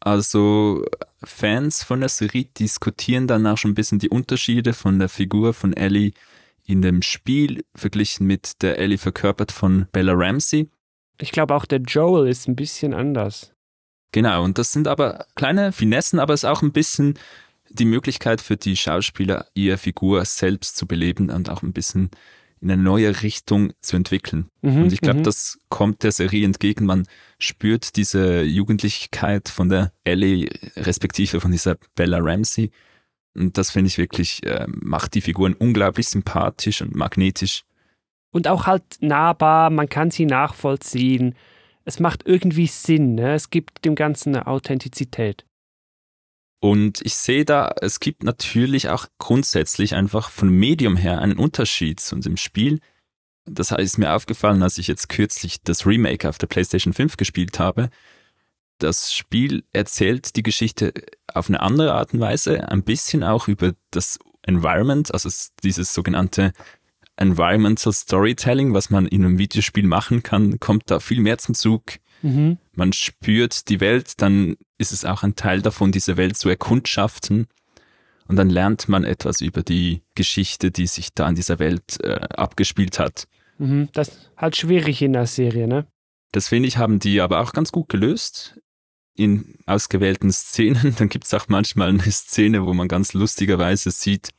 Also 0.00 0.84
Fans 1.22 1.84
von 1.84 2.00
der 2.00 2.08
Serie 2.08 2.46
diskutieren 2.46 3.26
dann 3.26 3.46
auch 3.46 3.58
schon 3.58 3.72
ein 3.72 3.74
bisschen 3.74 3.98
die 3.98 4.08
Unterschiede 4.08 4.72
von 4.72 4.98
der 4.98 5.08
Figur 5.08 5.52
von 5.52 5.74
Ellie 5.74 6.12
in 6.66 6.82
dem 6.82 7.02
Spiel 7.02 7.64
verglichen 7.74 8.26
mit 8.26 8.62
der 8.62 8.78
Ellie 8.78 8.98
verkörpert 8.98 9.52
von 9.52 9.86
Bella 9.92 10.14
Ramsey. 10.14 10.70
Ich 11.20 11.32
glaube 11.32 11.54
auch 11.54 11.66
der 11.66 11.80
Joel 11.80 12.28
ist 12.28 12.48
ein 12.48 12.56
bisschen 12.56 12.94
anders. 12.94 13.52
Genau, 14.12 14.42
und 14.42 14.58
das 14.58 14.72
sind 14.72 14.88
aber 14.88 15.26
kleine 15.36 15.72
Finessen, 15.72 16.18
aber 16.18 16.34
es 16.34 16.44
ist 16.44 16.48
auch 16.48 16.62
ein 16.62 16.72
bisschen 16.72 17.18
die 17.70 17.84
Möglichkeit 17.84 18.40
für 18.40 18.56
die 18.56 18.76
Schauspieler, 18.76 19.46
ihre 19.54 19.78
Figur 19.78 20.24
selbst 20.24 20.76
zu 20.76 20.86
beleben 20.86 21.30
und 21.30 21.48
auch 21.48 21.62
ein 21.62 21.72
bisschen 21.72 22.10
in 22.60 22.70
eine 22.70 22.82
neue 22.82 23.22
Richtung 23.22 23.72
zu 23.80 23.96
entwickeln. 23.96 24.50
Mhm, 24.60 24.82
und 24.82 24.92
ich 24.92 25.00
glaube, 25.00 25.20
mhm. 25.20 25.24
das 25.24 25.58
kommt 25.70 26.02
der 26.02 26.12
Serie 26.12 26.44
entgegen. 26.44 26.84
Man 26.84 27.06
spürt 27.38 27.96
diese 27.96 28.42
Jugendlichkeit 28.42 29.48
von 29.48 29.70
der 29.70 29.92
Ellie, 30.04 30.50
respektive 30.76 31.40
von 31.40 31.52
dieser 31.52 31.76
Bella 31.94 32.18
Ramsey. 32.20 32.70
Und 33.34 33.56
das 33.56 33.70
finde 33.70 33.88
ich 33.88 33.96
wirklich, 33.96 34.44
äh, 34.44 34.66
macht 34.68 35.14
die 35.14 35.22
Figuren 35.22 35.54
unglaublich 35.54 36.08
sympathisch 36.08 36.82
und 36.82 36.94
magnetisch. 36.94 37.64
Und 38.30 38.46
auch 38.46 38.66
halt 38.66 38.82
nahbar, 39.00 39.70
man 39.70 39.88
kann 39.88 40.10
sie 40.10 40.26
nachvollziehen. 40.26 41.34
Es 41.84 41.98
macht 41.98 42.26
irgendwie 42.26 42.66
Sinn, 42.66 43.14
ne? 43.14 43.34
es 43.34 43.50
gibt 43.50 43.84
dem 43.84 43.94
Ganzen 43.94 44.34
eine 44.34 44.46
Authentizität. 44.46 45.46
Und 46.60 47.00
ich 47.02 47.14
sehe 47.14 47.44
da, 47.46 47.72
es 47.80 48.00
gibt 48.00 48.22
natürlich 48.22 48.90
auch 48.90 49.06
grundsätzlich 49.18 49.94
einfach 49.94 50.28
von 50.30 50.50
Medium 50.50 50.96
her 50.96 51.20
einen 51.20 51.38
Unterschied 51.38 52.00
zu 52.00 52.14
unserem 52.14 52.36
Spiel. 52.36 52.80
Das 53.46 53.70
ist 53.72 53.96
mir 53.98 54.12
aufgefallen, 54.14 54.62
als 54.62 54.76
ich 54.76 54.86
jetzt 54.86 55.08
kürzlich 55.08 55.62
das 55.62 55.86
Remake 55.86 56.28
auf 56.28 56.36
der 56.36 56.46
PlayStation 56.48 56.92
5 56.92 57.16
gespielt 57.16 57.58
habe. 57.58 57.88
Das 58.78 59.12
Spiel 59.12 59.64
erzählt 59.72 60.36
die 60.36 60.42
Geschichte 60.42 60.92
auf 61.32 61.48
eine 61.48 61.60
andere 61.60 61.94
Art 61.94 62.12
und 62.12 62.20
Weise, 62.20 62.68
ein 62.68 62.82
bisschen 62.82 63.24
auch 63.24 63.48
über 63.48 63.72
das 63.90 64.18
Environment, 64.42 65.12
also 65.12 65.28
es- 65.28 65.52
dieses 65.62 65.92
sogenannte 65.94 66.52
Environmental 67.16 67.92
Storytelling, 67.92 68.72
was 68.72 68.88
man 68.90 69.06
in 69.06 69.24
einem 69.24 69.38
Videospiel 69.38 69.86
machen 69.86 70.22
kann, 70.22 70.58
kommt 70.60 70.90
da 70.90 71.00
viel 71.00 71.20
mehr 71.20 71.38
zum 71.38 71.54
Zug 71.54 71.82
Mhm. 72.22 72.58
Man 72.80 72.94
spürt 72.94 73.68
die 73.68 73.78
Welt, 73.78 74.22
dann 74.22 74.56
ist 74.78 74.90
es 74.90 75.04
auch 75.04 75.22
ein 75.22 75.36
Teil 75.36 75.60
davon, 75.60 75.92
diese 75.92 76.16
Welt 76.16 76.38
zu 76.38 76.48
erkundschaften. 76.48 77.46
Und 78.26 78.36
dann 78.36 78.48
lernt 78.48 78.88
man 78.88 79.04
etwas 79.04 79.42
über 79.42 79.62
die 79.62 80.00
Geschichte, 80.14 80.70
die 80.70 80.86
sich 80.86 81.12
da 81.12 81.28
in 81.28 81.34
dieser 81.34 81.58
Welt 81.58 82.00
äh, 82.02 82.14
abgespielt 82.14 82.98
hat. 82.98 83.28
Mhm. 83.58 83.90
Das 83.92 84.08
ist 84.08 84.30
halt 84.34 84.56
schwierig 84.56 85.02
in 85.02 85.12
der 85.12 85.26
Serie, 85.26 85.68
ne? 85.68 85.86
Das 86.32 86.48
finde 86.48 86.68
ich, 86.68 86.78
haben 86.78 87.00
die 87.00 87.20
aber 87.20 87.40
auch 87.40 87.52
ganz 87.52 87.70
gut 87.70 87.90
gelöst. 87.90 88.58
In 89.14 89.56
ausgewählten 89.66 90.32
Szenen. 90.32 90.94
Dann 90.98 91.10
gibt 91.10 91.26
es 91.26 91.34
auch 91.34 91.48
manchmal 91.48 91.90
eine 91.90 92.10
Szene, 92.10 92.64
wo 92.64 92.72
man 92.72 92.88
ganz 92.88 93.12
lustigerweise 93.12 93.90
sieht, 93.90 94.30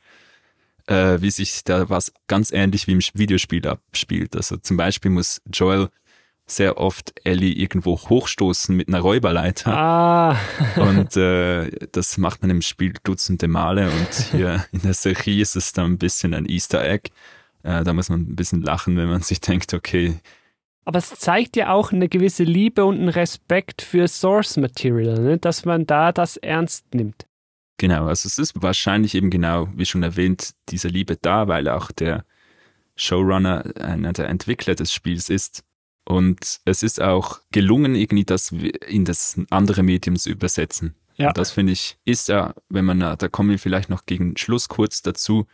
äh, 0.88 1.20
wie 1.20 1.30
sich 1.30 1.62
da 1.62 1.88
was 1.88 2.12
ganz 2.26 2.50
ähnlich 2.50 2.88
wie 2.88 2.92
im 2.92 3.00
Videospiel 3.14 3.68
abspielt. 3.68 4.34
Also 4.34 4.56
zum 4.56 4.76
Beispiel 4.76 5.12
muss 5.12 5.40
Joel 5.52 5.90
sehr 6.46 6.78
oft 6.78 7.14
Ellie 7.24 7.54
irgendwo 7.54 7.96
hochstoßen 7.96 8.76
mit 8.76 8.88
einer 8.88 9.00
Räuberleiter. 9.00 9.72
Ah, 9.76 10.36
Und 10.76 11.16
äh, 11.16 11.70
das 11.92 12.18
macht 12.18 12.42
man 12.42 12.50
im 12.50 12.62
Spiel 12.62 12.94
dutzende 13.04 13.48
Male 13.48 13.90
und 13.90 14.14
hier 14.32 14.64
in 14.72 14.82
der 14.82 14.94
Serie 14.94 15.40
ist 15.40 15.56
es 15.56 15.72
dann 15.72 15.92
ein 15.92 15.98
bisschen 15.98 16.34
ein 16.34 16.46
Easter 16.46 16.84
Egg. 16.84 17.10
Äh, 17.62 17.84
da 17.84 17.92
muss 17.92 18.08
man 18.08 18.20
ein 18.22 18.36
bisschen 18.36 18.62
lachen, 18.62 18.96
wenn 18.96 19.08
man 19.08 19.22
sich 19.22 19.40
denkt, 19.40 19.72
okay, 19.72 20.20
aber 20.84 20.98
es 20.98 21.10
zeigt 21.10 21.56
ja 21.56 21.72
auch 21.72 21.92
eine 21.92 22.08
gewisse 22.08 22.44
Liebe 22.44 22.84
und 22.84 22.98
einen 22.98 23.08
Respekt 23.08 23.82
für 23.82 24.08
Source 24.08 24.56
Material, 24.56 25.20
ne? 25.20 25.38
dass 25.38 25.64
man 25.64 25.86
da 25.86 26.12
das 26.12 26.36
ernst 26.36 26.94
nimmt. 26.94 27.26
genau, 27.78 28.06
also 28.06 28.26
es 28.26 28.38
ist 28.38 28.60
wahrscheinlich 28.60 29.14
eben 29.14 29.30
genau, 29.30 29.68
wie 29.76 29.86
schon 29.86 30.02
erwähnt, 30.02 30.54
diese 30.68 30.88
Liebe 30.88 31.16
da, 31.20 31.46
weil 31.46 31.68
auch 31.68 31.92
der 31.92 32.24
Showrunner 32.96 33.64
einer 33.80 34.12
der 34.12 34.28
Entwickler 34.28 34.74
des 34.74 34.92
Spiels 34.92 35.30
ist. 35.30 35.64
Und 36.12 36.60
es 36.66 36.82
ist 36.82 37.00
auch 37.00 37.40
gelungen, 37.52 37.94
irgendwie 37.94 38.24
das 38.24 38.52
in 38.86 39.06
das 39.06 39.40
andere 39.48 39.82
Medium 39.82 40.16
zu 40.16 40.28
übersetzen. 40.28 40.94
Ja. 41.16 41.28
Und 41.28 41.38
das 41.38 41.50
finde 41.50 41.72
ich, 41.72 41.96
ist 42.04 42.28
ja, 42.28 42.54
wenn 42.68 42.84
man, 42.84 43.00
da 43.00 43.28
kommen 43.28 43.48
wir 43.48 43.58
vielleicht 43.58 43.88
noch 43.88 44.04
gegen 44.04 44.36
Schluss 44.36 44.68
kurz 44.68 45.00
dazu, 45.00 45.46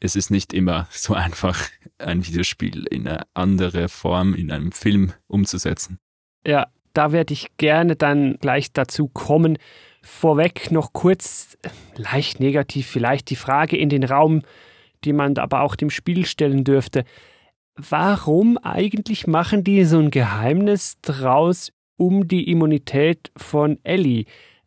es 0.00 0.14
ist 0.14 0.30
nicht 0.30 0.52
immer 0.52 0.86
so 0.90 1.14
einfach, 1.14 1.58
ein 1.98 2.26
Videospiel 2.26 2.86
in 2.90 3.08
eine 3.08 3.22
andere 3.32 3.88
Form, 3.88 4.34
in 4.34 4.52
einem 4.52 4.72
Film 4.72 5.14
umzusetzen. 5.28 5.98
Ja, 6.46 6.66
da 6.92 7.12
werde 7.12 7.32
ich 7.32 7.56
gerne 7.56 7.96
dann 7.96 8.36
gleich 8.38 8.70
dazu 8.72 9.08
kommen. 9.08 9.56
Vorweg 10.02 10.70
noch 10.70 10.92
kurz, 10.92 11.56
äh, 11.62 11.70
leicht 11.96 12.38
negativ 12.38 12.86
vielleicht, 12.86 13.30
die 13.30 13.36
Frage 13.36 13.78
in 13.78 13.88
den 13.88 14.04
Raum, 14.04 14.42
die 15.04 15.14
man 15.14 15.38
aber 15.38 15.62
auch 15.62 15.74
dem 15.74 15.88
Spiel 15.88 16.26
stellen 16.26 16.64
dürfte. 16.64 17.04
Warum 17.76 18.58
eigentlich 18.58 19.26
machen 19.26 19.64
die 19.64 19.84
so 19.84 19.98
ein 19.98 20.10
Geheimnis 20.10 21.00
draus 21.00 21.72
um 21.96 22.28
die 22.28 22.50
Immunität 22.50 23.30
von 23.36 23.78
Ellie? 23.82 24.26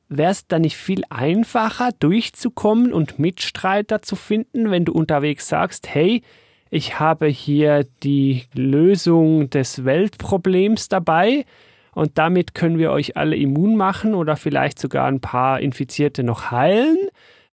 Wäre 0.09 0.31
es 0.31 0.47
da 0.47 0.57
nicht 0.57 0.75
viel 0.75 1.03
einfacher, 1.09 1.91
durchzukommen 1.99 2.93
und 2.93 3.19
Mitstreiter 3.19 4.01
zu 4.01 4.15
finden, 4.15 4.71
wenn 4.71 4.85
du 4.85 4.93
unterwegs 4.93 5.47
sagst, 5.47 5.87
hey, 5.93 6.23
ich 6.71 6.99
habe 6.99 7.27
hier 7.27 7.85
die 8.03 8.43
Lösung 8.53 9.49
des 9.51 9.85
Weltproblems 9.85 10.89
dabei 10.89 11.45
und 11.93 12.17
damit 12.17 12.55
können 12.55 12.79
wir 12.79 12.91
euch 12.91 13.17
alle 13.17 13.35
immun 13.35 13.75
machen 13.75 14.15
oder 14.15 14.35
vielleicht 14.35 14.79
sogar 14.79 15.07
ein 15.07 15.21
paar 15.21 15.59
Infizierte 15.59 16.23
noch 16.23 16.49
heilen? 16.51 16.97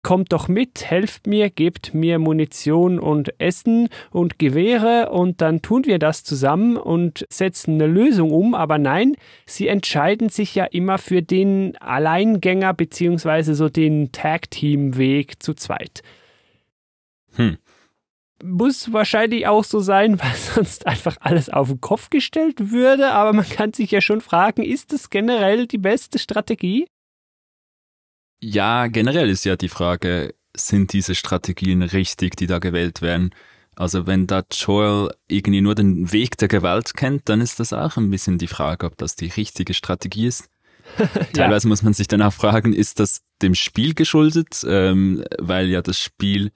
Kommt 0.04 0.34
doch 0.34 0.48
mit, 0.48 0.90
helft 0.90 1.28
mir, 1.28 1.50
gebt 1.50 1.94
mir 1.94 2.20
Munition 2.20 3.00
und 3.00 3.40
Essen 3.40 3.90
und 4.10 4.40
Gewehre 4.40 5.10
und 5.12 5.42
dann 5.42 5.62
tun 5.62 5.86
wir 5.86 6.00
das 6.00 6.24
zusammen 6.24 6.78
und 6.78 7.26
setzen 7.30 7.76
eine 7.76 7.88
Lösung 7.88 8.32
um. 8.32 8.56
Aber 8.56 8.78
nein, 8.78 9.16
sie 9.46 9.68
entscheiden 9.68 10.30
sich 10.30 10.56
ja 10.56 10.66
immer 10.66 10.98
für 10.98 11.22
den 11.22 11.78
Alleingänger 11.78 12.74
beziehungsweise 12.74 13.56
so 13.56 13.70
den 13.70 14.12
Tag-Team-Weg 14.12 15.42
zu 15.42 15.54
zweit. 15.54 16.02
Hm. 17.36 17.58
Muss 18.44 18.92
wahrscheinlich 18.92 19.46
auch 19.48 19.64
so 19.64 19.82
sein, 19.82 20.20
weil 20.24 20.36
sonst 20.36 20.88
einfach 20.88 21.18
alles 21.20 21.50
auf 21.50 21.68
den 21.70 21.82
Kopf 21.82 22.10
gestellt 22.10 22.72
würde. 22.72 23.12
Aber 23.12 23.34
man 23.34 23.48
kann 23.48 23.74
sich 23.74 23.92
ja 23.92 24.02
schon 24.02 24.22
fragen, 24.22 24.64
ist 24.64 24.94
es 24.94 25.10
generell 25.10 25.68
die 25.68 25.78
beste 25.78 26.18
Strategie? 26.18 26.88
Ja, 28.44 28.88
generell 28.88 29.30
ist 29.30 29.46
ja 29.46 29.56
die 29.56 29.70
Frage, 29.70 30.34
sind 30.56 30.94
diese 30.94 31.16
Strategien 31.16 31.82
richtig, 31.84 32.36
die 32.36 32.48
da 32.48 32.60
gewählt 32.60 33.02
werden? 33.02 33.34
Also 33.76 34.06
wenn 34.08 34.28
da 34.28 34.44
Joel 34.52 35.12
irgendwie 35.28 35.62
nur 35.62 35.76
den 35.76 36.12
Weg 36.12 36.38
der 36.38 36.48
Gewalt 36.48 36.94
kennt, 36.96 37.30
dann 37.30 37.40
ist 37.40 37.60
das 37.60 37.72
auch 37.72 37.98
ein 37.98 38.10
bisschen 38.10 38.38
die 38.38 38.48
Frage, 38.48 38.86
ob 38.86 38.98
das 38.98 39.16
die 39.16 39.28
richtige 39.28 39.74
Strategie 39.74 40.28
ist. 40.28 40.50
Teilweise 41.34 41.68
ja. 41.68 41.70
muss 41.70 41.84
man 41.84 41.94
sich 41.94 42.08
dann 42.08 42.22
auch 42.22 42.34
fragen, 42.34 42.74
ist 42.74 43.00
das 43.00 43.22
dem 43.42 43.56
Spiel 43.56 43.94
geschuldet, 43.94 44.66
ähm, 44.68 45.24
weil 45.40 45.70
ja 45.70 45.82
das 45.82 46.00
Spiel 46.00 46.52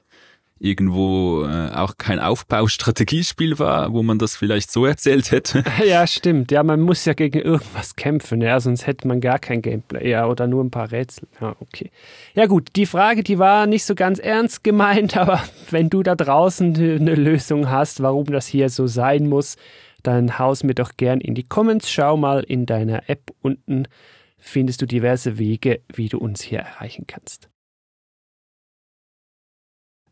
irgendwo 0.60 1.43
äh, 1.43 1.70
auch 1.72 1.97
kein 1.97 2.20
Aufbaustrategiespiel 2.20 3.60
war, 3.60 3.91
wo 3.91 4.03
man 4.03 4.20
das 4.20 4.38
vielleicht 4.38 4.72
so 4.72 4.86
erzählt 4.86 5.32
hätte. 5.32 5.64
Ja, 5.86 6.08
stimmt. 6.08 6.51
Ja, 6.51 6.64
man 6.64 6.82
muss 6.82 7.06
ja 7.06 7.14
gegen 7.14 7.39
irgendwas 7.39 7.95
kämpfen, 7.95 8.41
ja, 8.41 8.60
sonst 8.60 8.88
hätte 8.88 9.08
man 9.08 9.20
gar 9.22 9.39
kein 9.39 9.62
Gameplay, 9.62 10.10
ja, 10.10 10.26
oder 10.26 10.47
nur 10.47 10.64
ein 10.64 10.72
paar 10.72 10.91
Rätsel. 10.91 11.28
Ja, 11.41 11.56
okay. 11.60 11.91
Ja 12.34 12.45
gut, 12.45 12.70
die 12.76 12.86
Frage, 12.86 13.24
die 13.24 13.38
war 13.38 13.68
nicht 13.68 13.84
so 13.84 13.93
ganz 13.93 14.20
ernst 14.20 14.64
gemeint, 14.64 15.18
aber 15.18 15.43
wenn 15.70 15.89
du 15.89 16.01
da 16.01 16.16
draußen 16.16 16.76
eine 16.76 17.16
Lösung 17.16 17.70
hast, 17.70 18.01
warum 18.01 18.26
das 18.26 18.47
hier 18.47 18.70
so 18.70 18.88
sein 18.88 19.28
muss, 19.28 19.58
dann 20.01 20.39
haus 20.39 20.64
mir 20.64 20.76
doch 20.76 20.93
gern 20.97 21.20
in 21.20 21.36
die 21.36 21.43
Comments. 21.43 21.89
Schau 21.89 22.16
mal 22.16 22.41
in 22.41 22.66
deiner 22.66 23.10
App 23.10 23.32
unten, 23.41 23.88
findest 24.38 24.82
du 24.82 24.86
diverse 24.86 25.38
Wege, 25.38 25.82
wie 25.93 26.10
du 26.10 26.18
uns 26.18 26.41
hier 26.41 26.60
erreichen 26.60 27.06
kannst 27.08 27.49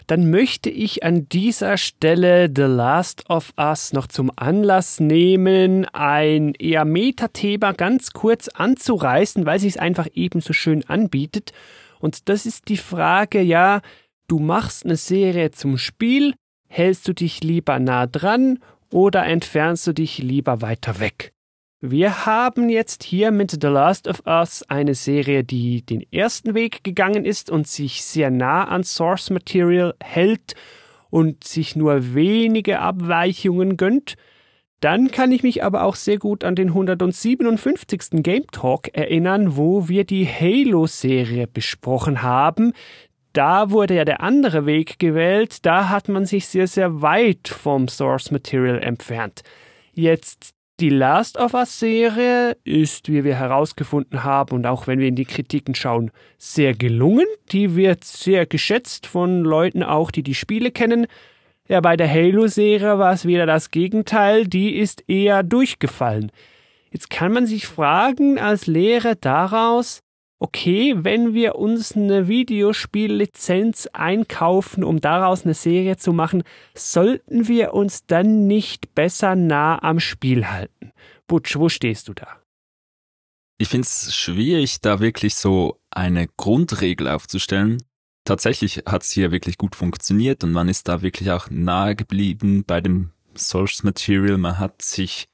dann 0.08 0.30
möchte 0.30 0.70
ich 0.70 1.04
an 1.04 1.28
dieser 1.30 1.78
Stelle 1.78 2.50
The 2.54 2.64
Last 2.64 3.30
of 3.30 3.54
Us 3.58 3.94
noch 3.94 4.08
zum 4.08 4.32
Anlass 4.36 5.00
nehmen, 5.00 5.86
ein 5.86 6.54
eher 6.56 6.86
Metathema 6.86 7.72
ganz 7.72 8.12
kurz 8.12 8.48
anzureißen, 8.48 9.46
weil 9.46 9.60
sich 9.60 9.74
es 9.74 9.78
einfach 9.78 10.08
ebenso 10.14 10.54
schön 10.54 10.84
anbietet. 10.88 11.52
Und 12.00 12.30
das 12.30 12.46
ist 12.46 12.70
die 12.70 12.78
Frage, 12.78 13.42
ja, 13.42 13.82
du 14.28 14.40
machst 14.40 14.86
eine 14.86 14.98
Serie 14.98 15.52
zum 15.52 15.78
Spiel, 15.78 16.34
hältst 16.68 17.08
du 17.08 17.14
dich 17.14 17.44
lieber 17.44 17.80
nah 17.80 18.08
dran 18.08 18.60
oder 18.90 19.26
entfernst 19.26 19.88
du 19.88 19.94
dich 19.94 20.18
lieber 20.20 20.62
weiter 20.62 21.00
weg? 21.00 21.34
Wir 21.86 22.26
haben 22.26 22.70
jetzt 22.70 23.04
hier 23.04 23.32
mit 23.32 23.52
The 23.52 23.68
Last 23.68 24.08
of 24.08 24.24
Us 24.26 24.64
eine 24.70 24.96
Serie, 24.96 25.44
die 25.44 25.86
den 25.86 26.02
ersten 26.14 26.54
Weg 26.56 26.86
gegangen 26.86 27.26
ist 27.26 27.50
und 27.50 27.68
sich 27.68 28.06
sehr 28.06 28.32
nah 28.32 28.64
an 28.64 28.86
Source 28.86 29.32
Material 29.32 29.94
hält 30.02 30.56
und 31.10 31.44
sich 31.44 31.76
nur 31.76 32.14
wenige 32.14 32.80
Abweichungen 32.80 33.76
gönnt. 33.76 34.16
Dann 34.80 35.12
kann 35.12 35.34
ich 35.34 35.44
mich 35.44 35.62
aber 35.62 35.84
auch 35.84 35.96
sehr 35.96 36.20
gut 36.20 36.46
an 36.46 36.56
den 36.56 36.70
157. 36.70 38.24
Game 38.24 38.48
Talk 38.50 38.88
erinnern, 38.96 39.58
wo 39.58 39.90
wir 39.90 40.06
die 40.06 40.26
Halo-Serie 40.26 41.48
besprochen 41.48 42.22
haben. 42.22 42.72
Da 43.34 43.72
wurde 43.72 43.96
ja 43.96 44.06
der 44.06 44.22
andere 44.22 44.66
Weg 44.66 45.00
gewählt, 45.00 45.66
da 45.66 45.90
hat 45.90 46.08
man 46.08 46.26
sich 46.26 46.48
sehr, 46.48 46.68
sehr 46.68 47.02
weit 47.02 47.50
vom 47.50 47.90
Source 47.90 48.32
Material 48.32 48.82
entfernt. 48.82 49.42
Jetzt 49.92 50.56
die 50.80 50.90
Last 50.90 51.38
of 51.38 51.54
Us 51.54 51.80
Serie 51.80 52.58
ist, 52.64 53.10
wie 53.10 53.24
wir 53.24 53.36
herausgefunden 53.36 54.24
haben 54.24 54.56
und 54.56 54.66
auch 54.66 54.88
wenn 54.88 55.00
wir 55.00 55.08
in 55.08 55.16
die 55.16 55.26
Kritiken 55.26 55.76
schauen, 55.76 56.12
sehr 56.38 56.74
gelungen. 56.74 57.28
Die 57.52 57.76
wird 57.76 58.04
sehr 58.04 58.46
geschätzt 58.46 59.06
von 59.06 59.44
Leuten 59.44 59.84
auch, 59.84 60.10
die 60.10 60.24
die 60.24 60.36
Spiele 60.36 60.72
kennen. 60.72 61.06
Ja, 61.68 61.80
bei 61.80 61.96
der 61.96 62.10
Halo-Serie 62.10 62.98
war 62.98 63.14
es 63.14 63.26
wieder 63.26 63.46
das 63.46 63.72
Gegenteil, 63.72 64.48
die 64.48 64.76
ist 64.76 65.08
eher 65.08 65.44
durchgefallen. 65.44 66.32
Jetzt 66.92 67.10
kann 67.10 67.32
man 67.32 67.46
sich 67.48 67.66
fragen 67.66 68.38
als 68.38 68.68
Lehre 68.68 69.16
daraus, 69.16 70.02
okay, 70.40 70.94
wenn 70.98 71.34
wir 71.34 71.56
uns 71.56 71.96
eine 71.96 72.28
Videospiellizenz 72.28 73.88
einkaufen, 73.94 74.84
um 74.84 75.00
daraus 75.00 75.46
eine 75.46 75.54
Serie 75.54 75.98
zu 75.98 76.14
machen, 76.14 76.44
sollten 76.76 77.48
wir 77.48 77.74
uns 77.74 78.06
dann 78.06 78.48
nicht 78.48 78.94
besser 78.96 79.36
nah 79.36 79.82
am 79.82 80.00
Spiel 80.00 80.50
halten? 80.50 80.92
Butch, 81.28 81.56
wo 81.58 81.70
stehst 81.70 82.08
du 82.10 82.14
da? 82.14 82.28
Ich 83.58 83.70
finde 83.70 83.86
es 83.86 84.14
schwierig, 84.14 84.82
da 84.82 85.00
wirklich 85.00 85.36
so 85.36 85.80
eine 85.90 86.28
Grundregel 86.38 87.08
aufzustellen. 87.08 87.82
Tatsächlich 88.26 88.84
hat 88.86 89.04
es 89.04 89.12
hier 89.12 89.32
wirklich 89.32 89.58
gut 89.58 89.76
funktioniert 89.76 90.44
und 90.44 90.52
man 90.52 90.70
ist 90.70 90.88
da 90.88 91.02
wirklich 91.02 91.32
auch 91.32 91.50
nahe 91.50 91.96
geblieben 91.96 92.64
bei 92.66 92.82
dem 92.82 93.12
Source 93.36 93.84
Material. 93.84 94.38
Man 94.38 94.60
hat 94.60 94.82
sich 94.82 95.28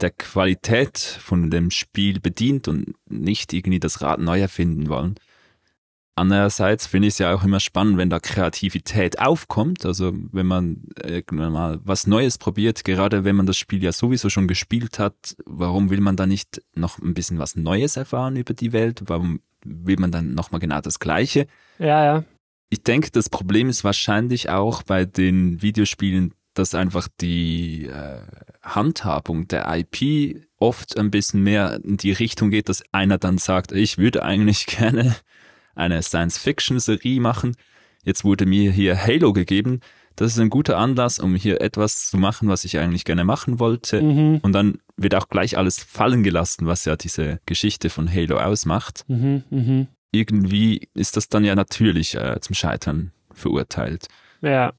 der 0.00 0.10
Qualität 0.10 0.98
von 0.98 1.50
dem 1.50 1.70
Spiel 1.70 2.20
bedient 2.20 2.68
und 2.68 2.94
nicht 3.08 3.52
irgendwie 3.52 3.80
das 3.80 4.02
Rad 4.02 4.20
neu 4.20 4.40
erfinden 4.40 4.88
wollen. 4.88 5.16
Andererseits 6.16 6.86
finde 6.86 7.08
ich 7.08 7.14
es 7.14 7.18
ja 7.18 7.34
auch 7.34 7.42
immer 7.42 7.58
spannend, 7.58 7.98
wenn 7.98 8.08
da 8.08 8.20
Kreativität 8.20 9.18
aufkommt, 9.18 9.84
also 9.84 10.12
wenn 10.30 10.46
man 10.46 10.84
irgendwann 11.02 11.52
mal 11.52 11.80
was 11.82 12.06
Neues 12.06 12.38
probiert, 12.38 12.84
gerade 12.84 13.24
wenn 13.24 13.34
man 13.34 13.46
das 13.46 13.56
Spiel 13.56 13.82
ja 13.82 13.90
sowieso 13.90 14.30
schon 14.30 14.46
gespielt 14.46 15.00
hat, 15.00 15.36
warum 15.44 15.90
will 15.90 16.00
man 16.00 16.14
da 16.14 16.26
nicht 16.26 16.62
noch 16.76 17.00
ein 17.00 17.14
bisschen 17.14 17.40
was 17.40 17.56
Neues 17.56 17.96
erfahren 17.96 18.36
über 18.36 18.54
die 18.54 18.72
Welt? 18.72 19.02
Warum 19.06 19.40
will 19.64 19.96
man 19.98 20.12
dann 20.12 20.34
nochmal 20.34 20.60
genau 20.60 20.80
das 20.80 21.00
Gleiche? 21.00 21.48
Ja, 21.80 22.04
ja. 22.04 22.24
Ich 22.70 22.84
denke, 22.84 23.10
das 23.10 23.28
Problem 23.28 23.68
ist 23.68 23.82
wahrscheinlich 23.82 24.50
auch 24.50 24.84
bei 24.84 25.04
den 25.06 25.62
Videospielen, 25.62 26.32
dass 26.54 26.74
einfach 26.74 27.08
die 27.20 27.86
äh, 27.86 28.20
Handhabung 28.62 29.48
der 29.48 29.66
IP 29.68 30.46
oft 30.58 30.98
ein 30.98 31.10
bisschen 31.10 31.42
mehr 31.42 31.80
in 31.84 31.96
die 31.96 32.12
Richtung 32.12 32.50
geht, 32.50 32.68
dass 32.68 32.82
einer 32.92 33.18
dann 33.18 33.38
sagt, 33.38 33.72
ich 33.72 33.98
würde 33.98 34.22
eigentlich 34.22 34.66
gerne 34.66 35.16
eine 35.74 36.02
Science-Fiction-Serie 36.02 37.20
machen. 37.20 37.56
Jetzt 38.04 38.24
wurde 38.24 38.46
mir 38.46 38.70
hier 38.70 38.96
Halo 38.96 39.32
gegeben. 39.32 39.80
Das 40.16 40.32
ist 40.32 40.38
ein 40.38 40.50
guter 40.50 40.78
Anlass, 40.78 41.18
um 41.18 41.34
hier 41.34 41.60
etwas 41.60 42.10
zu 42.10 42.16
machen, 42.18 42.48
was 42.48 42.64
ich 42.64 42.78
eigentlich 42.78 43.04
gerne 43.04 43.24
machen 43.24 43.58
wollte. 43.58 44.00
Mhm. 44.00 44.38
Und 44.42 44.52
dann 44.52 44.78
wird 44.96 45.14
auch 45.16 45.28
gleich 45.28 45.58
alles 45.58 45.82
fallen 45.82 46.22
gelassen, 46.22 46.66
was 46.66 46.84
ja 46.84 46.96
diese 46.96 47.40
Geschichte 47.46 47.90
von 47.90 48.12
Halo 48.12 48.38
ausmacht. 48.38 49.04
Mhm, 49.08 49.42
mh. 49.50 49.86
Irgendwie 50.12 50.88
ist 50.94 51.16
das 51.16 51.28
dann 51.28 51.42
ja 51.42 51.56
natürlich 51.56 52.14
äh, 52.14 52.38
zum 52.40 52.54
Scheitern 52.54 53.10
verurteilt. 53.32 54.06
Ja, 54.40 54.72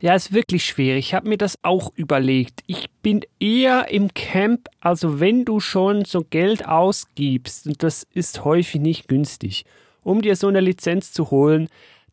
ja, 0.00 0.14
ist 0.14 0.32
wirklich 0.32 0.64
schwierig. 0.64 1.06
Ich 1.06 1.14
habe 1.14 1.28
mir 1.28 1.38
das 1.38 1.58
auch 1.62 1.92
überlegt. 1.96 2.62
Ich 2.66 2.90
bin 3.02 3.22
eher 3.40 3.90
im 3.90 4.14
Camp, 4.14 4.68
also 4.80 5.18
wenn 5.18 5.44
du 5.44 5.58
schon 5.58 6.04
so 6.04 6.22
Geld 6.22 6.66
ausgibst, 6.66 7.66
und 7.66 7.82
das 7.82 8.06
ist 8.12 8.44
häufig 8.44 8.80
nicht 8.80 9.08
günstig, 9.08 9.64
um 10.02 10.22
dir 10.22 10.36
so 10.36 10.46
eine 10.46 10.60
Lizenz 10.60 11.12
zu 11.12 11.30
holen, 11.30 11.68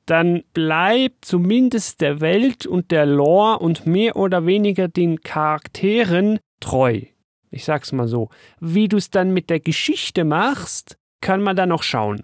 dann 0.07 0.43
bleib 0.53 1.13
zumindest 1.21 2.01
der 2.01 2.21
Welt 2.21 2.65
und 2.65 2.91
der 2.91 3.05
Lore 3.05 3.59
und 3.59 3.85
mehr 3.85 4.15
oder 4.15 4.45
weniger 4.45 4.87
den 4.87 5.21
Charakteren 5.21 6.39
treu. 6.59 7.01
Ich 7.51 7.65
sag's 7.65 7.91
mal 7.91 8.07
so. 8.07 8.29
Wie 8.59 8.87
du 8.87 8.97
es 8.97 9.09
dann 9.09 9.31
mit 9.31 9.49
der 9.49 9.59
Geschichte 9.59 10.23
machst, 10.23 10.97
kann 11.21 11.41
man 11.41 11.55
dann 11.55 11.69
noch 11.69 11.83
schauen. 11.83 12.23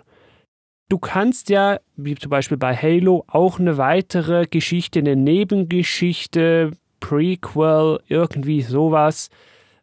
Du 0.92 1.00
kannst 1.00 1.50
ja, 1.50 1.80
wie 1.96 2.16
zum 2.16 2.30
Beispiel 2.30 2.58
bei 2.58 2.76
Halo, 2.76 3.24
auch 3.28 3.60
eine 3.60 3.78
weitere 3.78 4.46
Geschichte, 4.46 5.00
eine 5.00 5.16
Nebengeschichte, 5.16 6.72
Prequel, 7.00 8.02
irgendwie 8.10 8.62
sowas 8.62 9.30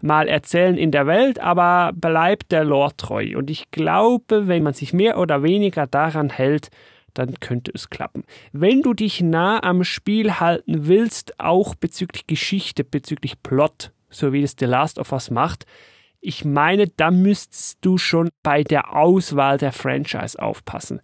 mal 0.03 0.29
erzählen 0.29 0.77
in 0.77 0.91
der 0.91 1.07
Welt, 1.07 1.41
aber 1.41 1.93
bleibt 1.95 2.53
der 2.53 2.65
Lore 2.65 2.95
treu. 2.99 3.39
Und 3.39 3.49
ich 3.49 3.71
glaube, 3.71 4.49
wenn 4.49 4.63
man 4.63 4.75
sich 4.75 4.93
mehr 4.93 5.19
oder 5.19 5.43
weniger 5.43 5.87
daran 5.87 6.29
hält, 6.29 6.69
dann 7.15 7.41
könnte 7.41 7.73
es 7.75 7.89
klappen. 7.89 8.25
Wenn 8.53 8.83
du 8.83 8.93
dich 8.93 9.23
nah 9.23 9.63
am 9.63 9.85
Spiel 9.85 10.35
halten 10.35 10.89
willst, 10.89 11.41
auch 11.41 11.75
bezüglich 11.75 12.27
Geschichte, 12.27 12.85
bezüglich 12.85 13.43
Plot, 13.43 13.93
so 14.11 14.35
wie 14.35 14.43
es 14.43 14.57
The 14.61 14.67
Last 14.67 14.99
of 14.99 15.13
Us 15.13 15.31
macht, 15.31 15.65
ich 16.21 16.45
meine, 16.45 16.89
da 16.89 17.11
müsstest 17.11 17.79
du 17.81 17.99
schon 17.99 18.31
bei 18.43 18.64
der 18.64 18.95
Auswahl 18.97 19.59
der 19.59 19.73
Franchise 19.73 20.41
aufpassen. 20.41 21.01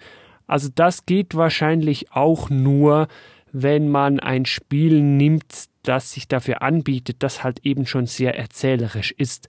Also 0.47 0.69
das 0.75 1.07
geht 1.07 1.35
wahrscheinlich 1.35 2.13
auch 2.13 2.51
nur, 2.51 3.09
wenn 3.53 3.89
man 3.89 4.21
ein 4.21 4.47
Spiel 4.47 5.01
nimmt, 5.01 5.67
das 5.83 6.13
sich 6.13 6.29
dafür 6.29 6.63
anbietet, 6.63 7.17
das 7.21 7.45
halt 7.45 7.61
eben 7.65 7.87
schon 7.87 8.07
sehr 8.07 8.37
erzählerisch 8.37 9.13
ist. 9.13 9.49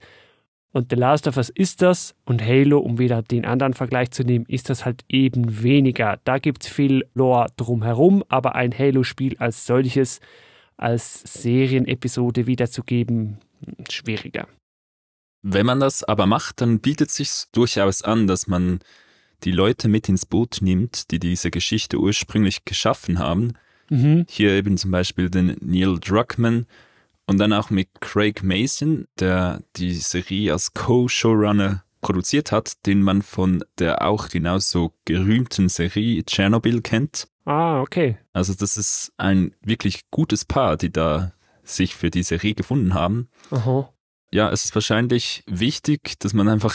Und 0.72 0.90
The 0.90 0.96
Last 0.96 1.26
of 1.26 1.38
Us 1.38 1.48
ist 1.48 1.80
das 1.82 2.14
und 2.24 2.42
Halo, 2.42 2.78
um 2.78 2.98
wieder 2.98 3.22
den 3.22 3.46
anderen 3.46 3.72
Vergleich 3.72 4.10
zu 4.10 4.22
nehmen, 4.22 4.44
ist 4.46 4.68
das 4.68 4.84
halt 4.84 5.04
eben 5.08 5.62
weniger. 5.62 6.20
Da 6.24 6.38
gibt 6.38 6.64
es 6.64 6.68
viel 6.68 7.06
Lore 7.14 7.46
drumherum, 7.56 8.22
aber 8.28 8.54
ein 8.54 8.76
Halo-Spiel 8.76 9.36
als 9.38 9.66
solches, 9.66 10.20
als 10.76 11.22
Serienepisode 11.22 12.46
wiederzugeben, 12.46 13.38
schwieriger. 13.88 14.46
Wenn 15.48 15.66
man 15.66 15.80
das 15.80 16.02
aber 16.02 16.26
macht, 16.26 16.60
dann 16.60 16.80
bietet 16.80 17.10
es 17.10 17.16
sich 17.16 17.30
durchaus 17.52 18.02
an, 18.02 18.26
dass 18.26 18.46
man 18.46 18.80
die 19.44 19.52
Leute 19.52 19.88
mit 19.88 20.08
ins 20.08 20.26
Boot 20.26 20.58
nimmt, 20.60 21.10
die 21.10 21.18
diese 21.18 21.50
Geschichte 21.50 21.98
ursprünglich 21.98 22.64
geschaffen 22.64 23.18
haben. 23.18 23.52
Mhm. 23.88 24.26
Hier 24.28 24.52
eben 24.52 24.76
zum 24.76 24.90
Beispiel 24.90 25.30
den 25.30 25.56
Neil 25.60 25.98
Druckmann, 26.00 26.66
und 27.26 27.38
dann 27.38 27.52
auch 27.52 27.70
mit 27.70 27.88
Craig 28.00 28.42
Mason, 28.42 29.06
der 29.18 29.62
die 29.76 29.94
Serie 29.94 30.52
als 30.52 30.72
Co-Showrunner 30.74 31.82
produziert 32.00 32.52
hat, 32.52 32.86
den 32.86 33.02
man 33.02 33.22
von 33.22 33.64
der 33.78 34.06
auch 34.06 34.28
genauso 34.28 34.92
gerühmten 35.04 35.68
Serie 35.68 36.22
Chernobyl 36.24 36.82
kennt. 36.82 37.28
Ah, 37.44 37.80
okay. 37.80 38.18
Also 38.32 38.54
das 38.54 38.76
ist 38.76 39.12
ein 39.16 39.54
wirklich 39.60 40.10
gutes 40.10 40.44
Paar, 40.44 40.76
die 40.76 40.92
da 40.92 41.32
sich 41.64 41.96
für 41.96 42.10
die 42.10 42.22
Serie 42.22 42.54
gefunden 42.54 42.94
haben. 42.94 43.28
Aha. 43.50 43.88
Ja, 44.32 44.50
es 44.50 44.64
ist 44.64 44.74
wahrscheinlich 44.74 45.42
wichtig, 45.46 46.18
dass 46.18 46.34
man 46.34 46.48
einfach 46.48 46.74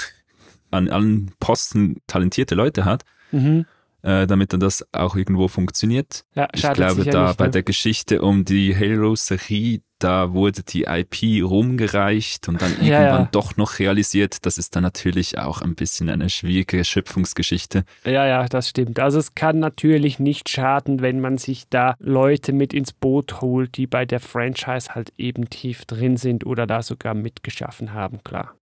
an 0.71 0.89
allen 0.89 1.31
Posten 1.39 1.97
talentierte 2.07 2.55
Leute 2.55 2.85
hat. 2.85 3.03
Mhm 3.31 3.65
äh, 4.03 4.27
damit 4.27 4.53
dann 4.53 4.59
das 4.59 4.85
auch 4.91 5.15
irgendwo 5.15 5.47
funktioniert. 5.47 6.25
Ja, 6.33 6.47
ich 6.53 6.61
glaube, 6.73 7.05
da 7.05 7.33
bei 7.33 7.45
ne? 7.45 7.51
der 7.51 7.63
Geschichte 7.63 8.21
um 8.21 8.45
die 8.45 8.75
Halo-Serie, 8.75 9.81
da 10.03 10.33
wurde 10.33 10.63
die 10.63 10.83
IP 10.83 11.43
rumgereicht 11.43 12.47
und 12.47 12.61
dann 12.61 12.71
ja, 12.81 12.99
irgendwann 12.99 13.23
ja. 13.23 13.29
doch 13.31 13.57
noch 13.57 13.79
realisiert. 13.79 14.45
Das 14.45 14.57
ist 14.57 14.75
dann 14.75 14.83
natürlich 14.83 15.37
auch 15.37 15.61
ein 15.61 15.75
bisschen 15.75 16.09
eine 16.09 16.29
schwierige 16.29 16.83
Schöpfungsgeschichte. 16.83 17.83
Ja, 18.05 18.25
ja, 18.25 18.47
das 18.47 18.69
stimmt. 18.69 18.99
Also 18.99 19.19
es 19.19 19.35
kann 19.35 19.59
natürlich 19.59 20.19
nicht 20.19 20.49
schaden, 20.49 21.01
wenn 21.01 21.19
man 21.19 21.37
sich 21.37 21.69
da 21.69 21.95
Leute 21.99 22.53
mit 22.53 22.73
ins 22.73 22.93
Boot 22.93 23.41
holt, 23.41 23.77
die 23.77 23.87
bei 23.87 24.05
der 24.05 24.19
Franchise 24.19 24.93
halt 24.93 25.13
eben 25.17 25.49
tief 25.49 25.85
drin 25.85 26.17
sind 26.17 26.45
oder 26.45 26.67
da 26.67 26.81
sogar 26.81 27.13
mitgeschaffen 27.13 27.93
haben, 27.93 28.23
klar. 28.23 28.55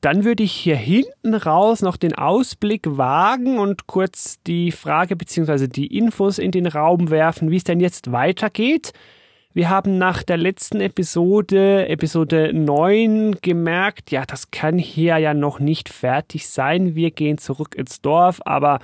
Dann 0.00 0.24
würde 0.24 0.42
ich 0.42 0.52
hier 0.52 0.76
hinten 0.76 1.34
raus 1.34 1.82
noch 1.82 1.98
den 1.98 2.14
Ausblick 2.14 2.82
wagen 2.86 3.58
und 3.58 3.86
kurz 3.86 4.42
die 4.46 4.72
Frage 4.72 5.14
bzw. 5.14 5.68
die 5.68 5.98
Infos 5.98 6.38
in 6.38 6.52
den 6.52 6.66
Raum 6.66 7.10
werfen, 7.10 7.50
wie 7.50 7.56
es 7.56 7.64
denn 7.64 7.80
jetzt 7.80 8.10
weitergeht. 8.10 8.92
Wir 9.52 9.68
haben 9.68 9.98
nach 9.98 10.22
der 10.22 10.36
letzten 10.36 10.80
Episode, 10.80 11.88
Episode 11.88 12.52
9, 12.54 13.38
gemerkt, 13.42 14.10
ja, 14.10 14.24
das 14.24 14.50
kann 14.52 14.78
hier 14.78 15.18
ja 15.18 15.34
noch 15.34 15.58
nicht 15.58 15.88
fertig 15.88 16.48
sein. 16.48 16.94
Wir 16.94 17.10
gehen 17.10 17.36
zurück 17.36 17.74
ins 17.74 18.00
Dorf, 18.00 18.40
aber 18.44 18.78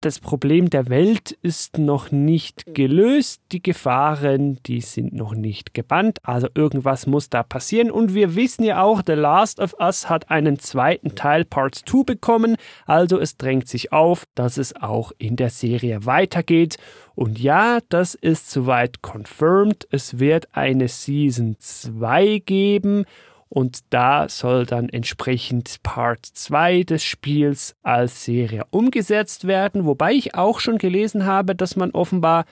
das 0.00 0.18
Problem 0.18 0.70
der 0.70 0.88
Welt 0.88 1.32
ist 1.42 1.76
noch 1.76 2.10
nicht 2.10 2.74
gelöst. 2.74 3.42
Die 3.52 3.62
Gefahren, 3.62 4.58
die 4.64 4.80
sind 4.80 5.12
noch 5.12 5.34
nicht 5.34 5.74
gebannt. 5.74 6.18
Also 6.22 6.48
irgendwas 6.54 7.06
muss 7.06 7.28
da 7.28 7.42
passieren. 7.42 7.90
Und 7.90 8.14
wir 8.14 8.34
wissen 8.34 8.64
ja 8.64 8.82
auch, 8.82 9.02
The 9.06 9.12
Last 9.12 9.60
of 9.60 9.74
Us 9.78 10.08
hat 10.08 10.30
einen 10.30 10.58
zweiten 10.58 11.14
Teil, 11.14 11.44
Part 11.44 11.74
2, 11.74 12.04
bekommen. 12.04 12.56
Also 12.86 13.18
es 13.18 13.36
drängt 13.36 13.68
sich 13.68 13.92
auf, 13.92 14.24
dass 14.34 14.56
es 14.56 14.74
auch 14.74 15.12
in 15.18 15.36
der 15.36 15.50
Serie 15.50 16.06
weitergeht. 16.06 16.78
Und 17.14 17.38
ja, 17.38 17.80
das 17.90 18.14
ist 18.14 18.50
soweit 18.50 19.02
confirmed. 19.02 19.86
Es 19.90 20.18
wird 20.18 20.48
eine 20.52 20.88
Season 20.88 21.56
2 21.58 22.42
geben. 22.46 23.04
Und 23.52 23.80
da 23.90 24.28
soll 24.28 24.64
dann 24.64 24.88
entsprechend 24.88 25.82
Part 25.82 26.24
2 26.24 26.84
des 26.84 27.02
Spiels 27.02 27.74
als 27.82 28.24
Serie 28.24 28.64
umgesetzt 28.70 29.46
werden, 29.46 29.84
wobei 29.84 30.12
ich 30.12 30.36
auch 30.36 30.60
schon 30.60 30.78
gelesen 30.78 31.26
habe, 31.26 31.56
dass 31.56 31.74
man 31.74 31.90
offenbar 31.90 32.44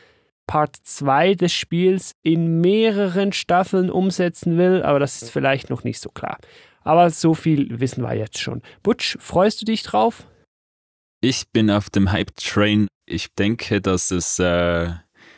Part 0.48 0.74
2 0.74 1.36
des 1.36 1.52
Spiels 1.52 2.16
in 2.24 2.60
mehreren 2.60 3.32
Staffeln 3.32 3.90
umsetzen 3.90 4.58
will, 4.58 4.82
aber 4.82 4.98
das 4.98 5.22
ist 5.22 5.30
vielleicht 5.30 5.70
noch 5.70 5.84
nicht 5.84 6.00
so 6.00 6.10
klar. 6.10 6.38
Aber 6.82 7.10
so 7.10 7.34
viel 7.34 7.78
wissen 7.78 8.02
wir 8.02 8.14
jetzt 8.14 8.38
schon. 8.38 8.62
Butch, 8.82 9.18
freust 9.20 9.60
du 9.60 9.66
dich 9.66 9.84
drauf? 9.84 10.26
Ich 11.20 11.48
bin 11.52 11.70
auf 11.70 11.90
dem 11.90 12.10
Hype-Train. 12.10 12.88
Ich 13.06 13.34
denke, 13.34 13.80
dass 13.80 14.10
es 14.10 14.38
äh, 14.38 14.90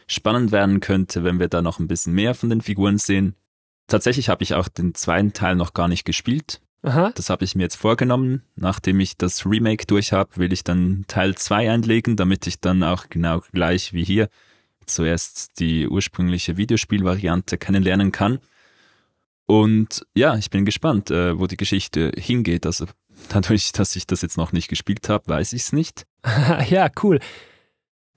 spannend 0.06 0.52
werden 0.52 0.80
könnte, 0.80 1.22
wenn 1.24 1.38
wir 1.38 1.48
da 1.48 1.60
noch 1.60 1.80
ein 1.80 1.88
bisschen 1.88 2.14
mehr 2.14 2.34
von 2.34 2.48
den 2.48 2.62
Figuren 2.62 2.98
sehen. 2.98 3.34
Tatsächlich 3.90 4.28
habe 4.28 4.44
ich 4.44 4.54
auch 4.54 4.68
den 4.68 4.94
zweiten 4.94 5.32
Teil 5.32 5.56
noch 5.56 5.74
gar 5.74 5.88
nicht 5.88 6.04
gespielt. 6.04 6.60
Aha. 6.82 7.10
Das 7.14 7.28
habe 7.28 7.44
ich 7.44 7.56
mir 7.56 7.64
jetzt 7.64 7.74
vorgenommen. 7.74 8.42
Nachdem 8.54 9.00
ich 9.00 9.16
das 9.16 9.44
Remake 9.44 9.84
durch 9.84 10.12
habe, 10.12 10.36
will 10.36 10.52
ich 10.52 10.62
dann 10.62 11.04
Teil 11.08 11.34
2 11.34 11.68
einlegen, 11.70 12.16
damit 12.16 12.46
ich 12.46 12.60
dann 12.60 12.84
auch 12.84 13.08
genau 13.10 13.42
gleich 13.52 13.92
wie 13.92 14.04
hier 14.04 14.28
zuerst 14.86 15.58
die 15.58 15.88
ursprüngliche 15.88 16.56
Videospielvariante 16.56 17.58
kennenlernen 17.58 18.12
kann. 18.12 18.38
Und 19.46 20.06
ja, 20.14 20.36
ich 20.36 20.50
bin 20.50 20.64
gespannt, 20.64 21.10
äh, 21.10 21.36
wo 21.36 21.48
die 21.48 21.56
Geschichte 21.56 22.12
hingeht. 22.16 22.66
Also 22.66 22.86
dadurch, 23.28 23.72
dass 23.72 23.96
ich 23.96 24.06
das 24.06 24.22
jetzt 24.22 24.36
noch 24.36 24.52
nicht 24.52 24.68
gespielt 24.68 25.08
habe, 25.08 25.26
weiß 25.26 25.52
ich 25.52 25.62
es 25.62 25.72
nicht. 25.72 26.06
ja, 26.68 26.88
cool. 27.02 27.18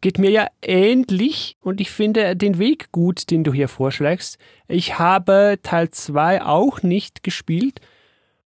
Geht 0.04 0.20
mir 0.20 0.32
ja 0.32 0.48
ähnlich 0.62 1.56
und 1.62 1.80
ich 1.80 1.90
finde 1.90 2.36
den 2.36 2.60
Weg 2.60 2.92
gut, 2.92 3.32
den 3.32 3.46
du 3.46 3.54
hier 3.54 3.70
vorschlägst. 3.70 4.38
Ich 4.68 5.00
habe 5.00 5.60
Teil 5.64 5.92
2 5.92 6.44
auch 6.44 6.84
nicht 6.84 7.24
gespielt. 7.24 7.80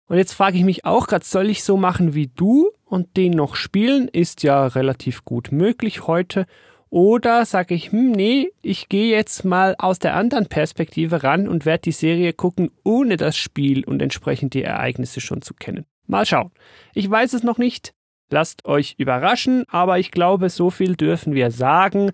Und 0.05 0.15
jetzt 0.15 0.31
frage 0.31 0.55
ich 0.57 0.63
mich 0.63 0.85
auch 0.85 1.07
gerade, 1.07 1.25
soll 1.25 1.49
ich 1.49 1.65
so 1.65 1.75
machen 1.75 2.13
wie 2.13 2.27
du 2.27 2.69
und 2.85 3.17
den 3.17 3.33
noch 3.33 3.55
spielen? 3.55 4.07
Ist 4.07 4.43
ja 4.43 4.65
relativ 4.65 5.25
gut 5.25 5.51
möglich 5.51 6.07
heute. 6.07 6.45
Oder 6.89 7.45
sage 7.45 7.75
ich, 7.75 7.91
hm, 7.91 8.13
nee, 8.13 8.53
ich 8.61 8.87
gehe 8.87 9.13
jetzt 9.13 9.43
mal 9.43 9.75
aus 9.77 9.99
der 9.99 10.15
anderen 10.15 10.47
Perspektive 10.47 11.21
ran 11.21 11.49
und 11.49 11.65
werde 11.65 11.81
die 11.81 11.91
Serie 11.91 12.31
gucken, 12.31 12.71
ohne 12.85 13.17
das 13.17 13.35
Spiel 13.35 13.83
und 13.83 14.01
entsprechend 14.01 14.53
die 14.53 14.63
Ereignisse 14.63 15.19
schon 15.19 15.41
zu 15.41 15.53
kennen. 15.53 15.85
Mal 16.07 16.25
schauen. 16.25 16.51
Ich 16.93 17.11
weiß 17.11 17.33
es 17.33 17.43
noch 17.43 17.57
nicht. 17.57 17.93
Lasst 18.31 18.65
euch 18.65 18.95
überraschen, 18.97 19.65
aber 19.67 19.99
ich 19.99 20.09
glaube, 20.09 20.49
so 20.49 20.69
viel 20.69 20.95
dürfen 20.95 21.35
wir 21.35 21.51
sagen. 21.51 22.11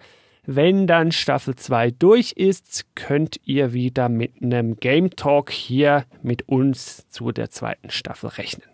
Wenn 0.48 0.88
dann 0.88 1.12
Staffel 1.12 1.56
2 1.56 1.92
durch 1.92 2.32
ist, 2.32 2.88
könnt 2.96 3.40
ihr 3.44 3.74
wieder 3.74 4.10
mit 4.10 4.42
einem 4.42 4.78
Game 4.78 5.12
Talk 5.12 5.52
hier 5.52 6.06
mit 6.24 6.50
uns 6.50 7.08
zu 7.10 7.32
der 7.32 7.52
zweiten 7.52 7.92
Staffel 7.92 8.30
rechnen. 8.32 8.68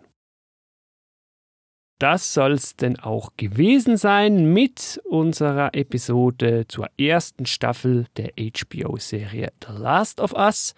Das 1.98 2.32
soll 2.32 2.52
es 2.52 2.76
denn 2.76 2.98
auch 2.98 3.32
gewesen 3.36 3.98
sein 3.98 4.52
mit 4.52 5.00
unserer 5.04 5.74
Episode 5.74 6.66
zur 6.66 6.88
ersten 6.98 7.44
Staffel 7.44 8.06
der 8.16 8.32
HBO-Serie 8.38 9.52
The 9.66 9.72
Last 9.72 10.20
of 10.20 10.32
Us. 10.32 10.74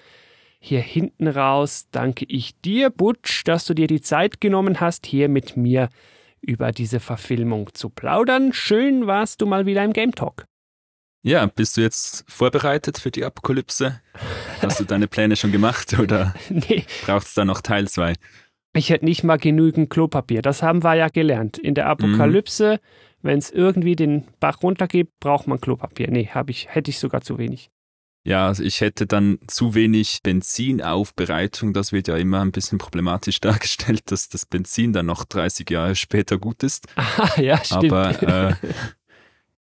Hier 0.59 0.81
hinten 0.81 1.29
raus 1.29 1.87
danke 1.93 2.25
ich 2.29 2.61
dir, 2.61 2.91
Butch, 2.91 3.45
dass 3.45 3.67
du 3.67 3.75
dir 3.75 3.87
die 3.87 4.01
Zeit 4.01 4.41
genommen 4.41 4.81
hast, 4.81 5.07
hier 5.07 5.29
mit 5.29 5.57
mir 5.57 5.91
über 6.47 6.73
diese 6.73 7.01
Verfilmung 7.01 7.71
zu 7.75 7.91
plaudern. 7.91 8.53
Schön 8.53 9.07
warst 9.07 9.43
du 9.43 9.47
mal 9.47 9.67
wieder 9.67 9.85
im 9.85 9.93
Game 9.93 10.15
Talk. 10.15 10.47
Ja, 11.23 11.45
bist 11.47 11.77
du 11.77 11.81
jetzt 11.81 12.25
vorbereitet 12.29 12.99
für 12.99 13.11
die 13.11 13.25
Apokalypse? 13.25 14.01
Hast 14.63 14.79
du 14.79 14.85
deine 14.85 15.09
Pläne 15.09 15.35
schon 15.35 15.51
gemacht 15.51 15.99
oder 15.99 16.35
nee. 16.49 16.85
braucht 17.05 17.27
es 17.27 17.35
da 17.35 17.45
noch 17.45 17.61
Teil 17.61 17.89
2? 17.89 18.15
Ich 18.75 18.91
hätte 18.91 19.05
nicht 19.05 19.25
mal 19.25 19.37
genügend 19.37 19.91
Klopapier. 19.91 20.41
Das 20.41 20.63
haben 20.63 20.85
wir 20.85 20.95
ja 20.95 21.09
gelernt. 21.09 21.59
In 21.59 21.75
der 21.75 21.87
Apokalypse, 21.87 22.75
mhm. 22.75 22.79
wenn 23.23 23.39
es 23.39 23.51
irgendwie 23.51 23.97
den 23.97 24.29
Bach 24.39 24.63
runtergeht, 24.63 25.19
braucht 25.19 25.49
man 25.49 25.61
Klopapier. 25.61 26.11
Nee, 26.11 26.29
hab 26.33 26.49
ich, 26.49 26.73
hätte 26.73 26.91
ich 26.91 26.99
sogar 26.99 27.23
zu 27.23 27.39
wenig. 27.39 27.71
Ja, 28.27 28.49
also 28.49 28.65
ich 28.65 28.81
hätte 28.81 29.07
dann 29.07 29.39
zu 29.47 29.75
wenig 29.75 30.19
Benzinaufbereitung. 30.25 31.73
Das 31.73 31.93
wird 31.93 32.09
ja 32.09 32.17
immer 32.17 32.41
ein 32.41 32.51
bisschen 32.51 32.77
problematisch 32.77 33.39
dargestellt, 33.41 34.11
dass 34.11 34.29
das 34.29 34.47
Benzin 34.47 34.93
dann 34.93 35.07
noch 35.07 35.25
30 35.25 35.71
Jahre 35.71 35.95
später 35.95 36.37
gut 36.37 36.63
ist. 36.65 36.89
Ah, 36.97 37.41
ja, 37.41 37.65
stimmt. 37.65 37.93
Aber 37.93 38.23
äh, 38.23 38.55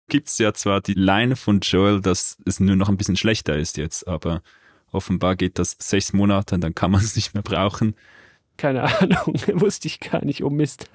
gibt's 0.09 0.39
ja 0.39 0.53
zwar 0.53 0.81
die 0.81 0.93
Line 0.93 1.35
von 1.35 1.59
Joel, 1.59 2.01
dass 2.01 2.37
es 2.45 2.59
nur 2.59 2.75
noch 2.75 2.89
ein 2.89 2.97
bisschen 2.97 3.17
schlechter 3.17 3.55
ist 3.55 3.77
jetzt, 3.77 4.07
aber 4.07 4.41
offenbar 4.91 5.35
geht 5.35 5.59
das 5.59 5.77
sechs 5.79 6.11
Monate 6.11 6.55
und 6.55 6.61
dann 6.61 6.73
kann 6.73 6.89
man 6.91 7.01
es 7.01 7.15
nicht 7.15 7.35
mehr 7.35 7.43
brauchen. 7.43 7.95
Keine 8.57 8.83
Ahnung, 8.83 9.35
wusste 9.53 9.87
ich 9.87 9.99
gar 9.99 10.25
nicht, 10.25 10.43
oh 10.43 10.49
Mist. 10.49 10.89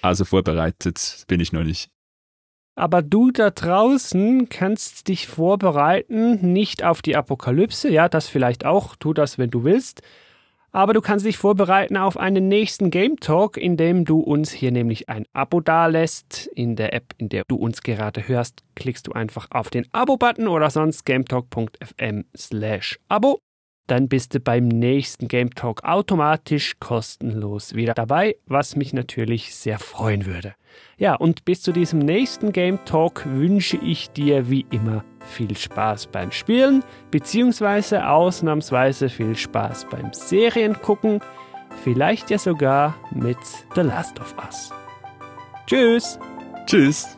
also 0.00 0.24
vorbereitet 0.24 1.24
bin 1.26 1.40
ich 1.40 1.52
noch 1.52 1.64
nicht. 1.64 1.90
Aber 2.78 3.02
du 3.02 3.32
da 3.32 3.50
draußen 3.50 4.48
kannst 4.48 5.08
dich 5.08 5.26
vorbereiten, 5.26 6.52
nicht 6.52 6.84
auf 6.84 7.02
die 7.02 7.16
Apokalypse, 7.16 7.90
ja, 7.90 8.08
das 8.08 8.28
vielleicht 8.28 8.64
auch, 8.64 8.94
tu 8.94 9.12
das, 9.12 9.36
wenn 9.36 9.50
du 9.50 9.64
willst. 9.64 10.02
Aber 10.70 10.92
du 10.92 11.00
kannst 11.00 11.26
dich 11.26 11.38
vorbereiten 11.38 11.96
auf 11.96 12.16
einen 12.16 12.46
nächsten 12.46 12.92
Game 12.92 13.18
Talk, 13.18 13.56
in 13.56 13.76
dem 13.76 14.04
du 14.04 14.20
uns 14.20 14.52
hier 14.52 14.70
nämlich 14.70 15.08
ein 15.08 15.26
Abo 15.32 15.60
dalässt. 15.60 16.46
In 16.54 16.76
der 16.76 16.92
App, 16.92 17.14
in 17.16 17.28
der 17.28 17.42
du 17.48 17.56
uns 17.56 17.82
gerade 17.82 18.28
hörst, 18.28 18.62
klickst 18.76 19.08
du 19.08 19.12
einfach 19.12 19.48
auf 19.50 19.70
den 19.70 19.84
Abo-Button 19.90 20.46
oder 20.46 20.70
sonst 20.70 21.04
gametalk.fm 21.04 22.26
slash 22.36 23.00
Abo. 23.08 23.40
Dann 23.88 24.08
bist 24.08 24.34
du 24.34 24.40
beim 24.40 24.68
nächsten 24.68 25.28
Game 25.28 25.54
Talk 25.54 25.82
automatisch 25.82 26.76
kostenlos 26.78 27.74
wieder 27.74 27.94
dabei, 27.94 28.36
was 28.46 28.76
mich 28.76 28.92
natürlich 28.92 29.54
sehr 29.54 29.78
freuen 29.78 30.26
würde. 30.26 30.54
Ja, 30.98 31.14
und 31.14 31.44
bis 31.44 31.62
zu 31.62 31.72
diesem 31.72 31.98
nächsten 31.98 32.52
Game 32.52 32.84
Talk 32.84 33.24
wünsche 33.26 33.78
ich 33.78 34.10
dir 34.10 34.50
wie 34.50 34.66
immer 34.70 35.04
viel 35.20 35.56
Spaß 35.56 36.08
beim 36.08 36.30
Spielen, 36.30 36.84
beziehungsweise 37.10 38.08
ausnahmsweise 38.08 39.08
viel 39.08 39.36
Spaß 39.36 39.86
beim 39.90 40.12
Seriengucken, 40.12 41.20
vielleicht 41.82 42.30
ja 42.30 42.38
sogar 42.38 42.94
mit 43.10 43.38
The 43.74 43.82
Last 43.82 44.20
of 44.20 44.34
Us. 44.44 44.70
Tschüss! 45.66 46.18
Tschüss! 46.66 47.17